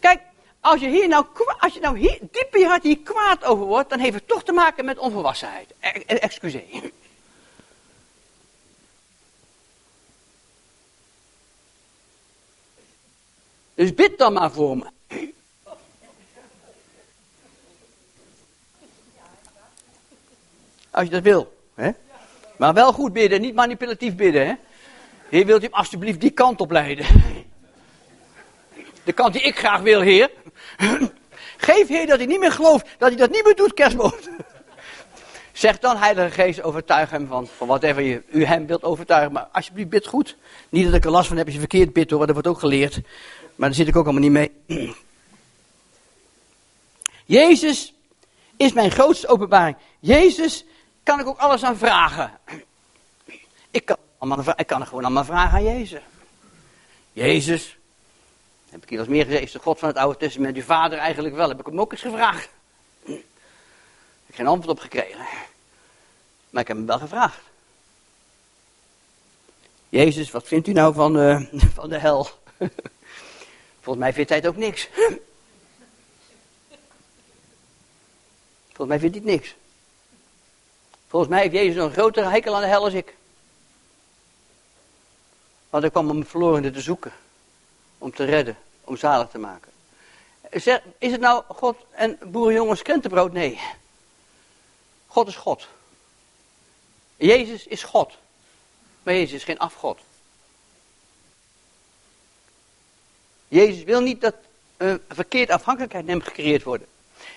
Kijk, 0.00 0.20
als 0.60 0.80
je 0.80 0.88
hier 0.88 1.08
nou, 1.08 1.26
als 1.58 1.74
je 1.74 1.80
nou 1.80 1.98
hier, 1.98 2.18
diep 2.20 2.54
in 2.54 2.60
je 2.60 2.66
hart 2.66 2.82
hier 2.82 2.98
kwaad 2.98 3.44
over 3.44 3.64
wordt, 3.64 3.90
dan 3.90 3.98
heeft 3.98 4.14
het 4.14 4.28
toch 4.28 4.44
te 4.44 4.52
maken 4.52 4.84
met 4.84 4.98
onvolwassenheid. 4.98 5.74
E 5.80 6.14
excuseer. 6.14 6.90
Dus 13.76 13.94
bid 13.94 14.18
dan 14.18 14.32
maar 14.32 14.50
voor 14.50 14.76
me. 14.76 14.84
Als 20.90 21.04
je 21.04 21.10
dat 21.10 21.22
wil. 21.22 21.56
Hè? 21.74 21.90
Maar 22.56 22.74
wel 22.74 22.92
goed 22.92 23.12
bidden, 23.12 23.40
niet 23.40 23.54
manipulatief 23.54 24.14
bidden. 24.14 24.46
Hè? 24.46 24.54
Heer, 25.28 25.46
wilt 25.46 25.60
u 25.60 25.64
hem 25.64 25.74
alsjeblieft 25.74 26.20
die 26.20 26.30
kant 26.30 26.60
op 26.60 26.70
leiden? 26.70 27.06
De 29.04 29.12
kant 29.12 29.32
die 29.32 29.42
ik 29.42 29.58
graag 29.58 29.80
wil, 29.80 30.00
Heer. 30.00 30.30
Geef, 31.56 31.88
Heer, 31.88 32.06
dat 32.06 32.18
hij 32.18 32.26
niet 32.26 32.40
meer 32.40 32.52
gelooft, 32.52 32.86
dat 32.98 33.08
hij 33.08 33.18
dat 33.18 33.30
niet 33.30 33.44
meer 33.44 33.56
doet, 33.56 33.74
kerstboom. 33.74 34.14
Zeg 35.52 35.78
dan, 35.78 35.96
Heilige 35.96 36.30
Geest, 36.30 36.62
overtuig 36.62 37.10
hem 37.10 37.26
van, 37.26 37.46
van 37.46 37.66
whatever 37.66 38.02
je, 38.02 38.22
u 38.30 38.44
hem 38.44 38.66
wilt 38.66 38.82
overtuigen. 38.82 39.32
Maar 39.32 39.48
alsjeblieft, 39.52 39.88
bid 39.88 40.06
goed. 40.06 40.36
Niet 40.68 40.84
dat 40.84 40.94
ik 40.94 41.04
er 41.04 41.10
last 41.10 41.28
van 41.28 41.36
heb 41.36 41.46
als 41.46 41.54
je 41.54 41.60
verkeerd 41.60 41.92
bidt 41.92 42.10
hoor, 42.10 42.26
dat 42.26 42.34
wordt 42.34 42.48
ook 42.48 42.58
geleerd. 42.58 43.00
Maar 43.56 43.68
daar 43.68 43.78
zit 43.78 43.88
ik 43.88 43.96
ook 43.96 44.04
allemaal 44.04 44.30
niet 44.30 44.56
mee. 44.66 44.94
Jezus 47.24 47.94
is 48.56 48.72
mijn 48.72 48.90
grootste 48.90 49.28
openbaring. 49.28 49.76
Jezus 49.98 50.64
kan 51.02 51.20
ik 51.20 51.26
ook 51.26 51.38
alles 51.38 51.62
aan 51.62 51.76
vragen. 51.76 52.38
Ik 53.70 53.84
kan, 53.84 53.96
ik 54.56 54.66
kan 54.66 54.80
er 54.80 54.86
gewoon 54.86 55.04
allemaal 55.04 55.24
vragen 55.24 55.58
aan 55.58 55.64
Jezus. 55.64 56.00
Jezus, 57.12 57.76
heb 58.68 58.82
ik 58.82 58.88
hier 58.88 58.98
eens 58.98 59.08
meer 59.08 59.24
gezegd, 59.24 59.42
is 59.42 59.52
de 59.52 59.58
God 59.58 59.78
van 59.78 59.88
het 59.88 59.98
Oude 59.98 60.18
Testament 60.18 60.56
uw 60.56 60.62
vader 60.62 60.98
eigenlijk 60.98 61.34
wel? 61.34 61.48
Heb 61.48 61.60
ik 61.60 61.66
hem 61.66 61.80
ook 61.80 61.92
eens 61.92 62.00
gevraagd. 62.00 62.48
Ik 63.04 63.24
heb 64.26 64.36
geen 64.36 64.46
antwoord 64.46 64.78
op 64.78 64.82
gekregen. 64.82 65.26
Maar 66.50 66.62
ik 66.62 66.68
heb 66.68 66.76
hem 66.76 66.86
wel 66.86 66.98
gevraagd. 66.98 67.40
Jezus, 69.88 70.30
wat 70.30 70.46
vindt 70.46 70.68
u 70.68 70.72
nou 70.72 70.94
van, 70.94 71.18
uh, 71.18 71.40
van 71.74 71.88
de 71.88 71.98
hel? 71.98 72.28
Volgens 73.86 74.06
mij 74.06 74.14
vindt 74.14 74.30
hij 74.30 74.38
het 74.38 74.48
ook 74.48 74.56
niks. 74.56 74.88
Volgens 78.66 78.88
mij 78.88 78.98
vindt 78.98 79.14
hij 79.14 79.24
het 79.24 79.34
niks. 79.34 79.54
Volgens 81.08 81.30
mij 81.30 81.40
heeft 81.40 81.54
Jezus 81.54 81.82
een 81.82 81.92
grotere 81.92 82.28
hekel 82.28 82.54
aan 82.54 82.60
de 82.60 82.66
hel 82.66 82.84
als 82.84 82.92
ik. 82.92 83.14
Want 85.70 85.82
hij 85.82 85.92
kwam 85.92 86.10
om 86.10 86.26
verlorenen 86.26 86.72
te 86.72 86.80
zoeken. 86.80 87.12
Om 87.98 88.14
te 88.14 88.24
redden. 88.24 88.58
Om 88.84 88.96
zalig 88.96 89.28
te 89.28 89.38
maken. 89.38 89.72
Is 90.50 90.64
het 91.12 91.20
nou 91.20 91.44
God 91.48 91.76
en 91.90 92.18
boerenjongens 92.24 92.82
krentenbrood? 92.82 93.32
Nee. 93.32 93.60
God 95.06 95.28
is 95.28 95.36
God. 95.36 95.68
Jezus 97.16 97.66
is 97.66 97.82
God. 97.82 98.12
Maar 99.02 99.14
Jezus 99.14 99.32
is 99.32 99.44
geen 99.44 99.58
afgod. 99.58 100.00
Jezus 103.48 103.84
wil 103.84 104.00
niet 104.00 104.20
dat 104.20 104.34
een 104.76 105.00
verkeerd 105.08 105.50
afhankelijkheid 105.50 106.06
hem 106.06 106.20
gecreëerd 106.20 106.62
wordt. 106.62 106.84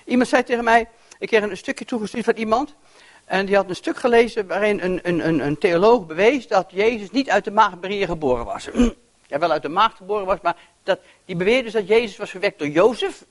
Iemand 0.06 0.30
zei 0.30 0.44
tegen 0.44 0.64
mij, 0.64 0.88
ik 1.20 1.28
kreeg 1.28 1.42
een 1.42 1.58
stukje 1.58 1.86
toegestuurd 1.86 2.26
van 2.26 2.36
iemand. 2.36 2.74
En 3.26 3.46
die 3.46 3.56
had 3.56 3.70
een 3.70 3.76
stuk 3.76 3.98
gelezen 3.98 4.48
waarin 4.48 4.80
een, 4.82 5.00
een, 5.04 5.28
een, 5.28 5.40
een 5.40 5.58
theoloog 5.58 6.06
bewees 6.06 6.48
dat 6.48 6.70
Jezus 6.72 7.12
niet 7.12 7.30
uit 7.30 7.44
de 7.44 7.52
Maria 7.52 8.06
geboren 8.06 8.46
was. 8.46 8.68
Ja, 9.28 9.40
wel 9.40 9.52
uit 9.52 9.62
de 9.62 9.70
maagd 9.70 9.98
geboren 9.98 10.26
was, 10.26 10.38
maar 10.42 10.56
dat, 10.84 11.00
die 11.26 11.36
beweerde 11.36 11.64
dus 11.64 11.74
dat 11.74 11.88
Jezus 11.88 12.18
was 12.18 12.30
verwekt 12.30 12.60
door 12.60 12.68
Jozef 12.68 13.24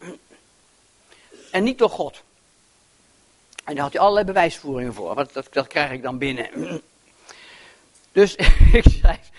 en 1.51 1.63
niet 1.63 1.79
door 1.79 1.91
God. 1.91 2.23
En 3.65 3.75
daar 3.75 3.83
had 3.83 3.93
hij 3.93 4.01
allerlei 4.01 4.27
bewijsvoeringen 4.27 4.95
voor. 4.95 5.15
Wat, 5.15 5.33
dat, 5.33 5.47
dat 5.51 5.67
krijg 5.67 5.91
ik 5.91 6.03
dan 6.03 6.19
binnen. 6.19 6.51
Dus 8.13 8.35
ik 8.73 8.85
schrijf, 8.99 9.31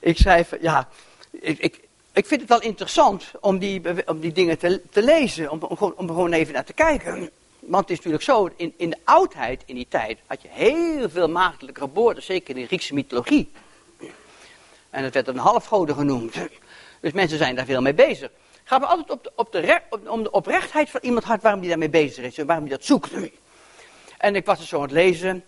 ik 0.00 0.16
schrijf 0.16 0.52
ja, 0.60 0.88
ik, 1.30 1.58
ik, 1.58 1.80
ik 2.14 2.26
vind 2.26 2.40
het 2.40 2.50
wel 2.50 2.60
interessant 2.60 3.30
om 3.40 3.58
die, 3.58 4.06
om 4.06 4.20
die 4.20 4.32
dingen 4.32 4.58
te, 4.58 4.80
te 4.90 5.02
lezen, 5.02 5.50
om, 5.50 5.62
om, 5.62 6.08
er 6.08 6.14
gewoon 6.14 6.32
even 6.32 6.54
naar 6.54 6.64
te 6.64 6.72
kijken. 6.72 7.30
Want 7.60 7.82
het 7.82 7.90
is 7.90 7.96
natuurlijk 7.96 8.24
zo, 8.24 8.50
in, 8.56 8.74
in 8.76 8.90
de 8.90 8.98
oudheid, 9.04 9.62
in 9.66 9.74
die 9.74 9.88
tijd, 9.88 10.18
had 10.26 10.42
je 10.42 10.48
heel 10.50 11.10
veel 11.10 11.28
maagdelijke 11.28 11.80
geboorten, 11.80 12.22
zeker 12.22 12.54
in 12.54 12.60
de 12.60 12.66
Griekse 12.66 12.94
mythologie. 12.94 13.50
En 14.90 15.04
het 15.04 15.14
werd 15.14 15.28
een 15.28 15.36
halfgoden 15.36 15.94
genoemd. 15.94 16.34
Dus 17.00 17.12
mensen 17.12 17.38
zijn 17.38 17.54
daar 17.54 17.64
veel 17.64 17.82
mee 17.82 17.94
bezig. 17.94 18.30
Gaat 18.64 18.80
me 18.80 18.86
altijd 18.86 19.10
op 19.10 19.32
op 19.34 19.52
de, 19.52 19.80
om 20.06 20.22
de 20.22 20.30
oprechtheid 20.30 20.90
van 20.90 21.00
iemand 21.02 21.24
hart 21.24 21.42
waarom 21.42 21.60
die 21.60 21.68
daarmee 21.68 21.88
bezig 21.88 22.24
is 22.24 22.38
en 22.38 22.46
waarom 22.46 22.64
die 22.64 22.74
dat 22.74 22.84
zoekt. 22.84 23.10
En 24.18 24.36
ik 24.36 24.46
was 24.46 24.58
er 24.58 24.66
zo 24.66 24.76
aan 24.76 24.82
het 24.82 24.90
lezen. 24.90 25.44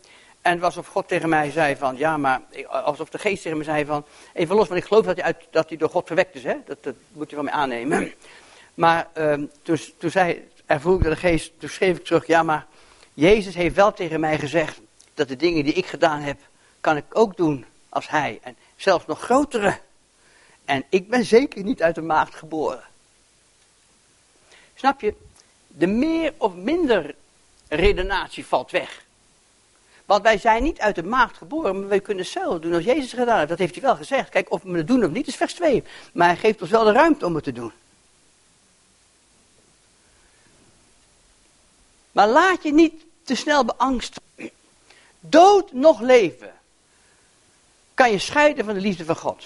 En 0.47 0.53
het 0.53 0.61
was 0.61 0.76
of 0.76 0.86
God 0.86 1.09
tegen 1.09 1.28
mij 1.28 1.51
zei 1.51 1.76
van, 1.76 1.97
ja 1.97 2.16
maar, 2.16 2.40
alsof 2.68 3.09
de 3.09 3.18
geest 3.18 3.42
tegen 3.42 3.59
me 3.59 3.64
zei 3.64 3.84
van, 3.84 4.05
even 4.32 4.57
los, 4.57 4.68
want 4.68 4.80
ik 4.80 4.86
geloof 4.86 5.05
dat 5.05 5.16
hij, 5.16 5.24
uit, 5.24 5.36
dat 5.51 5.68
hij 5.68 5.78
door 5.78 5.88
God 5.88 6.07
verwekt 6.07 6.34
is, 6.34 6.42
hè? 6.42 6.57
Dat, 6.64 6.82
dat 6.82 6.94
moet 7.12 7.30
je 7.30 7.36
van 7.36 7.44
mij 7.44 7.55
aannemen. 7.55 8.12
Maar 8.74 9.09
uh, 9.18 9.34
toen, 9.62 9.78
toen 9.99 10.11
zei, 10.11 10.49
ervoer 10.66 11.03
de 11.03 11.16
geest, 11.16 11.53
toen 11.59 11.68
schreef 11.68 11.97
ik 11.97 12.05
terug, 12.05 12.26
ja 12.26 12.42
maar, 12.42 12.66
Jezus 13.14 13.55
heeft 13.55 13.74
wel 13.74 13.92
tegen 13.92 14.20
mij 14.20 14.38
gezegd, 14.38 14.80
dat 15.14 15.28
de 15.28 15.36
dingen 15.36 15.64
die 15.64 15.72
ik 15.72 15.86
gedaan 15.86 16.20
heb, 16.20 16.38
kan 16.80 16.97
ik 16.97 17.05
ook 17.12 17.36
doen 17.36 17.64
als 17.88 18.09
hij. 18.09 18.38
En 18.42 18.57
zelfs 18.76 19.07
nog 19.07 19.20
grotere. 19.20 19.78
En 20.64 20.84
ik 20.88 21.09
ben 21.09 21.24
zeker 21.24 21.62
niet 21.62 21.82
uit 21.82 21.94
de 21.94 22.03
maagd 22.03 22.34
geboren. 22.34 22.84
Snap 24.74 25.01
je? 25.01 25.14
De 25.66 25.86
meer 25.86 26.32
of 26.36 26.55
minder 26.55 27.14
redenatie 27.68 28.47
valt 28.47 28.70
weg. 28.70 29.05
Want 30.07 30.22
wij 30.22 30.38
zijn 30.38 30.62
niet 30.62 30.80
uit 30.80 30.94
de 30.94 31.02
maagd 31.02 31.36
geboren, 31.36 31.80
maar 31.80 31.88
wij 31.88 32.00
kunnen 32.00 32.26
zelf 32.26 32.61
doen 32.61 32.74
als 32.74 32.84
Jezus 32.84 33.12
gedaan 33.12 33.36
heeft. 33.36 33.48
Dat 33.48 33.59
heeft 33.59 33.74
hij 33.74 33.82
wel 33.82 33.96
gezegd. 33.96 34.28
Kijk, 34.28 34.50
of 34.50 34.62
we 34.62 34.76
het 34.76 34.86
doen 34.86 35.04
of 35.04 35.11
niet, 35.11 35.26
is 35.26 35.36
vers 35.36 35.54
2. 35.54 35.84
Maar 36.12 36.26
hij 36.26 36.36
geeft 36.36 36.61
ons 36.61 36.70
wel 36.70 36.84
de 36.84 36.92
ruimte 36.92 37.26
om 37.26 37.34
het 37.34 37.44
te 37.44 37.52
doen. 37.52 37.72
Maar 42.12 42.28
laat 42.28 42.62
je 42.62 42.72
niet 42.72 43.04
te 43.24 43.34
snel 43.34 43.64
beangsten. 43.64 44.22
Dood 45.20 45.72
nog 45.72 46.00
leven 46.00 46.54
kan 47.94 48.11
je 48.11 48.18
scheiden 48.18 48.64
van 48.64 48.74
de 48.74 48.80
liefde 48.80 49.04
van 49.04 49.16
God. 49.16 49.44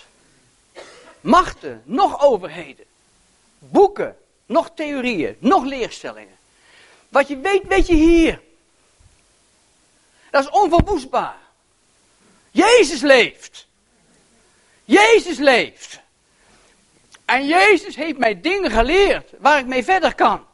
Machten, 1.21 1.83
nog 1.85 2.23
overheden. 2.23 2.85
Boeken, 3.59 4.17
nog 4.47 4.71
theorieën, 4.75 5.37
nog 5.39 5.65
leerstellingen. 5.65 6.37
Wat 7.09 7.29
je 7.29 7.39
weet, 7.39 7.67
weet 7.67 7.87
je 7.87 7.95
hier. 7.95 8.41
Dat 10.31 10.43
is 10.43 10.51
onverwoestbaar. 10.51 11.37
Jezus 12.51 13.01
leeft. 13.01 13.67
Jezus 14.85 15.39
leeft. 15.39 16.01
En 17.25 17.47
Jezus 17.47 17.97
heeft 17.97 18.19
mij 18.19 18.41
dingen 18.41 18.71
geleerd 18.71 19.31
waar 19.39 19.59
ik 19.59 19.67
mee 19.67 19.85
verder 19.85 20.15
kan. 20.15 20.47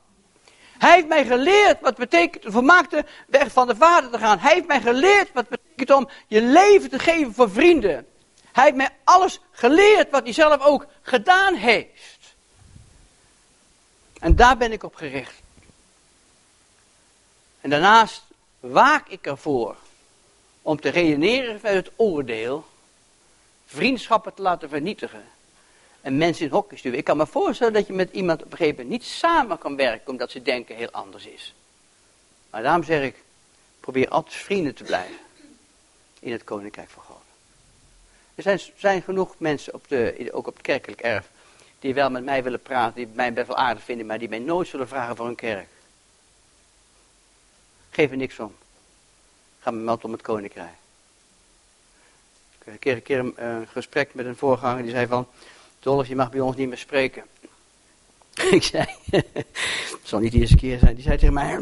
Hij 0.79 0.95
heeft 0.95 1.07
mij 1.07 1.25
geleerd 1.25 1.81
wat 1.81 1.97
betekent 1.97 2.43
de 2.43 2.51
volmaakte 2.51 3.05
weg 3.27 3.53
van 3.53 3.67
de 3.67 3.77
Vader 3.77 4.11
te 4.11 4.19
gaan. 4.19 4.39
Hij 4.39 4.55
heeft 4.55 4.67
mij 4.67 4.81
geleerd 4.81 5.33
wat 5.33 5.49
betekent 5.49 5.91
om 5.91 6.09
je 6.27 6.43
leven 6.43 6.91
te 6.91 6.99
geven 6.99 7.35
voor 7.35 7.51
vrienden. 7.51 8.07
Hij 8.53 8.65
heeft 8.65 8.77
mij 8.77 8.91
alles 9.05 9.41
geleerd 9.51 10.11
wat 10.11 10.23
hij 10.23 10.33
zelf 10.33 10.61
ook 10.61 10.87
gedaan 11.03 11.55
heeft. 11.55 12.35
En 14.19 14.37
daar 14.37 14.57
ben 14.57 14.73
ik 14.73 14.83
op 14.83 14.95
gericht. 14.95 15.35
En 17.61 17.71
daarnaast 17.71 18.26
waak 18.71 19.09
ik 19.09 19.27
ervoor 19.27 19.77
om 20.63 20.81
te 20.81 20.89
redeneren 20.89 21.61
vanuit 21.61 21.85
het 21.85 21.95
oordeel, 21.97 22.65
vriendschappen 23.67 24.35
te 24.35 24.43
laten 24.43 24.69
vernietigen 24.69 25.25
en 26.01 26.17
mensen 26.17 26.47
in 26.47 26.53
hokjes 26.53 26.79
sturen. 26.79 26.99
Ik 26.99 27.05
kan 27.05 27.17
me 27.17 27.27
voorstellen 27.27 27.73
dat 27.73 27.87
je 27.87 27.93
met 27.93 28.13
iemand 28.13 28.43
op 28.43 28.51
een 28.51 28.57
gegeven 28.57 28.83
moment 28.83 29.01
niet 29.01 29.11
samen 29.11 29.59
kan 29.59 29.77
werken 29.77 30.09
omdat 30.09 30.31
ze 30.31 30.43
denken 30.43 30.77
heel 30.77 30.91
anders 30.91 31.27
is. 31.27 31.55
Maar 32.51 32.63
daarom 32.63 32.83
zeg 32.83 33.03
ik, 33.03 33.23
probeer 33.81 34.09
altijd 34.09 34.35
vrienden 34.35 34.75
te 34.75 34.85
blijven 34.85 35.17
in 36.19 36.33
het 36.33 36.45
koninkrijk 36.45 36.89
van 36.89 37.03
God. 37.03 37.23
Er 38.35 38.43
zijn, 38.43 38.61
zijn 38.77 39.03
genoeg 39.03 39.35
mensen, 39.39 39.75
op 39.75 39.89
de, 39.89 40.29
ook 40.33 40.47
op 40.47 40.55
het 40.55 40.63
kerkelijk 40.63 41.01
erf, 41.01 41.31
die 41.79 41.95
wel 41.95 42.11
met 42.11 42.25
mij 42.25 42.43
willen 42.43 42.63
praten, 42.63 42.95
die 42.95 43.09
mij 43.13 43.33
best 43.33 43.47
wel 43.47 43.57
aardig 43.57 43.83
vinden, 43.83 44.07
maar 44.07 44.19
die 44.19 44.29
mij 44.29 44.39
nooit 44.39 44.69
zullen 44.69 44.89
vragen 44.89 45.17
voor 45.17 45.27
een 45.27 45.35
kerk. 45.35 45.69
Geef 47.97 48.11
er 48.11 48.17
niks 48.17 48.39
om. 48.39 48.55
Ga 49.61 49.71
me 49.71 49.99
om 50.03 50.13
het 50.13 50.23
koninkrijk. 50.23 50.75
Ik 52.59 52.67
een 52.67 52.79
keer 52.79 52.95
een, 52.95 53.03
keer 53.03 53.33
een 53.45 53.67
gesprek 53.69 54.15
met 54.15 54.27
een 54.27 54.37
voorganger 54.37 54.83
die 54.83 54.91
zei 54.91 55.07
van, 55.07 55.29
Dolf, 55.81 56.07
je 56.07 56.17
mag 56.17 56.31
bij 56.31 56.41
ons 56.41 56.57
niet 56.57 56.69
meer 56.69 56.79
spreken. 56.79 57.25
ik 58.51 58.63
zei, 58.63 58.87
het 59.11 60.01
zal 60.03 60.19
niet 60.19 60.33
de 60.33 60.39
eerste 60.39 60.57
keer 60.57 60.79
zijn, 60.79 60.95
die 60.95 61.05
zei 61.05 61.19
tegen 61.19 61.35
mij, 61.35 61.55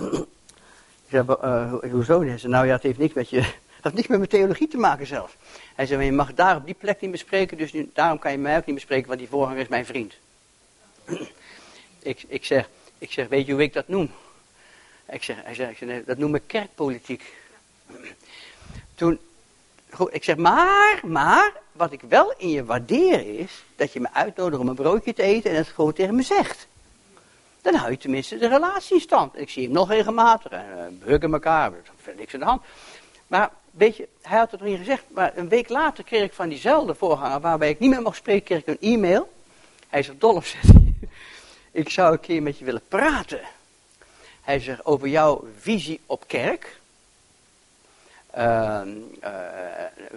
Ik 1.09 1.13
uh, 1.13 1.73
hoezo? 1.91 2.23
Hij 2.23 2.39
zei, 2.39 2.53
nou 2.53 2.67
ja, 2.67 2.73
het 2.73 2.83
heeft 2.83 2.99
niks 2.99 3.15
met 3.15 3.31
je, 3.31 3.41
het 3.77 3.83
heeft 3.83 3.95
niks 3.95 4.09
met 4.09 4.19
mijn 4.19 4.31
theologie 4.31 4.69
te 4.69 4.77
maken 4.77 5.07
zelfs. 5.07 5.37
Hij 5.75 5.87
zei, 5.87 6.05
je 6.05 6.13
mag 6.13 6.35
daar 6.35 6.57
op 6.57 6.65
die 6.65 6.75
plek 6.75 7.01
niet 7.01 7.11
bespreken, 7.11 7.57
dus 7.57 7.73
nu, 7.73 7.91
daarom 7.93 8.19
kan 8.19 8.33
je 8.33 8.39
mij 8.39 8.57
ook 8.57 8.67
niet 8.67 8.75
bespreken, 8.75 9.07
want 9.07 9.19
die 9.19 9.29
voorganger 9.29 9.61
is 9.61 9.69
mijn 9.69 9.87
vriend. 9.87 10.15
ik, 12.03 12.25
ik, 12.29 12.45
zeg, 12.45 12.69
ik 12.99 13.13
zeg, 13.13 13.29
weet 13.29 13.47
je 13.47 13.53
hoe 13.53 13.63
ik 13.63 13.73
dat 13.73 13.89
noem? 13.89 14.11
Ik 15.07 15.23
zeg, 15.23 15.37
hij 15.43 15.55
zei, 15.55 16.03
dat 16.07 16.19
noem 16.19 16.35
ik 16.35 16.43
kerkpolitiek. 16.47 17.35
Toen, 18.95 19.19
goed, 19.91 20.15
ik 20.15 20.25
zeg, 20.25 20.37
maar, 20.37 21.01
maar, 21.03 21.53
wat 21.73 21.93
ik 21.93 22.01
wel 22.09 22.35
in 22.37 22.49
je 22.49 22.65
waardeer 22.65 23.39
is, 23.39 23.65
dat 23.77 23.93
je 23.93 24.01
me 24.01 24.09
uitnodigt 24.13 24.61
om 24.61 24.69
een 24.69 24.75
broodje 24.75 25.13
te 25.13 25.23
eten 25.23 25.51
en 25.51 25.57
het 25.57 25.69
gewoon 25.69 25.93
tegen 25.93 26.15
me 26.15 26.23
zegt. 26.23 26.67
Dan 27.61 27.75
hou 27.75 27.91
je 27.91 27.97
tenminste 27.97 28.39
de 28.39 28.49
relatie 28.49 28.95
in 28.95 29.01
stand. 29.01 29.39
Ik 29.39 29.51
zie 29.51 29.65
hem 29.65 29.73
nog 29.73 29.89
regelmatig 29.89 30.53
en 30.53 30.99
uh, 31.01 31.07
bukken 31.07 31.33
elkaar, 31.33 31.73
er 31.73 31.83
is 32.07 32.17
niks 32.17 32.35
aan 32.35 32.41
de 32.41 32.47
hand. 32.47 32.63
Maar 33.27 33.51
weet 33.71 33.97
je, 33.97 34.09
hij 34.23 34.39
had 34.39 34.51
het 34.51 34.61
nog 34.61 34.69
niet 34.69 34.79
gezegd, 34.79 35.05
maar 35.09 35.37
een 35.37 35.49
week 35.49 35.69
later 35.69 36.05
kreeg 36.05 36.23
ik 36.23 36.33
van 36.33 36.49
diezelfde 36.49 36.95
voorganger, 36.95 37.41
waarbij 37.41 37.71
ik 37.71 37.79
niet 37.79 37.91
meer 37.91 38.03
mocht 38.03 38.17
spreken, 38.17 38.45
kreeg 38.45 38.59
ik 38.59 38.67
een 38.67 38.93
e-mail. 38.93 39.33
Hij 39.89 40.09
Dolf, 40.19 40.47
zegt 40.47 40.75
ik 41.75 41.91
zou 41.91 42.13
een 42.13 42.21
keer 42.21 42.43
met 42.43 42.59
je 42.59 42.65
willen 42.65 42.83
praten. 42.89 43.41
Hij 44.45 44.59
zegt 44.61 44.85
over 44.85 45.09
jouw 45.09 45.45
visie 45.59 46.01
op 46.07 46.25
kerk. 46.27 46.81
Ehm, 48.31 48.89
eh, 49.21 49.33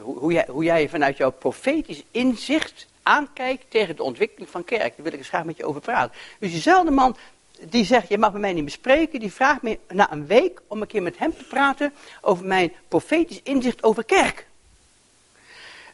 hoe, 0.01 0.43
hoe, 0.47 0.63
jij, 0.63 0.89
vanuit 0.89 1.17
jouw 1.17 1.32
profetisch 1.32 2.03
inzicht 2.11 2.88
aankijkt 3.03 3.65
tegen 3.69 3.95
de 3.95 4.03
ontwikkeling 4.03 4.49
van 4.49 4.63
kerk. 4.63 4.95
Daar 4.95 5.03
wil 5.03 5.13
ik 5.13 5.17
eens 5.17 5.28
graag 5.28 5.43
met 5.43 5.57
je 5.57 5.65
over 5.65 5.82
praten. 5.82 6.15
Dus 6.39 6.51
diezelfde 6.51 6.91
man 6.91 7.17
die 7.59 7.86
zegt, 7.86 8.09
je 8.09 8.17
mag 8.17 8.32
met 8.32 8.41
mij 8.41 8.53
niet 8.53 8.65
bespreken, 8.65 9.19
die 9.19 9.34
vraagt 9.34 9.61
me 9.61 9.80
na 9.88 10.11
een 10.11 10.28
week 10.28 10.61
om 10.67 10.82
een 10.82 10.88
keer 10.88 11.01
met 11.01 11.17
hem 11.17 11.38
te 11.38 11.43
praten 11.43 11.93
over 12.21 12.45
mijn 12.45 12.73
profetisch 12.88 13.41
inzicht 13.43 13.84
over 13.84 14.03
kerk. 14.03 14.47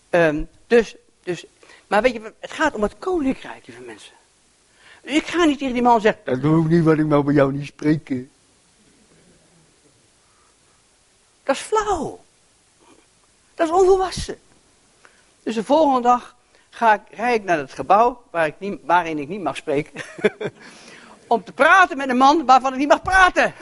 Um, 0.09 0.49
dus, 0.67 0.95
dus, 1.23 1.45
maar 1.87 2.01
weet 2.01 2.13
je, 2.13 2.33
het 2.39 2.51
gaat 2.51 2.73
om 2.73 2.81
het 2.81 2.97
koninkrijk, 2.99 3.67
lieve 3.67 3.81
mensen. 3.81 4.13
Ik 5.03 5.27
ga 5.27 5.43
niet 5.43 5.57
tegen 5.57 5.73
die 5.73 5.83
man 5.83 6.01
zeggen, 6.01 6.21
dat 6.25 6.41
doe 6.41 6.63
ik 6.63 6.69
niet, 6.69 6.83
wat 6.83 6.97
ik 6.97 7.05
mag 7.05 7.23
bij 7.23 7.33
jou 7.33 7.53
niet 7.53 7.65
spreken. 7.65 8.31
Dat 11.43 11.55
is 11.55 11.61
flauw. 11.61 12.23
Dat 13.55 13.67
is 13.67 13.73
onvolwassen. 13.73 14.39
Dus 15.43 15.55
de 15.55 15.63
volgende 15.63 16.01
dag 16.01 16.35
ga 16.69 16.93
ik, 16.93 17.01
rijd 17.11 17.39
ik 17.39 17.43
naar 17.43 17.57
het 17.57 17.73
gebouw 17.73 18.23
waar 18.31 18.47
ik 18.47 18.55
niet, 18.57 18.79
waarin 18.83 19.19
ik 19.19 19.27
niet 19.27 19.41
mag 19.41 19.55
spreken. 19.55 20.01
om 21.27 21.43
te 21.43 21.51
praten 21.51 21.97
met 21.97 22.09
een 22.09 22.17
man 22.17 22.45
waarvan 22.45 22.73
ik 22.73 22.79
niet 22.79 22.87
mag 22.87 23.01
praten. 23.01 23.53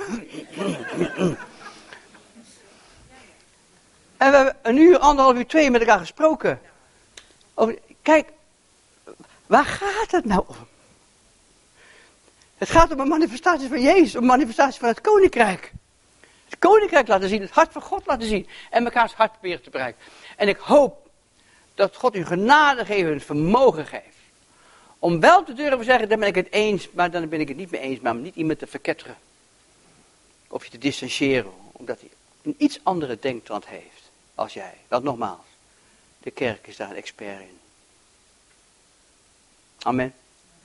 en 4.17 4.31
we 4.31 4.35
hebben 4.35 4.57
een 4.61 4.77
uur, 4.77 4.97
anderhalf 4.97 5.37
uur, 5.37 5.47
twee 5.47 5.71
met 5.71 5.81
elkaar 5.81 5.99
gesproken. 5.99 6.61
Over, 7.53 7.79
kijk, 8.01 8.29
waar 9.45 9.65
gaat 9.65 10.11
het 10.11 10.25
nou 10.25 10.43
om? 10.47 10.55
Het 12.61 12.69
gaat 12.69 12.91
om 12.91 12.99
een 12.99 13.07
manifestatie 13.07 13.67
van 13.67 13.81
Jezus, 13.81 14.15
om 14.15 14.21
een 14.21 14.27
manifestatie 14.27 14.79
van 14.79 14.89
het 14.89 15.01
koninkrijk. 15.01 15.71
Het 16.49 16.59
koninkrijk 16.59 17.07
laten 17.07 17.29
zien, 17.29 17.41
het 17.41 17.49
hart 17.49 17.71
van 17.71 17.81
God 17.81 18.05
laten 18.05 18.27
zien. 18.27 18.47
En 18.69 18.83
mekaars 18.83 19.13
hart 19.13 19.31
proberen 19.31 19.61
te 19.61 19.69
bereiken. 19.69 20.01
En 20.37 20.47
ik 20.47 20.57
hoop 20.57 21.09
dat 21.75 21.95
God 21.95 22.15
u 22.15 22.25
genade 22.25 22.85
geeft 22.85 23.09
en 23.09 23.21
vermogen 23.21 23.85
geeft. 23.85 24.15
Om 24.99 25.19
wel 25.19 25.43
te 25.43 25.53
durven 25.53 25.85
zeggen, 25.85 26.09
dan 26.09 26.19
ben 26.19 26.27
ik 26.27 26.35
het 26.35 26.51
eens, 26.51 26.89
maar 26.91 27.11
dan 27.11 27.29
ben 27.29 27.39
ik 27.39 27.47
het 27.47 27.57
niet 27.57 27.71
mee 27.71 27.81
eens. 27.81 27.99
Maar 27.99 28.13
om 28.13 28.21
niet 28.21 28.35
iemand 28.35 28.59
te 28.59 28.67
verketteren. 28.67 29.17
Of 30.47 30.65
je 30.65 30.71
te 30.71 30.77
distancieren, 30.77 31.51
omdat 31.71 31.99
hij 31.99 32.09
een 32.41 32.55
iets 32.57 32.79
andere 32.83 33.17
denktrand 33.19 33.67
heeft 33.67 34.11
als 34.35 34.53
jij. 34.53 34.77
Want 34.87 35.03
nogmaals, 35.03 35.45
de 36.19 36.31
kerk 36.31 36.67
is 36.67 36.75
daar 36.75 36.89
een 36.89 36.95
expert 36.95 37.39
in. 37.39 37.59
Amen. 39.79 40.13